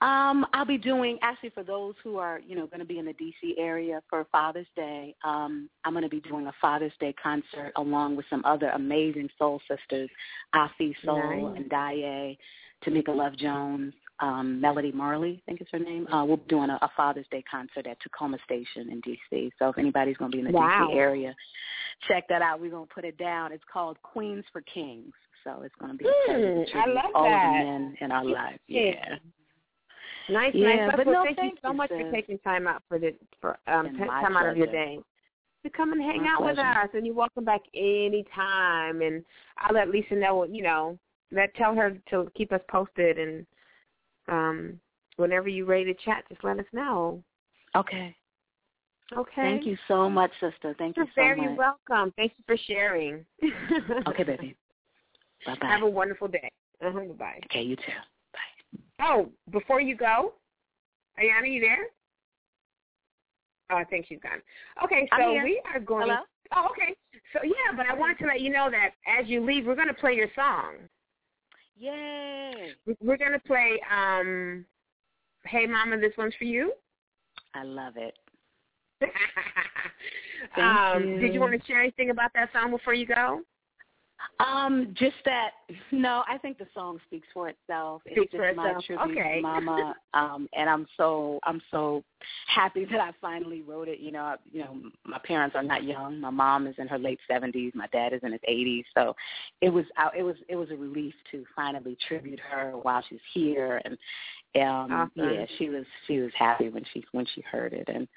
Um, 0.00 0.46
I'll 0.52 0.64
be 0.64 0.78
doing 0.78 1.18
actually 1.22 1.50
for 1.50 1.64
those 1.64 1.94
who 2.04 2.18
are, 2.18 2.40
you 2.46 2.54
know, 2.54 2.66
going 2.68 2.78
to 2.78 2.84
be 2.86 2.98
in 3.00 3.04
the 3.06 3.14
DC 3.14 3.54
area 3.58 4.00
for 4.08 4.24
Father's 4.30 4.66
Day. 4.76 5.14
Um, 5.24 5.68
I'm 5.84 5.92
going 5.92 6.04
to 6.04 6.08
be 6.08 6.20
doing 6.20 6.46
a 6.46 6.52
Father's 6.60 6.92
Day 7.00 7.14
concert 7.20 7.72
along 7.76 8.14
with 8.16 8.24
some 8.30 8.44
other 8.44 8.68
amazing 8.70 9.28
soul 9.38 9.60
sisters, 9.68 10.08
Afi 10.54 10.94
Soul 11.04 11.48
Nice. 11.50 11.56
and 11.56 11.68
Daye, 11.70 12.38
Tamika 12.86 13.14
Love 13.14 13.36
Jones, 13.36 13.92
um, 14.20 14.60
Melody 14.60 14.92
Marley, 14.92 15.42
I 15.44 15.50
think 15.50 15.62
is 15.62 15.66
her 15.72 15.80
name. 15.80 16.06
Uh, 16.08 16.24
we'll 16.24 16.36
be 16.36 16.44
doing 16.48 16.70
a, 16.70 16.78
a 16.80 16.90
Father's 16.96 17.26
Day 17.32 17.42
concert 17.50 17.88
at 17.88 17.98
Takoma 18.00 18.38
Station 18.44 18.90
in 18.90 19.02
DC. 19.02 19.50
So 19.58 19.70
if 19.70 19.78
anybody's 19.78 20.16
going 20.16 20.30
to 20.30 20.36
be 20.36 20.40
in 20.40 20.46
the 20.46 20.52
Wow. 20.56 20.90
DC 20.92 20.96
area, 20.96 21.34
check 22.06 22.28
that 22.28 22.40
out. 22.40 22.60
We're 22.60 22.70
going 22.70 22.86
to 22.86 22.94
put 22.94 23.04
it 23.04 23.18
down. 23.18 23.50
It's 23.50 23.64
called 23.72 24.00
Queens 24.04 24.44
for 24.52 24.60
Kings. 24.62 25.12
So 25.48 25.62
it's 25.62 25.74
going 25.80 25.92
to 25.92 25.98
be 25.98 26.04
a 26.04 26.26
pleasure 26.26 26.64
Hmm, 26.72 26.78
I 26.78 26.86
love 26.86 27.10
all 27.14 27.24
that. 27.24 27.44
of 27.44 27.50
the 27.52 27.64
men 27.64 27.96
in 28.00 28.12
our 28.12 28.24
lives. 28.24 28.58
Yeah. 28.66 29.16
Nice, 30.28 30.52
Yeah, 30.54 30.86
nice. 30.86 30.96
but 30.96 31.06
well, 31.06 31.14
no, 31.14 31.24
thank, 31.24 31.38
you 31.38 31.50
so 31.62 31.70
you, 31.70 31.74
much 31.74 31.88
for 31.88 32.10
taking 32.10 32.38
time 32.40 32.66
out 32.66 32.82
for 32.86 32.98
the 32.98 33.14
for 33.40 33.58
um 33.66 33.92
t- 33.96 34.04
time 34.04 34.36
out 34.36 34.46
of 34.46 34.58
your 34.58 34.66
day 34.66 34.98
to 35.64 35.70
come 35.70 35.92
and 35.92 36.02
hang 36.02 36.24
My 36.24 36.34
out 36.34 36.44
with 36.44 36.58
us. 36.58 36.88
And 36.92 37.06
you're 37.06 37.14
welcome 37.14 37.44
back 37.44 37.62
anytime. 37.74 39.00
And 39.00 39.24
I'll 39.56 39.74
let 39.74 39.88
Lisa 39.88 40.16
know. 40.16 40.44
You 40.44 40.62
know, 40.62 40.98
let 41.32 41.54
tell 41.54 41.74
her 41.74 41.98
to 42.10 42.30
keep 42.36 42.52
us 42.52 42.60
posted. 42.68 43.18
And 43.18 43.46
um, 44.28 44.80
whenever 45.16 45.48
you're 45.48 45.64
ready 45.64 45.86
to 45.86 46.04
chat, 46.04 46.24
just 46.28 46.44
let 46.44 46.58
us 46.58 46.66
know. 46.74 47.22
Okay. 47.74 48.14
Okay. 49.16 49.32
Thank 49.36 49.64
you 49.64 49.78
so 49.88 50.10
much, 50.10 50.30
sister. 50.40 50.74
Thank 50.76 50.98
You're 50.98 51.06
you 51.06 51.12
so 51.12 51.22
very 51.22 51.56
welcome. 51.56 52.12
Thank 52.16 52.32
you 52.36 52.44
for 52.46 52.58
sharing. 52.66 53.24
Okay, 54.06 54.24
baby. 54.24 54.54
Bye 55.46 55.56
bye. 55.60 55.68
Have 55.68 55.82
a 55.82 55.88
wonderful 55.88 56.28
day. 56.28 56.50
Uh-huh, 56.84 57.00
bye. 57.18 57.40
Okay, 57.46 57.62
you 57.62 57.76
too. 57.76 57.82
Bye. 58.32 59.04
Oh, 59.06 59.30
before 59.50 59.80
you 59.80 59.96
go, 59.96 60.34
Ayanna, 61.18 61.52
you 61.52 61.60
there? 61.60 61.86
Oh, 63.70 63.76
I 63.76 63.84
think 63.84 64.06
she's 64.08 64.20
gone. 64.22 64.40
Okay, 64.84 65.08
so 65.18 65.32
we 65.44 65.60
are 65.72 65.80
going. 65.80 66.08
Hello? 66.08 66.20
Oh, 66.54 66.68
okay. 66.70 66.94
So 67.32 67.40
yeah, 67.44 67.76
but 67.76 67.86
I 67.86 67.94
wanted 67.94 68.18
to 68.20 68.26
let 68.26 68.40
you 68.40 68.50
know 68.50 68.70
that 68.70 68.90
as 69.06 69.28
you 69.28 69.44
leave, 69.44 69.66
we're 69.66 69.74
going 69.74 69.88
to 69.88 69.94
play 69.94 70.14
your 70.14 70.28
song. 70.34 70.76
Yay! 71.76 72.72
We- 72.86 72.96
We're 73.02 73.18
going 73.18 73.32
to 73.32 73.38
play 73.40 73.80
um, 73.90 74.64
"Hey 75.44 75.66
Mama, 75.66 75.98
This 75.98 76.12
One's 76.16 76.34
for 76.36 76.44
You." 76.44 76.72
I 77.54 77.62
love 77.62 77.94
it. 77.96 78.14
um, 80.56 81.02
you. 81.06 81.20
Did 81.20 81.34
you 81.34 81.40
want 81.40 81.60
to 81.60 81.66
share 81.66 81.80
anything 81.80 82.10
about 82.10 82.30
that 82.34 82.50
song 82.52 82.70
before 82.70 82.94
you 82.94 83.06
go? 83.06 83.42
Um, 84.40 84.94
just 84.98 85.16
that. 85.24 85.50
No, 85.90 86.22
I 86.28 86.38
think 86.38 86.58
the 86.58 86.66
song 86.74 86.98
speaks 87.06 87.26
for 87.34 87.48
itself. 87.48 88.02
It's 88.06 88.16
just 88.16 88.36
for 88.36 88.52
my 88.54 88.70
itself. 88.70 88.84
tribute 88.84 89.18
Okay. 89.18 89.36
to 89.36 89.42
Mama. 89.42 89.94
Um, 90.14 90.48
and 90.56 90.68
I'm 90.68 90.86
so 90.96 91.40
I'm 91.44 91.60
so 91.70 92.04
happy 92.46 92.84
that 92.84 93.00
I 93.00 93.10
finally 93.20 93.62
wrote 93.62 93.88
it. 93.88 94.00
You 94.00 94.12
know, 94.12 94.22
I, 94.22 94.36
you 94.52 94.60
know, 94.60 94.76
my 95.04 95.18
parents 95.18 95.56
are 95.56 95.62
not 95.62 95.84
young. 95.84 96.20
My 96.20 96.30
mom 96.30 96.66
is 96.66 96.74
in 96.78 96.88
her 96.88 96.98
late 96.98 97.18
70s. 97.30 97.74
My 97.74 97.88
dad 97.88 98.12
is 98.12 98.20
in 98.22 98.32
his 98.32 98.40
80s. 98.48 98.84
So 98.96 99.14
it 99.60 99.70
was 99.70 99.84
it 100.16 100.22
was 100.22 100.36
it 100.48 100.56
was 100.56 100.70
a 100.70 100.76
relief 100.76 101.14
to 101.32 101.44
finally 101.54 101.96
tribute 102.06 102.40
her 102.40 102.72
while 102.82 103.02
she's 103.08 103.18
here. 103.34 103.80
And 103.84 103.98
um, 104.64 104.92
Awesome. 104.92 105.34
yeah, 105.34 105.46
she 105.58 105.68
was 105.68 105.84
she 106.06 106.18
was 106.18 106.32
happy 106.38 106.68
when 106.68 106.84
she 106.92 107.04
when 107.12 107.26
she 107.34 107.40
heard 107.42 107.72
it. 107.72 107.88
And 107.88 108.08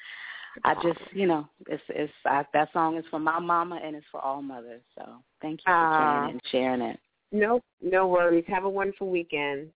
I 0.64 0.74
just, 0.76 1.00
you 1.14 1.28
know, 1.28 1.48
it's 1.68 1.84
it's 1.90 2.12
I, 2.26 2.46
that 2.54 2.72
song 2.74 2.98
is 2.98 3.06
for 3.10 3.20
my 3.20 3.40
mama 3.40 3.80
and 3.84 3.96
it's 3.96 4.06
for 4.12 4.22
all 4.22 4.42
mothers. 4.42 4.82
So 4.96 5.06
thank 5.42 5.60
you 5.60 5.64
for 5.66 5.72
ah. 5.72 5.98
playing 5.98 6.32
and 6.32 6.42
sharing 6.52 6.82
it. 6.82 7.00
No, 7.32 7.62
no 7.82 8.08
worries. 8.08 8.44
Have 8.48 8.66
a 8.66 8.70
wonderful 8.70 9.10
weekend. 9.10 9.70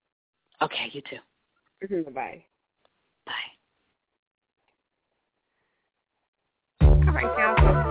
Okay, 0.60 0.90
you 0.92 1.00
too. 1.02 1.16
Mm-hmm, 1.84 2.12
bye 2.12 2.12
bye. 2.12 2.44
Bye. 3.26 3.32
All 6.86 7.12
right, 7.12 7.38
y'all. 7.38 7.85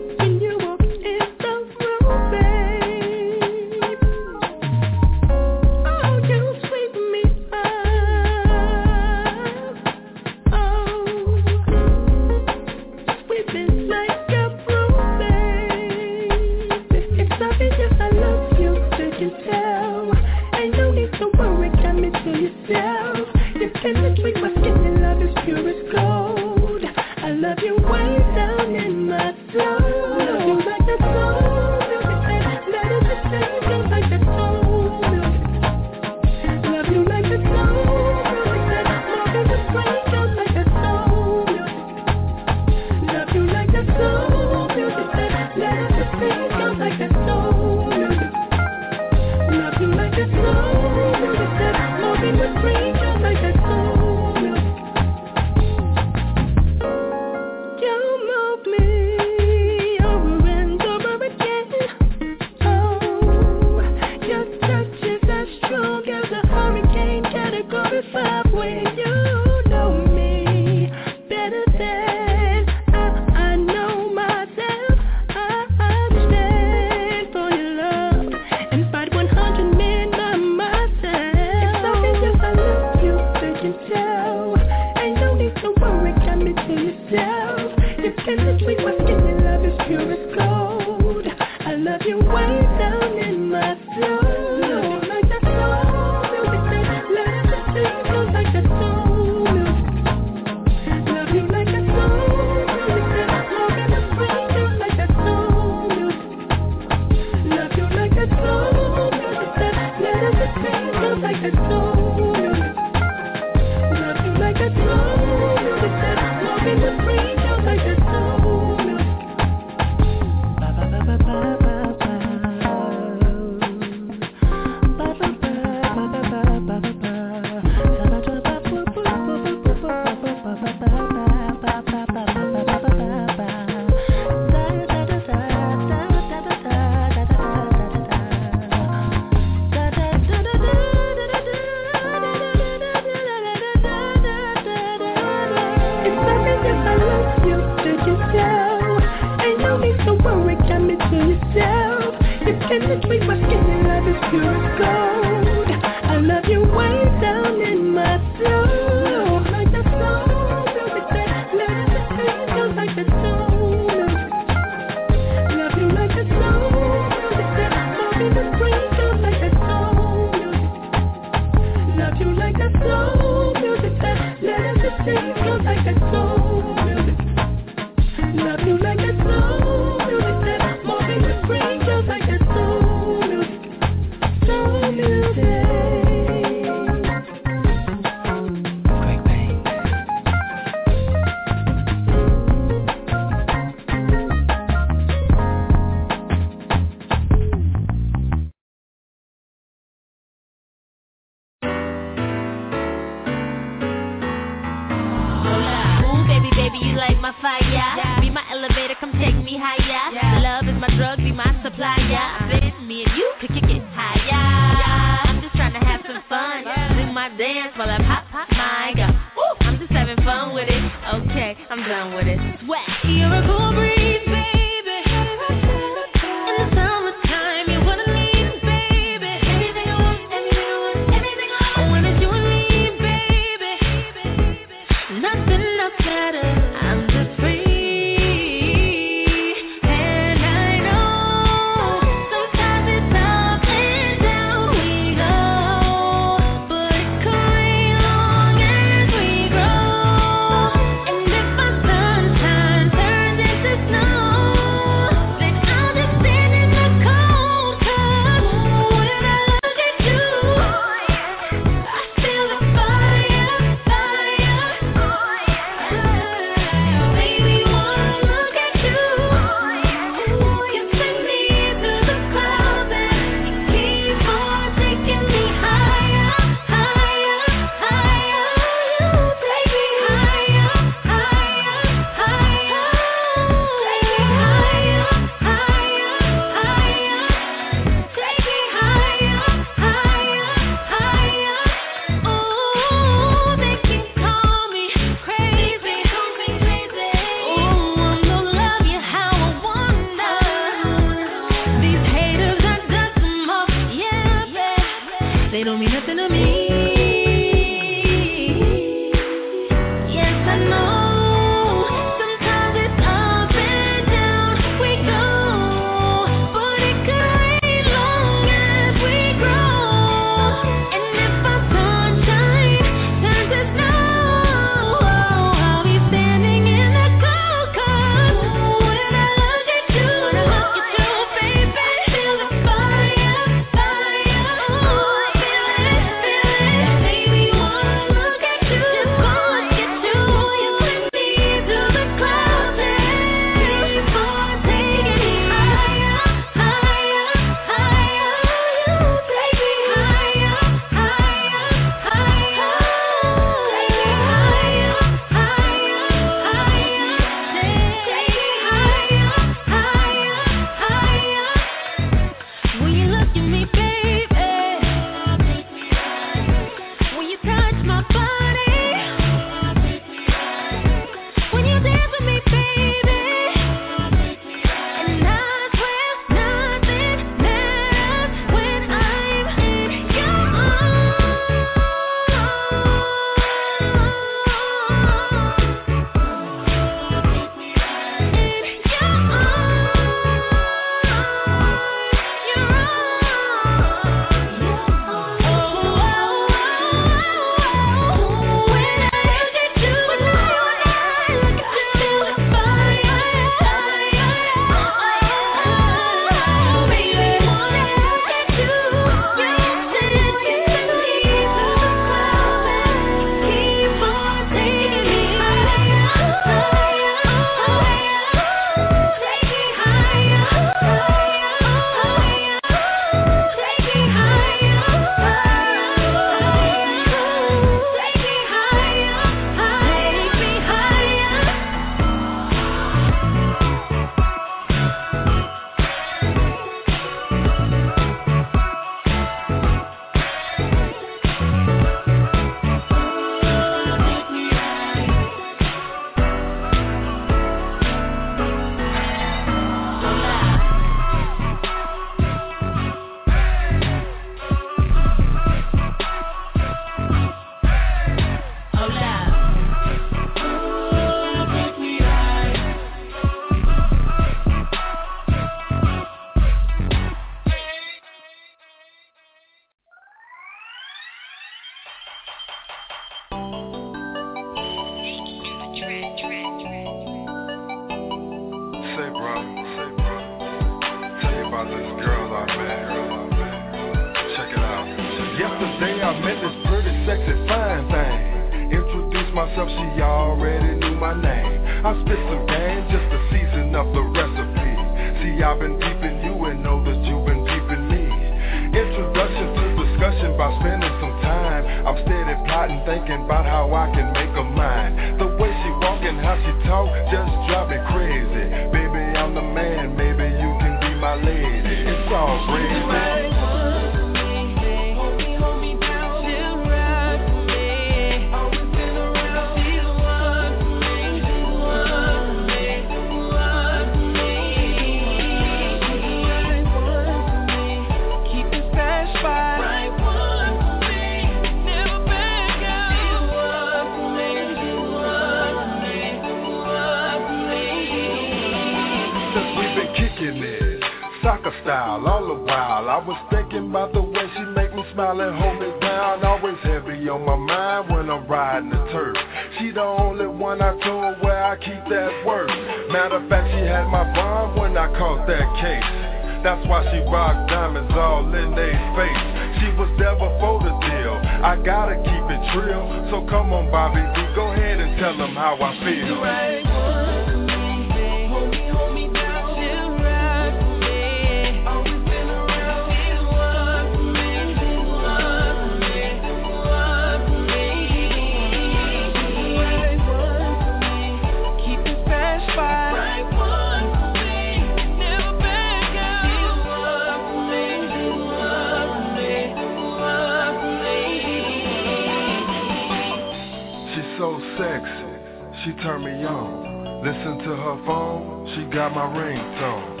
she 595.64 595.72
turned 595.82 596.04
me 596.04 596.24
on. 596.24 597.04
Listen 597.04 597.38
to 597.38 597.56
her 597.56 597.76
phone, 597.86 598.46
she 598.54 598.64
got 598.74 598.94
my 598.94 599.06
ringtone. 599.08 600.00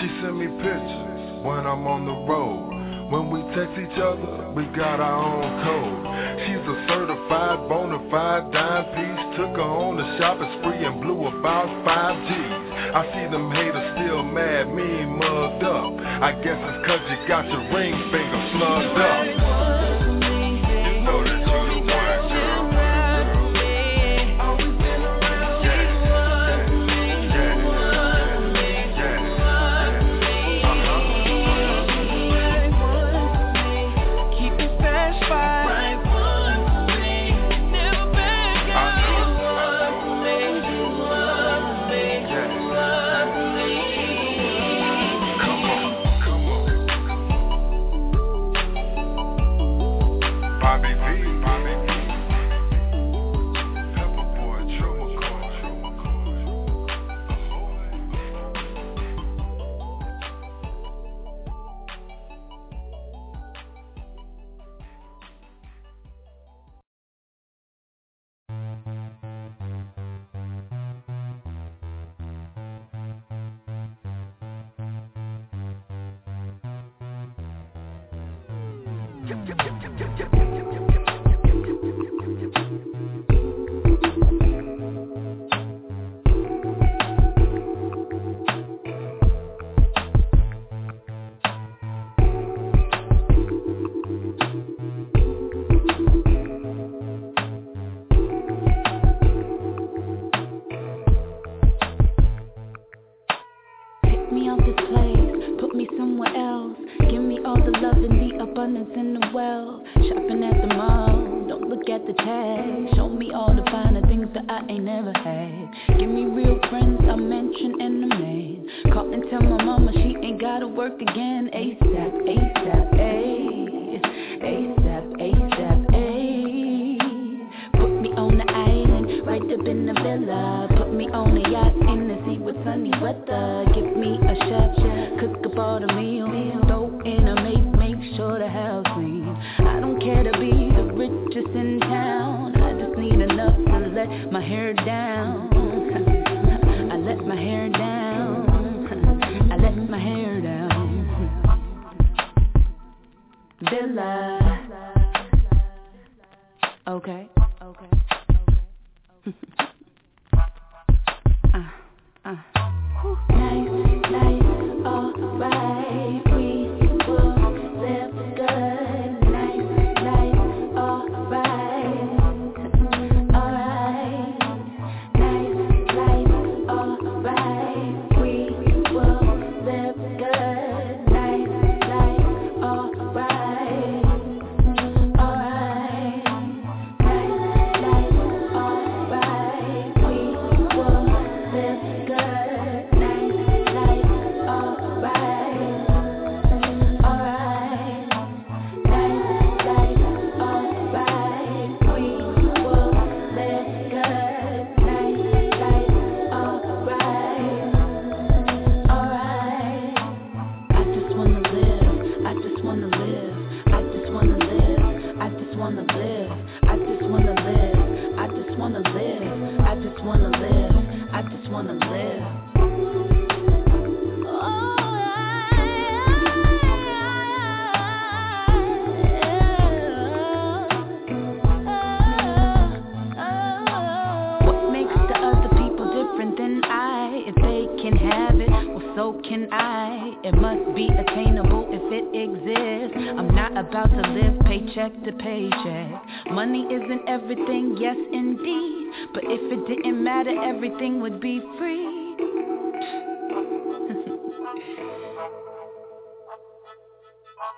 She 0.00 0.06
sent 0.22 0.36
me 0.36 0.46
pictures 0.62 1.44
when 1.44 1.66
I'm 1.66 1.86
on 1.86 2.06
the 2.06 2.16
road. 2.26 2.70
When 3.10 3.26
we 3.28 3.42
text 3.58 3.74
each 3.74 3.98
other, 3.98 4.54
we 4.54 4.64
got 4.70 5.02
our 5.02 5.18
own 5.18 5.42
code. 5.66 6.00
She's 6.46 6.62
a 6.62 6.76
certified, 6.86 7.68
bona 7.68 7.98
fide 8.08 8.52
dime 8.52 8.86
piece. 8.94 9.36
Took 9.36 9.58
her 9.58 9.66
on 9.66 9.98
the 9.98 10.06
shopping 10.18 10.46
spree 10.62 10.86
and 10.86 11.02
blew 11.02 11.26
about 11.26 11.68
five 11.84 12.14
G's. 12.30 12.54
I 12.94 13.02
see 13.10 13.26
them 13.34 13.50
haters 13.50 13.98
still 13.98 14.22
mad, 14.22 14.70
mean 14.70 15.18
mugged 15.18 15.64
up. 15.64 15.90
I 16.22 16.38
guess 16.38 16.54
it's 16.54 16.86
cause 16.86 17.02
you 17.10 17.18
got 17.26 17.46
your 17.50 17.66
ring 17.74 17.98
finger 18.14 18.40
slugged 18.54 18.98
up. 19.02 19.79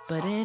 But 0.09 0.25
it 0.25 0.42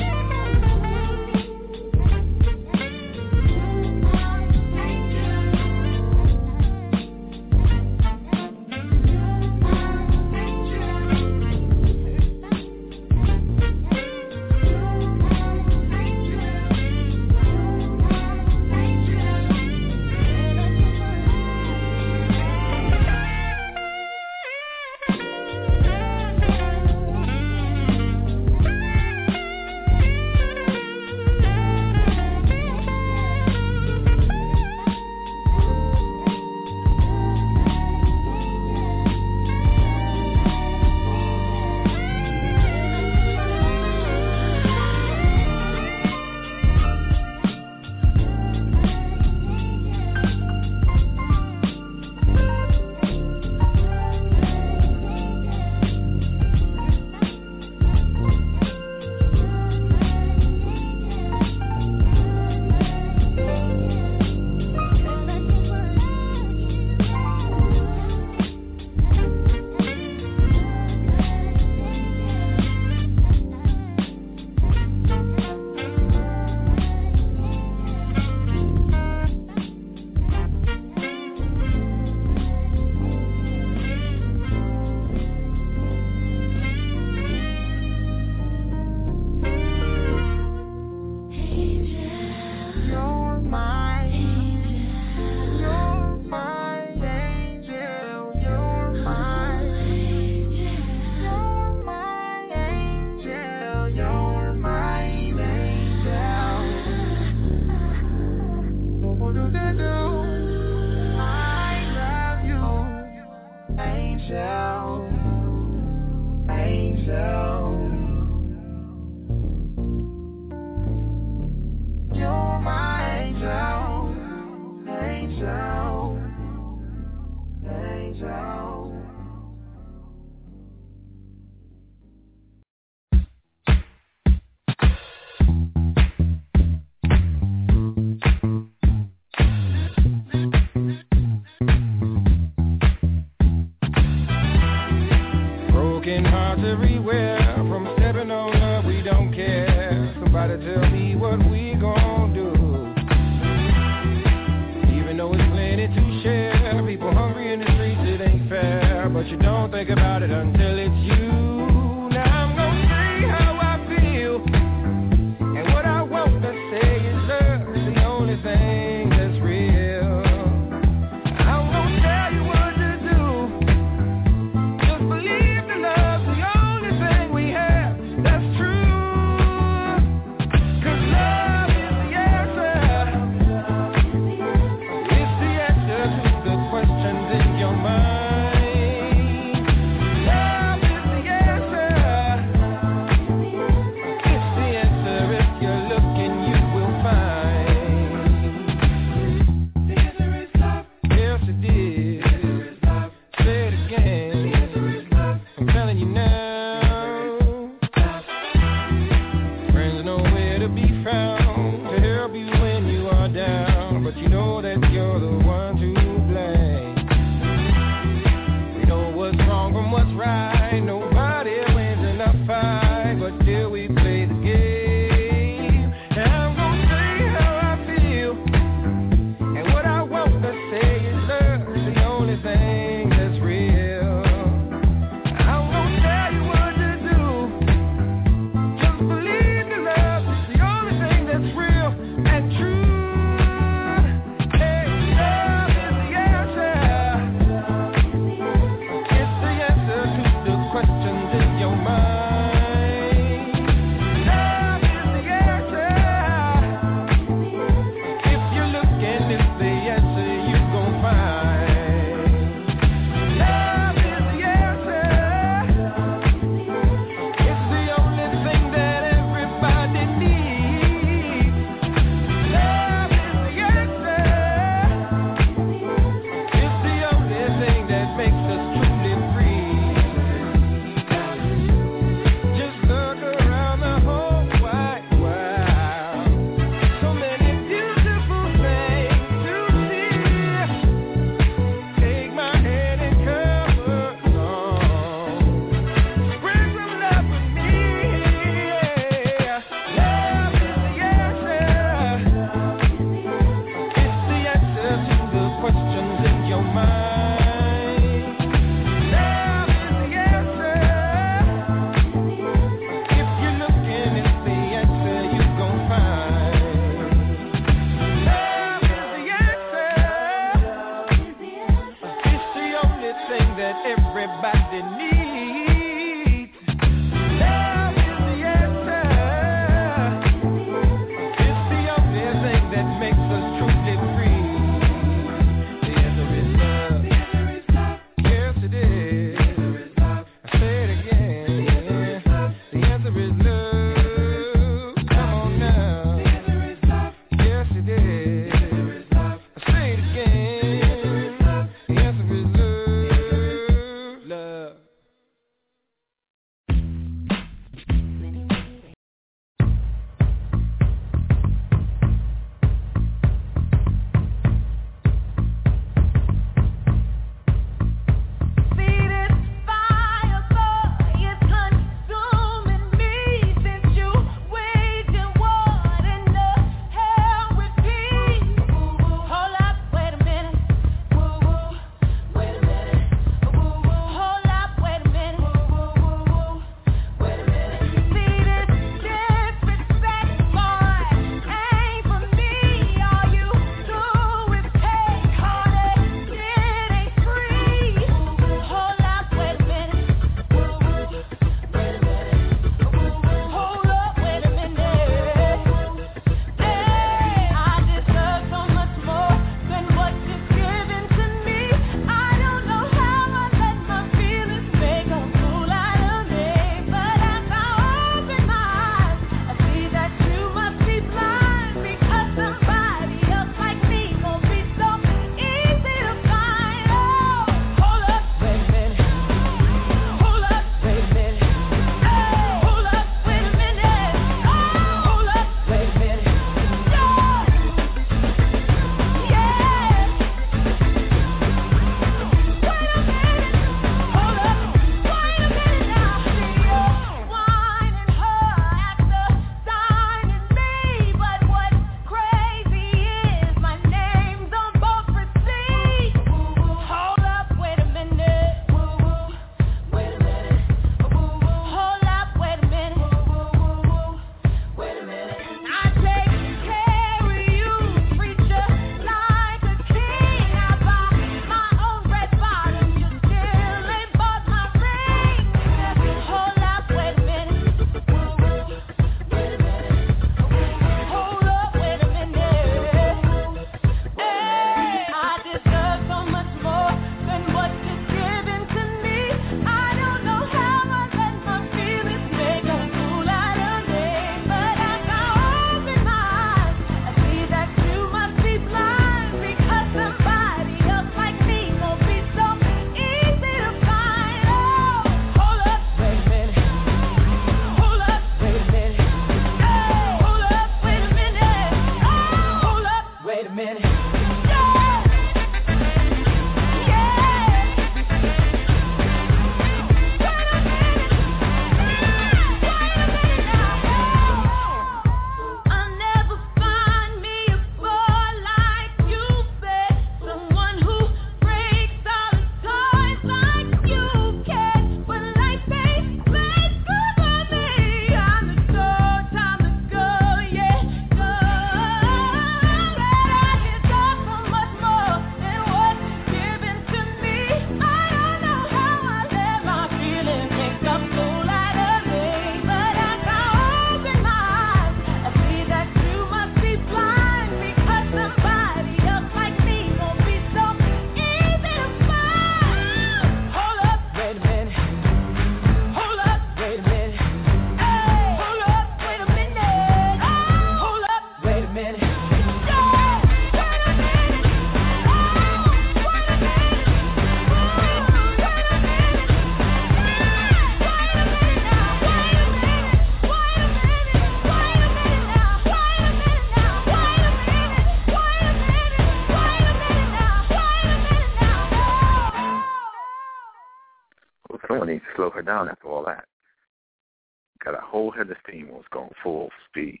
full 599.22 599.50
speed. 599.68 600.00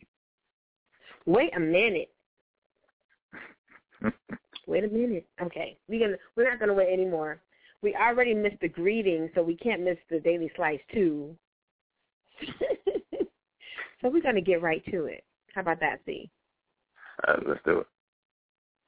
Wait 1.26 1.56
a 1.56 1.60
minute. 1.60 2.10
wait 4.66 4.84
a 4.84 4.88
minute. 4.88 5.26
Okay, 5.40 5.76
we 5.88 5.98
gonna 5.98 6.16
we're 6.36 6.48
not 6.48 6.58
gonna 6.58 6.74
wait 6.74 6.92
anymore. 6.92 7.40
We 7.82 7.94
already 7.96 8.34
missed 8.34 8.60
the 8.60 8.68
greeting, 8.68 9.30
so 9.34 9.42
we 9.42 9.56
can't 9.56 9.82
miss 9.82 9.98
the 10.10 10.20
daily 10.20 10.50
slice 10.56 10.80
too. 10.92 11.36
so 14.00 14.08
we're 14.08 14.22
gonna 14.22 14.40
get 14.40 14.62
right 14.62 14.84
to 14.90 15.06
it. 15.06 15.24
How 15.54 15.60
about 15.60 15.80
that, 15.80 16.00
C? 16.06 16.30
Uh, 17.26 17.36
let's 17.46 17.60
do 17.64 17.78
it. 17.78 17.86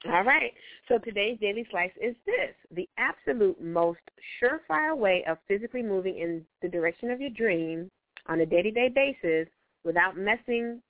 All 0.07 0.25
right. 0.25 0.53
So 0.89 0.99
today's 0.99 1.39
daily 1.41 1.67
slice 1.71 1.93
is 2.01 2.15
this: 2.27 2.55
the 2.73 2.89
absolute 2.99 3.61
most 3.63 4.01
surefire 4.41 4.97
way 4.97 5.25
of 5.29 5.39
physically 5.49 5.83
moving 5.83 6.19
in 6.19 6.45
the 6.63 6.69
direction 6.69 7.11
of 7.11 7.21
your 7.21 7.31
dream 7.31 7.91
on 8.27 8.41
a 8.41 8.47
day-to-day 8.47 8.89
basis 8.89 9.49
without 9.85 10.17
messing 10.17 10.81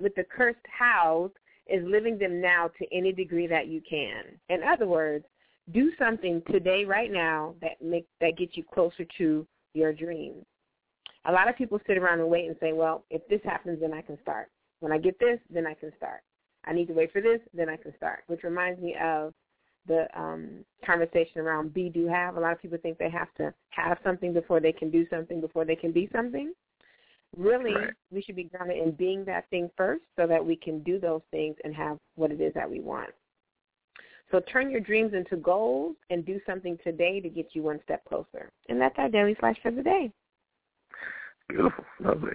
with 0.00 0.14
the 0.14 0.24
cursed 0.24 0.58
house 0.66 1.30
is 1.66 1.84
living 1.86 2.18
them 2.18 2.40
now 2.40 2.70
to 2.78 2.86
any 2.96 3.12
degree 3.12 3.46
that 3.46 3.66
you 3.68 3.80
can. 3.88 4.24
In 4.48 4.62
other 4.62 4.86
words, 4.86 5.24
do 5.72 5.90
something 5.98 6.42
today, 6.50 6.84
right 6.84 7.12
now, 7.12 7.54
that 7.60 7.82
make 7.82 8.06
that 8.20 8.38
gets 8.38 8.56
you 8.56 8.64
closer 8.72 9.04
to 9.18 9.46
your 9.74 9.92
dreams. 9.92 10.44
A 11.26 11.32
lot 11.32 11.48
of 11.48 11.56
people 11.56 11.78
sit 11.86 11.98
around 11.98 12.20
and 12.20 12.30
wait 12.30 12.46
and 12.46 12.56
say, 12.58 12.72
"Well, 12.72 13.04
if 13.10 13.26
this 13.28 13.42
happens, 13.44 13.80
then 13.80 13.92
I 13.92 14.00
can 14.00 14.18
start. 14.22 14.50
When 14.80 14.92
I 14.92 14.98
get 14.98 15.18
this, 15.18 15.38
then 15.50 15.66
I 15.66 15.74
can 15.74 15.92
start. 15.96 16.22
I 16.64 16.72
need 16.72 16.88
to 16.88 16.94
wait 16.94 17.12
for 17.12 17.20
this, 17.20 17.40
then 17.52 17.68
I 17.68 17.76
can 17.76 17.94
start." 17.96 18.24
Which 18.28 18.44
reminds 18.44 18.80
me 18.80 18.96
of 18.96 19.34
the 19.86 20.06
um, 20.18 20.64
conversation 20.84 21.40
around 21.40 21.74
be, 21.74 21.90
do, 21.90 22.06
have. 22.06 22.36
A 22.36 22.40
lot 22.40 22.52
of 22.52 22.62
people 22.62 22.78
think 22.80 22.98
they 22.98 23.10
have 23.10 23.32
to 23.34 23.52
have 23.70 23.98
something 24.02 24.32
before 24.32 24.60
they 24.60 24.72
can 24.72 24.90
do 24.90 25.06
something, 25.08 25.40
before 25.40 25.64
they 25.64 25.76
can 25.76 25.92
be 25.92 26.08
something. 26.12 26.52
Really, 27.36 27.74
Right. 27.74 27.94
we 28.10 28.22
should 28.22 28.36
be 28.36 28.44
grounded 28.44 28.78
in 28.78 28.92
being 28.92 29.24
that 29.26 29.48
thing 29.50 29.70
first 29.76 30.02
so 30.16 30.26
that 30.26 30.44
we 30.44 30.56
can 30.56 30.82
do 30.82 30.98
those 30.98 31.22
things 31.30 31.56
and 31.64 31.74
have 31.74 31.98
what 32.16 32.30
it 32.32 32.40
is 32.40 32.52
that 32.54 32.68
we 32.68 32.80
want. 32.80 33.10
So 34.30 34.40
turn 34.40 34.70
your 34.70 34.80
dreams 34.80 35.14
into 35.14 35.36
goals 35.36 35.96
and 36.10 36.24
do 36.24 36.40
something 36.46 36.78
today 36.84 37.20
to 37.20 37.28
get 37.28 37.54
you 37.54 37.62
one 37.62 37.80
step 37.84 38.04
closer. 38.04 38.50
And 38.68 38.80
that's 38.80 38.98
our 38.98 39.08
daily 39.08 39.34
flash 39.34 39.56
for 39.62 39.70
the 39.70 39.82
day. 39.82 40.10
Beautiful, 41.48 41.84
lovely. 42.00 42.34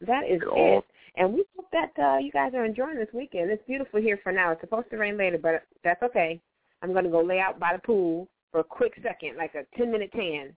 That 0.00 0.24
is 0.28 0.42
It 0.42 0.48
all- 0.48 0.78
it. 0.78 0.84
And 1.16 1.32
we 1.32 1.44
hope 1.56 1.70
that 1.70 1.92
uh, 1.98 2.18
you 2.18 2.32
guys 2.32 2.54
are 2.54 2.64
enjoying 2.64 2.96
this 2.96 3.12
weekend. 3.12 3.48
It's 3.50 3.62
beautiful 3.66 4.00
here 4.00 4.16
for 4.22 4.32
now. 4.32 4.50
It's 4.50 4.60
supposed 4.60 4.90
to 4.90 4.96
rain 4.96 5.16
later, 5.16 5.38
but 5.38 5.64
that's 5.84 6.02
okay. 6.02 6.40
I'm 6.82 6.92
going 6.92 7.04
to 7.04 7.10
go 7.10 7.20
lay 7.22 7.38
out 7.38 7.60
by 7.60 7.72
the 7.72 7.78
pool 7.80 8.28
for 8.50 8.58
a 8.60 8.64
quick 8.64 8.94
second, 9.02 9.36
like 9.36 9.54
a 9.54 9.64
10-minute 9.80 10.10
tan. 10.12 10.56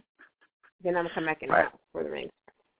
then 0.82 0.96
I'm 0.96 1.04
going 1.04 1.08
to 1.08 1.14
come 1.14 1.26
back 1.26 1.42
in 1.42 1.48
the 1.48 1.54
Right. 1.54 1.68
for 1.92 2.04
the 2.04 2.10
rain. 2.10 2.28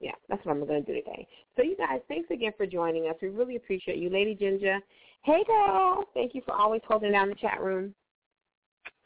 Yeah, 0.00 0.12
that's 0.28 0.44
what 0.44 0.52
I'm 0.52 0.64
going 0.64 0.84
to 0.84 0.86
do 0.86 1.00
today. 1.00 1.26
So 1.56 1.62
you 1.62 1.76
guys, 1.76 2.00
thanks 2.06 2.30
again 2.30 2.52
for 2.56 2.66
joining 2.66 3.08
us. 3.08 3.16
We 3.20 3.28
really 3.28 3.56
appreciate 3.56 3.98
you. 3.98 4.10
Lady 4.10 4.34
Ginger, 4.34 4.78
hey 5.22 5.42
girl, 5.46 6.04
thank 6.14 6.34
you 6.34 6.42
for 6.46 6.54
always 6.54 6.82
holding 6.86 7.12
down 7.12 7.28
the 7.28 7.34
chat 7.34 7.60
room. 7.60 7.94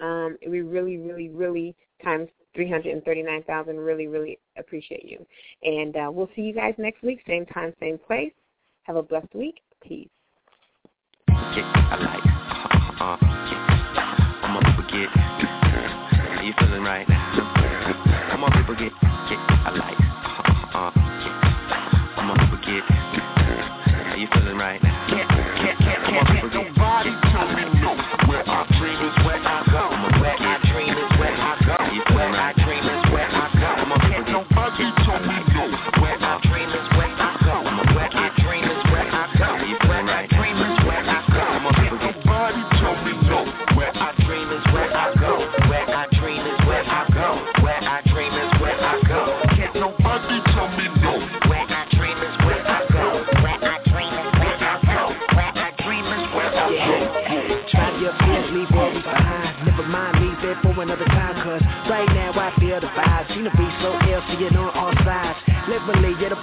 Um, 0.00 0.36
we 0.46 0.60
really, 0.60 0.98
really, 0.98 1.28
really 1.28 1.74
times 2.04 2.28
339,000 2.54 3.76
really, 3.78 4.06
really 4.06 4.38
appreciate 4.58 5.04
you. 5.04 5.24
And 5.62 5.96
uh, 5.96 6.10
we'll 6.12 6.28
see 6.36 6.42
you 6.42 6.52
guys 6.52 6.74
next 6.76 7.02
week, 7.02 7.20
same 7.26 7.46
time, 7.46 7.72
same 7.80 7.98
place. 7.98 8.32
Have 8.82 8.96
a 8.96 9.02
blessed 9.02 9.34
week. 9.34 9.60
Peace. 9.82 10.08
I 11.28 11.96
like. 11.98 12.22
Uh, 13.00 13.16
yeah. 16.94 17.18
All 18.32 18.38
my 18.38 18.50
people 18.50 18.74
get. 18.74 18.92
Get. 19.28 19.38
I 19.38 19.70
like. 19.72 20.00
Uh, 20.74 20.90
yeah. 20.94 22.16
All 22.16 22.24
my 22.24 22.36
people 22.38 22.58
get. 22.64 22.84
Are 24.12 24.16
you 24.16 24.28
feeling 24.32 24.56
right? 24.56 24.80
Can't, 24.80 24.91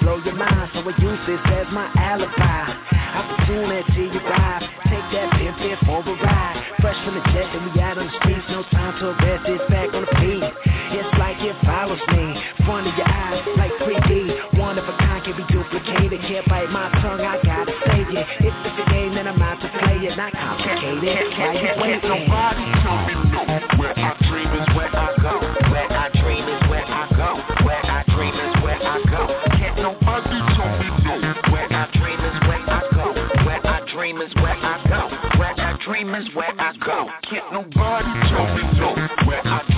blow 0.10 0.18
your 0.26 0.34
mind. 0.34 0.74
So 0.74 0.82
I 0.82 0.94
use 0.98 1.22
this 1.30 1.42
as 1.54 1.70
my 1.70 1.86
alibi. 1.94 2.66
Opportunity 3.14 4.10
you 4.10 4.22
arrive. 4.26 4.66
Take 4.90 5.06
that 5.14 5.30
pin 5.38 5.54
pin 5.62 5.78
for 5.86 6.02
a 6.02 6.14
ride. 6.26 6.58
Fresh 6.82 6.98
from 7.06 7.14
the 7.14 7.24
jet, 7.30 7.46
and 7.54 7.70
we 7.70 7.82
out 7.82 7.98
on 7.98 8.10
the 8.10 8.16
streets. 8.18 8.46
No 8.50 8.66
time 8.74 8.98
to 8.98 9.14
rest, 9.22 9.46
it's 9.46 9.62
back 9.70 9.94
on 9.94 10.02
the 10.02 10.14
beat. 10.18 10.42
It's 10.98 11.14
like 11.22 11.38
it 11.46 11.54
follows 11.62 12.02
me. 12.10 12.26
Front 12.66 12.90
of 12.90 12.94
your 12.98 13.06
eyes, 13.06 13.42
like 13.58 13.74
3D. 13.86 14.58
One 14.58 14.82
of 14.82 14.86
a 14.90 14.96
kind 14.98 15.22
can 15.22 15.38
be 15.38 15.46
duplicated. 15.54 16.22
Can't 16.26 16.48
bite 16.50 16.70
my 16.74 16.90
tongue, 17.06 17.22
I 17.22 17.38
gotta 17.46 17.74
say 17.86 18.02
it. 18.02 18.26
It's 18.42 18.58
just 18.66 18.82
a 18.82 18.86
game 18.90 19.14
that 19.14 19.30
I'm 19.30 19.42
out 19.42 19.62
to 19.62 19.70
play 19.78 20.10
it. 20.10 20.18
Not 20.18 20.34
complicated. 20.34 21.38
Why 21.38 21.54
you 21.54 21.70
waiting? 21.78 22.02
Nobody 22.10 22.66
tell 22.82 22.98
me 23.06 23.14
no. 23.30 23.42
Where 23.78 23.94
dream 24.26 24.50
is 24.58 24.69
dream 34.10 34.22
is 34.22 34.34
where 34.36 34.56
I 34.56 34.84
go. 34.88 35.40
Where 35.40 35.54
I 35.60 35.78
dream 35.86 36.16
is 36.16 36.28
where 36.34 36.54
I 36.60 36.74
go. 36.84 37.10
Can't 37.30 37.54
nobody 37.54 38.30
tell 38.30 38.56
me 38.56 38.64
no. 38.80 38.96
Where 39.28 39.46
I 39.46 39.69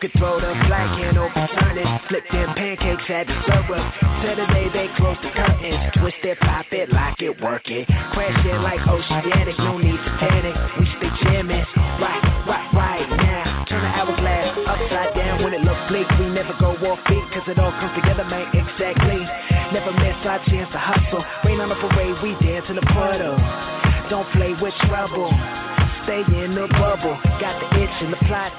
could 0.00 0.12
throw 0.16 0.40
the 0.40 0.48
flag 0.64 0.96
can 0.96 1.12
overturn 1.12 1.76
it. 1.76 1.84
Flip 2.08 2.24
them 2.32 2.54
pancakes 2.56 3.04
at 3.12 3.28
the 3.28 3.36
server. 3.44 3.80
Saturday 4.24 4.72
they 4.72 4.88
close 4.96 5.20
the 5.20 5.28
curtains. 5.36 5.92
Twist 6.00 6.24
it, 6.24 6.40
pop 6.40 6.64
it, 6.72 6.88
lock 6.88 7.20
it, 7.20 7.36
work 7.44 7.68
it. 7.68 7.84
Crash 8.16 8.40
it 8.48 8.60
like 8.64 8.80
oceanic, 8.88 9.58
no 9.60 9.76
need 9.76 10.00
to 10.00 10.12
panic. 10.16 10.56
We 10.80 10.88
stay 10.96 11.12
jamming. 11.20 11.64
Right, 12.00 12.24
right, 12.48 12.68
right 12.72 13.08
now. 13.12 13.68
Turn 13.68 13.84
the 13.84 13.92
hourglass 13.92 14.56
upside 14.64 15.12
down 15.14 15.44
when 15.44 15.52
it 15.52 15.60
looks 15.68 15.84
bleak. 15.92 16.08
We 16.16 16.32
never 16.32 16.56
go 16.56 16.72
off 16.80 17.00
beat, 17.04 17.24
cause 17.36 17.44
it 17.44 17.60
all 17.60 17.72
comes 17.76 17.92
together, 18.00 18.24
man, 18.24 18.48
exactly. 18.56 19.20
Never 19.76 19.92
miss 20.00 20.16
our 20.24 20.40
chance 20.48 20.72
to 20.72 20.80
hustle. 20.80 21.20
Rain 21.44 21.60
on 21.60 21.68
the 21.68 21.76
parade, 21.76 22.16
we 22.24 22.32
dance 22.40 22.64
in 22.72 22.76
the 22.76 22.88
puddle. 22.96 23.36
Don't 24.08 24.28
play 24.32 24.56
with 24.56 24.74
trouble. 24.88 25.28
The 28.30 28.36
plot. 28.36 28.52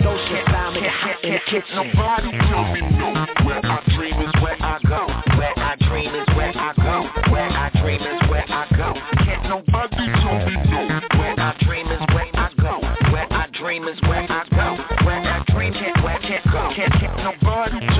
Scotia 0.00 0.42
style, 0.48 0.72
make 0.72 0.88
in 1.22 1.32
the 1.32 1.40
kitchen. 1.44 1.76
Nobody 1.76 2.30
tell 2.48 2.64
me 2.72 2.80
no. 2.96 3.12
Where 3.44 3.60
I 3.60 3.82
dream 3.94 4.16
is 4.20 4.32
where 4.40 4.56
I 4.56 4.78
go. 4.88 5.06
Where 5.36 5.58
I 5.58 5.76
dream 5.84 6.14
is 6.14 6.28
where 6.34 6.52
I 6.56 6.72
go. 6.76 7.30
Where 7.30 7.50
I 7.50 7.68
dream 7.80 8.00
is 8.00 8.30
where 8.30 8.46
I 8.48 8.66
go. 8.76 8.94
Can't 9.24 9.44
nobody 9.44 10.08
tell 10.24 10.40
me 10.48 10.56
no. 10.64 11.00
Where 11.20 11.36
I 11.38 11.56
dream 11.60 11.86
is 11.88 12.00
where 12.14 12.30
I 12.32 12.48
go. 12.56 12.80
Where 13.12 13.28
I 13.32 13.46
dream 13.52 13.84
is 13.88 14.00
where 14.08 14.24
I 14.24 14.44
go. 14.48 15.04
Where 15.04 15.20
I 15.20 15.44
dream 15.52 15.74
can't 15.74 16.04
where 16.04 16.18
can't 16.20 16.44
go. 16.50 16.72
Can't 16.74 16.92
can't 16.92 17.16
nobody 17.18 17.91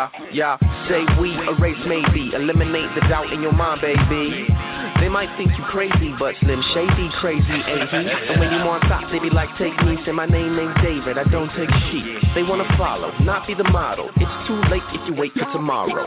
Yeah, 0.00 0.56
yeah. 0.58 0.88
Say 0.88 1.04
we 1.20 1.36
erase 1.36 1.76
maybe, 1.86 2.32
eliminate 2.32 2.88
the 2.94 3.02
doubt 3.08 3.32
in 3.32 3.42
your 3.42 3.52
mind, 3.52 3.82
baby. 3.82 4.48
They 5.00 5.08
might 5.08 5.28
think 5.36 5.52
you 5.58 5.64
crazy, 5.64 6.14
but 6.18 6.34
Slim 6.40 6.62
Shady 6.72 7.08
crazy, 7.20 7.44
ain't 7.44 7.88
he? 7.90 8.04
And 8.32 8.40
when 8.40 8.52
you 8.52 8.60
on 8.64 8.80
top, 8.82 9.10
they 9.12 9.18
be 9.18 9.28
like, 9.28 9.48
take 9.58 9.76
me, 9.84 9.98
say 10.06 10.12
my 10.12 10.26
name 10.26 10.58
ain't 10.58 10.74
David, 10.82 11.18
I 11.18 11.24
don't 11.24 11.50
take 11.56 11.70
sheep. 11.90 12.04
They 12.34 12.42
wanna 12.42 12.68
follow, 12.78 13.12
not 13.20 13.46
be 13.46 13.54
the 13.54 13.64
model. 13.64 14.08
It's 14.16 14.48
too 14.48 14.60
late 14.70 14.82
if 14.92 15.08
you 15.08 15.14
wait 15.14 15.32
for 15.34 15.50
tomorrow. 15.52 16.06